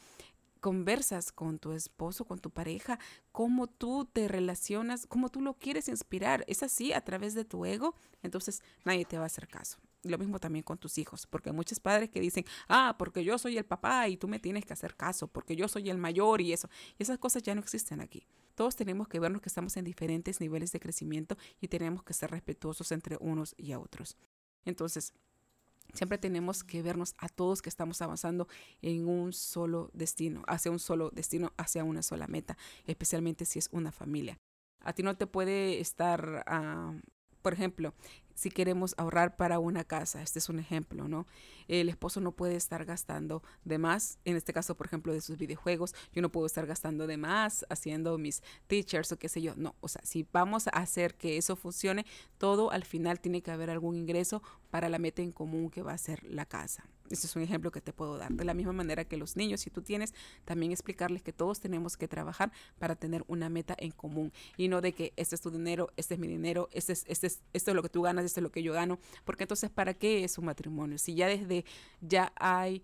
conversas 0.66 1.32
con 1.32 1.60
tu 1.60 1.74
esposo, 1.74 2.26
con 2.26 2.40
tu 2.40 2.50
pareja, 2.50 2.98
cómo 3.32 3.68
tú 3.68 4.10
te 4.12 4.28
relacionas, 4.28 5.06
cómo 5.06 5.30
tú 5.30 5.40
lo 5.40 5.54
quieres 5.60 5.88
inspirar. 5.90 6.44
Es 6.48 6.64
así 6.64 6.92
a 6.92 7.02
través 7.02 7.36
de 7.36 7.46
tu 7.46 7.68
ego, 7.68 7.94
entonces 8.24 8.64
nadie 8.84 9.06
te 9.06 9.20
va 9.20 9.26
a 9.26 9.28
hacer 9.28 9.48
caso. 9.48 9.78
Lo 10.02 10.18
mismo 10.18 10.40
también 10.40 10.64
con 10.64 10.80
tus 10.80 10.98
hijos, 10.98 11.28
porque 11.28 11.52
hay 11.52 11.56
muchos 11.56 11.80
padres 11.80 12.10
que 12.10 12.20
dicen, 12.20 12.46
ah, 12.68 12.96
porque 12.98 13.24
yo 13.24 13.38
soy 13.38 13.60
el 13.60 13.66
papá 13.66 14.08
y 14.08 14.18
tú 14.18 14.28
me 14.28 14.40
tienes 14.40 14.66
que 14.66 14.74
hacer 14.74 14.96
caso, 14.96 15.28
porque 15.28 15.56
yo 15.56 15.68
soy 15.68 15.92
el 15.92 16.00
mayor 16.00 16.42
y 16.42 16.52
eso. 16.52 16.68
Y 16.98 17.04
esas 17.04 17.20
cosas 17.20 17.44
ya 17.44 17.54
no 17.54 17.62
existen 17.62 18.02
aquí. 18.02 18.26
Todos 18.56 18.76
tenemos 18.76 19.08
que 19.08 19.20
vernos 19.20 19.44
que 19.44 19.50
estamos 19.50 19.78
en 19.78 19.86
diferentes 19.86 20.42
niveles 20.42 20.72
de 20.72 20.80
crecimiento 20.80 21.38
y 21.62 21.68
tenemos 21.68 22.02
que 22.02 22.16
ser 22.16 22.32
respetuosos 22.32 22.92
entre 22.92 23.18
unos 23.20 23.54
y 23.56 23.76
otros. 23.76 24.18
Entonces, 24.64 25.14
Siempre 25.96 26.18
tenemos 26.18 26.64
que 26.64 26.82
vernos 26.82 27.16
a 27.18 27.30
todos 27.30 27.62
que 27.62 27.70
estamos 27.70 28.02
avanzando 28.02 28.48
en 28.82 29.08
un 29.08 29.34
solo 29.34 29.90
destino, 29.94 30.44
hacia 30.48 30.72
un 30.72 30.80
solo 30.80 31.10
destino, 31.12 31.54
hacia 31.58 31.84
una 31.84 32.02
sola 32.02 32.28
meta, 32.28 32.58
especialmente 32.86 33.46
si 33.46 33.60
es 33.60 33.70
una 33.72 33.92
familia. 33.92 34.38
A 34.82 34.94
ti 34.94 35.02
no 35.02 35.16
te 35.16 35.26
puede 35.26 35.80
estar, 35.80 36.44
ah, 36.48 36.94
por 37.42 37.54
ejemplo, 37.54 37.94
si 38.36 38.52
queremos 38.52 38.94
ahorrar 38.98 39.38
para 39.38 39.60
una 39.60 39.84
casa. 39.84 40.22
Este 40.22 40.40
es 40.40 40.50
un 40.50 40.60
ejemplo, 40.60 41.08
¿no? 41.08 41.26
El 41.68 41.90
esposo 41.90 42.20
no 42.20 42.34
puede 42.34 42.56
estar 42.56 42.86
gastando 42.86 43.42
de 43.64 43.78
más, 43.78 44.20
en 44.26 44.36
este 44.36 44.54
caso, 44.54 44.76
por 44.76 44.86
ejemplo, 44.86 45.14
de 45.14 45.22
sus 45.22 45.38
videojuegos. 45.38 45.96
Yo 46.14 46.22
no 46.22 46.32
puedo 46.32 46.46
estar 46.46 46.68
gastando 46.68 47.08
de 47.08 47.18
más 47.18 47.66
haciendo 47.70 48.18
mis 48.18 48.44
teachers 48.68 49.12
o 49.12 49.18
qué 49.18 49.30
sé 49.30 49.42
yo. 49.42 49.54
No, 49.56 49.76
o 49.80 49.88
sea, 49.88 50.02
si 50.04 50.28
vamos 50.32 50.68
a 50.68 50.72
hacer 50.72 51.16
que 51.16 51.38
eso 51.38 51.56
funcione, 51.56 52.06
todo 52.38 52.72
al 52.72 52.84
final 52.84 53.20
tiene 53.20 53.42
que 53.42 53.52
haber 53.52 53.70
algún 53.70 53.96
ingreso 53.96 54.44
para 54.76 54.90
la 54.90 55.00
meta 55.00 55.22
en 55.22 55.32
común 55.32 55.70
que 55.70 55.82
va 55.82 55.94
a 55.94 55.98
ser 55.98 56.22
la 56.26 56.46
casa. 56.46 56.86
Este 57.10 57.28
es 57.28 57.36
un 57.38 57.42
ejemplo 57.42 57.72
que 57.72 57.80
te 57.80 57.94
puedo 57.94 58.18
dar. 58.18 58.34
De 58.34 58.44
la 58.44 58.54
misma 58.54 58.74
manera 58.74 59.06
que 59.06 59.16
los 59.16 59.38
niños, 59.38 59.62
si 59.62 59.70
tú 59.70 59.82
tienes, 59.82 60.14
también 60.44 60.74
explicarles 60.74 61.22
que 61.22 61.32
todos 61.32 61.62
tenemos 61.62 61.96
que 61.96 62.10
trabajar 62.10 62.52
para 62.78 62.98
tener 62.98 63.24
una 63.30 63.48
meta 63.48 63.74
en 63.80 63.92
común 63.92 64.34
y 64.58 64.68
no 64.68 64.82
de 64.82 64.92
que 64.92 65.14
este 65.16 65.36
es 65.36 65.40
tu 65.40 65.50
dinero, 65.50 65.94
este 65.96 66.16
es 66.16 66.20
mi 66.20 66.28
dinero, 66.28 66.68
este 66.74 66.92
es, 66.92 67.06
este 67.08 67.28
es, 67.28 67.42
esto 67.54 67.72
es 67.72 67.76
lo 67.76 67.84
que 67.84 67.88
tú 67.88 68.02
ganas, 68.02 68.26
esto 68.26 68.42
es 68.42 68.44
lo 68.44 68.52
que 68.52 68.64
yo 68.64 68.74
gano. 68.74 69.00
Porque 69.24 69.46
entonces, 69.46 69.70
¿para 69.70 69.94
qué 69.94 70.26
es 70.26 70.38
un 70.38 70.44
matrimonio? 70.44 70.98
Si 70.98 71.16
ya 71.16 71.28
desde 71.28 71.64
ya 72.02 72.34
hay 72.36 72.84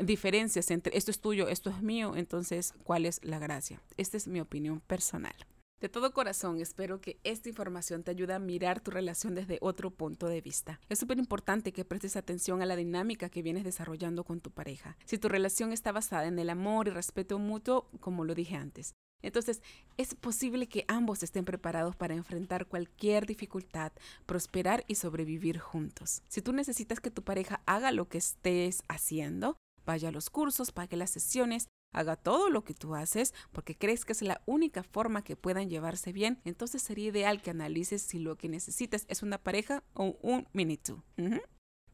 diferencias 0.00 0.70
entre 0.70 0.96
esto 0.96 1.10
es 1.10 1.20
tuyo, 1.20 1.48
esto 1.48 1.68
es 1.68 1.82
mío, 1.82 2.16
entonces, 2.16 2.72
¿cuál 2.82 3.04
es 3.04 3.22
la 3.22 3.38
gracia? 3.38 3.82
Esta 3.98 4.16
es 4.16 4.26
mi 4.26 4.40
opinión 4.40 4.80
personal. 4.80 5.36
De 5.78 5.90
todo 5.90 6.14
corazón, 6.14 6.58
espero 6.58 7.02
que 7.02 7.20
esta 7.22 7.50
información 7.50 8.02
te 8.02 8.10
ayude 8.10 8.32
a 8.32 8.38
mirar 8.38 8.80
tu 8.80 8.90
relación 8.90 9.34
desde 9.34 9.58
otro 9.60 9.90
punto 9.90 10.26
de 10.26 10.40
vista. 10.40 10.80
Es 10.88 10.98
súper 10.98 11.18
importante 11.18 11.72
que 11.72 11.84
prestes 11.84 12.16
atención 12.16 12.62
a 12.62 12.66
la 12.66 12.76
dinámica 12.76 13.28
que 13.28 13.42
vienes 13.42 13.62
desarrollando 13.62 14.24
con 14.24 14.40
tu 14.40 14.50
pareja. 14.50 14.96
Si 15.04 15.18
tu 15.18 15.28
relación 15.28 15.72
está 15.72 15.92
basada 15.92 16.28
en 16.28 16.38
el 16.38 16.48
amor 16.48 16.88
y 16.88 16.92
respeto 16.92 17.38
mutuo, 17.38 17.90
como 18.00 18.24
lo 18.24 18.34
dije 18.34 18.56
antes, 18.56 18.94
entonces, 19.22 19.60
es 19.96 20.14
posible 20.14 20.68
que 20.68 20.84
ambos 20.88 21.22
estén 21.22 21.44
preparados 21.44 21.96
para 21.96 22.14
enfrentar 22.14 22.66
cualquier 22.66 23.26
dificultad, 23.26 23.92
prosperar 24.24 24.84
y 24.86 24.94
sobrevivir 24.94 25.58
juntos. 25.58 26.22
Si 26.28 26.42
tú 26.42 26.52
necesitas 26.52 27.00
que 27.00 27.10
tu 27.10 27.22
pareja 27.22 27.60
haga 27.66 27.92
lo 27.92 28.08
que 28.08 28.18
estés 28.18 28.82
haciendo, 28.88 29.56
vaya 29.84 30.10
a 30.10 30.12
los 30.12 30.30
cursos, 30.30 30.72
pague 30.72 30.96
las 30.96 31.10
sesiones, 31.10 31.68
haga 31.92 32.16
todo 32.16 32.50
lo 32.50 32.64
que 32.64 32.74
tú 32.74 32.94
haces 32.94 33.34
porque 33.52 33.76
crees 33.76 34.04
que 34.04 34.12
es 34.12 34.22
la 34.22 34.42
única 34.46 34.82
forma 34.82 35.22
que 35.22 35.36
puedan 35.36 35.68
llevarse 35.68 36.12
bien, 36.12 36.40
entonces 36.44 36.82
sería 36.82 37.08
ideal 37.08 37.42
que 37.42 37.50
analices 37.50 38.02
si 38.02 38.18
lo 38.18 38.36
que 38.36 38.48
necesitas 38.48 39.04
es 39.08 39.22
una 39.22 39.38
pareja 39.38 39.82
o 39.94 40.16
un 40.22 40.48
mini 40.52 40.76
tú 40.76 41.02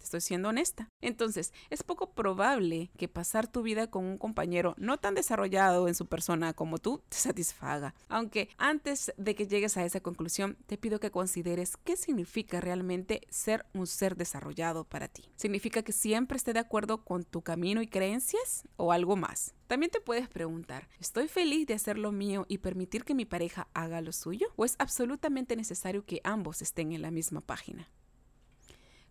estoy 0.02 0.20
siendo 0.20 0.48
honesta. 0.48 0.88
Entonces, 1.00 1.52
es 1.70 1.82
poco 1.82 2.12
probable 2.12 2.90
que 2.96 3.08
pasar 3.08 3.46
tu 3.46 3.62
vida 3.62 3.88
con 3.88 4.04
un 4.04 4.18
compañero 4.18 4.74
no 4.76 4.98
tan 4.98 5.14
desarrollado 5.14 5.88
en 5.88 5.94
su 5.94 6.06
persona 6.06 6.52
como 6.52 6.78
tú 6.78 7.02
te 7.08 7.16
satisfaga. 7.16 7.94
Aunque 8.08 8.48
antes 8.58 9.12
de 9.16 9.34
que 9.34 9.46
llegues 9.46 9.76
a 9.76 9.84
esa 9.84 10.00
conclusión, 10.00 10.56
te 10.66 10.76
pido 10.76 11.00
que 11.00 11.10
consideres 11.10 11.76
qué 11.76 11.96
significa 11.96 12.60
realmente 12.60 13.22
ser 13.30 13.66
un 13.72 13.86
ser 13.86 14.16
desarrollado 14.16 14.84
para 14.84 15.08
ti. 15.08 15.24
¿Significa 15.36 15.82
que 15.82 15.92
siempre 15.92 16.36
esté 16.36 16.52
de 16.52 16.60
acuerdo 16.60 17.04
con 17.04 17.24
tu 17.24 17.42
camino 17.42 17.82
y 17.82 17.86
creencias 17.86 18.64
o 18.76 18.92
algo 18.92 19.16
más? 19.16 19.54
También 19.72 19.90
te 19.90 20.02
puedes 20.02 20.28
preguntar, 20.28 20.86
¿estoy 21.00 21.28
feliz 21.28 21.66
de 21.66 21.72
hacer 21.72 21.96
lo 21.96 22.12
mío 22.12 22.44
y 22.46 22.58
permitir 22.58 23.04
que 23.04 23.14
mi 23.14 23.24
pareja 23.24 23.68
haga 23.72 24.02
lo 24.02 24.12
suyo? 24.12 24.48
¿O 24.56 24.66
es 24.66 24.76
absolutamente 24.78 25.56
necesario 25.56 26.04
que 26.04 26.20
ambos 26.24 26.60
estén 26.60 26.92
en 26.92 27.00
la 27.00 27.10
misma 27.10 27.40
página? 27.40 27.88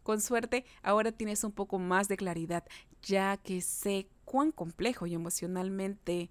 Con 0.03 0.21
suerte, 0.21 0.63
ahora 0.83 1.11
tienes 1.11 1.43
un 1.43 1.51
poco 1.51 1.79
más 1.79 2.09
de 2.09 2.17
claridad, 2.17 2.63
ya 3.01 3.37
que 3.37 3.61
sé 3.61 4.07
cuán 4.23 4.51
complejo 4.51 5.07
y 5.07 5.15
emocionalmente 5.15 6.29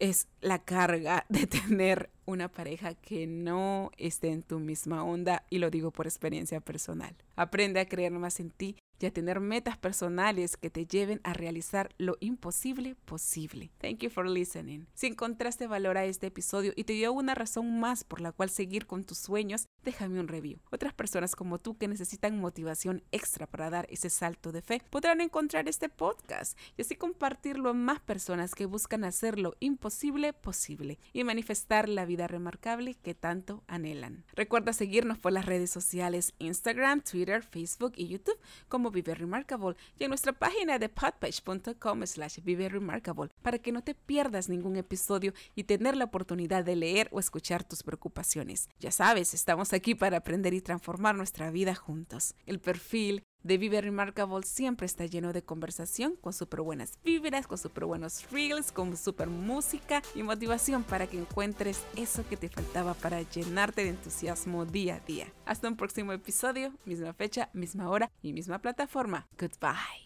es 0.00 0.26
la 0.40 0.58
carga 0.58 1.24
de 1.28 1.46
tener 1.46 2.10
una 2.24 2.50
pareja 2.50 2.94
que 2.94 3.28
no 3.28 3.92
esté 3.98 4.32
en 4.32 4.42
tu 4.42 4.58
misma 4.58 5.04
onda 5.04 5.44
y 5.48 5.58
lo 5.58 5.70
digo 5.70 5.92
por 5.92 6.08
experiencia 6.08 6.60
personal. 6.60 7.14
Aprende 7.36 7.78
a 7.78 7.86
creer 7.86 8.10
más 8.10 8.40
en 8.40 8.50
ti 8.50 8.74
y 9.00 9.06
a 9.06 9.12
tener 9.12 9.40
metas 9.40 9.76
personales 9.76 10.56
que 10.56 10.70
te 10.70 10.86
lleven 10.86 11.20
a 11.24 11.32
realizar 11.32 11.94
lo 11.98 12.16
imposible 12.20 12.96
posible. 13.04 13.70
Thank 13.78 13.98
you 13.98 14.10
for 14.10 14.28
listening. 14.28 14.86
Si 14.94 15.06
encontraste 15.06 15.66
valor 15.66 15.98
a 15.98 16.04
este 16.04 16.28
episodio 16.28 16.72
y 16.76 16.84
te 16.84 16.92
dio 16.92 17.12
una 17.12 17.34
razón 17.34 17.80
más 17.80 18.04
por 18.04 18.20
la 18.20 18.32
cual 18.32 18.50
seguir 18.50 18.86
con 18.86 19.04
tus 19.04 19.18
sueños, 19.18 19.68
déjame 19.84 20.20
un 20.20 20.28
review. 20.28 20.58
Otras 20.70 20.94
personas 20.94 21.36
como 21.36 21.58
tú 21.58 21.76
que 21.76 21.88
necesitan 21.88 22.40
motivación 22.40 23.02
extra 23.12 23.46
para 23.46 23.70
dar 23.70 23.86
ese 23.90 24.10
salto 24.10 24.50
de 24.52 24.62
fe 24.62 24.82
podrán 24.90 25.20
encontrar 25.20 25.68
este 25.68 25.88
podcast 25.88 26.58
y 26.76 26.82
así 26.82 26.96
compartirlo 26.96 27.70
a 27.70 27.74
más 27.74 28.00
personas 28.00 28.54
que 28.54 28.66
buscan 28.66 29.04
hacer 29.04 29.38
lo 29.38 29.54
imposible 29.60 30.32
posible 30.32 30.98
y 31.12 31.24
manifestar 31.24 31.88
la 31.88 32.04
vida 32.04 32.26
remarcable 32.26 32.94
que 32.94 33.14
tanto 33.14 33.62
anhelan. 33.66 34.24
Recuerda 34.32 34.72
seguirnos 34.72 35.18
por 35.18 35.32
las 35.32 35.46
redes 35.46 35.70
sociales 35.70 36.34
Instagram, 36.38 37.02
Twitter, 37.02 37.42
Facebook 37.42 37.92
y 37.96 38.08
YouTube 38.08 38.38
como 38.68 38.90
Vive 38.90 39.14
Remarkable 39.14 39.76
y 39.98 40.04
en 40.04 40.10
nuestra 40.10 40.32
página 40.32 40.78
de 40.78 40.88
podpage.com 40.88 42.06
slash 42.06 42.38
Vive 42.42 42.68
Remarkable 42.68 43.33
para 43.44 43.58
que 43.58 43.72
no 43.72 43.82
te 43.82 43.94
pierdas 43.94 44.48
ningún 44.48 44.76
episodio 44.76 45.34
y 45.54 45.64
tener 45.64 45.96
la 45.96 46.06
oportunidad 46.06 46.64
de 46.64 46.76
leer 46.76 47.08
o 47.12 47.20
escuchar 47.20 47.62
tus 47.62 47.82
preocupaciones. 47.82 48.70
Ya 48.80 48.90
sabes, 48.90 49.34
estamos 49.34 49.74
aquí 49.74 49.94
para 49.94 50.16
aprender 50.16 50.54
y 50.54 50.62
transformar 50.62 51.14
nuestra 51.14 51.50
vida 51.50 51.74
juntos. 51.74 52.34
El 52.46 52.58
perfil 52.58 53.22
de 53.42 53.58
Vive 53.58 53.82
Remarkable 53.82 54.46
siempre 54.46 54.86
está 54.86 55.04
lleno 55.04 55.34
de 55.34 55.42
conversación, 55.42 56.16
con 56.16 56.32
súper 56.32 56.62
buenas 56.62 56.98
vibras, 57.04 57.46
con 57.46 57.58
súper 57.58 57.84
buenos 57.84 58.30
reels, 58.30 58.72
con 58.72 58.96
súper 58.96 59.28
música 59.28 60.02
y 60.14 60.22
motivación 60.22 60.82
para 60.82 61.06
que 61.06 61.18
encuentres 61.18 61.84
eso 61.96 62.26
que 62.26 62.38
te 62.38 62.48
faltaba 62.48 62.94
para 62.94 63.20
llenarte 63.20 63.84
de 63.84 63.90
entusiasmo 63.90 64.64
día 64.64 64.94
a 64.94 65.00
día. 65.00 65.26
Hasta 65.44 65.68
un 65.68 65.76
próximo 65.76 66.14
episodio, 66.14 66.72
misma 66.86 67.12
fecha, 67.12 67.50
misma 67.52 67.90
hora 67.90 68.10
y 68.22 68.32
misma 68.32 68.58
plataforma. 68.60 69.26
Goodbye. 69.38 70.02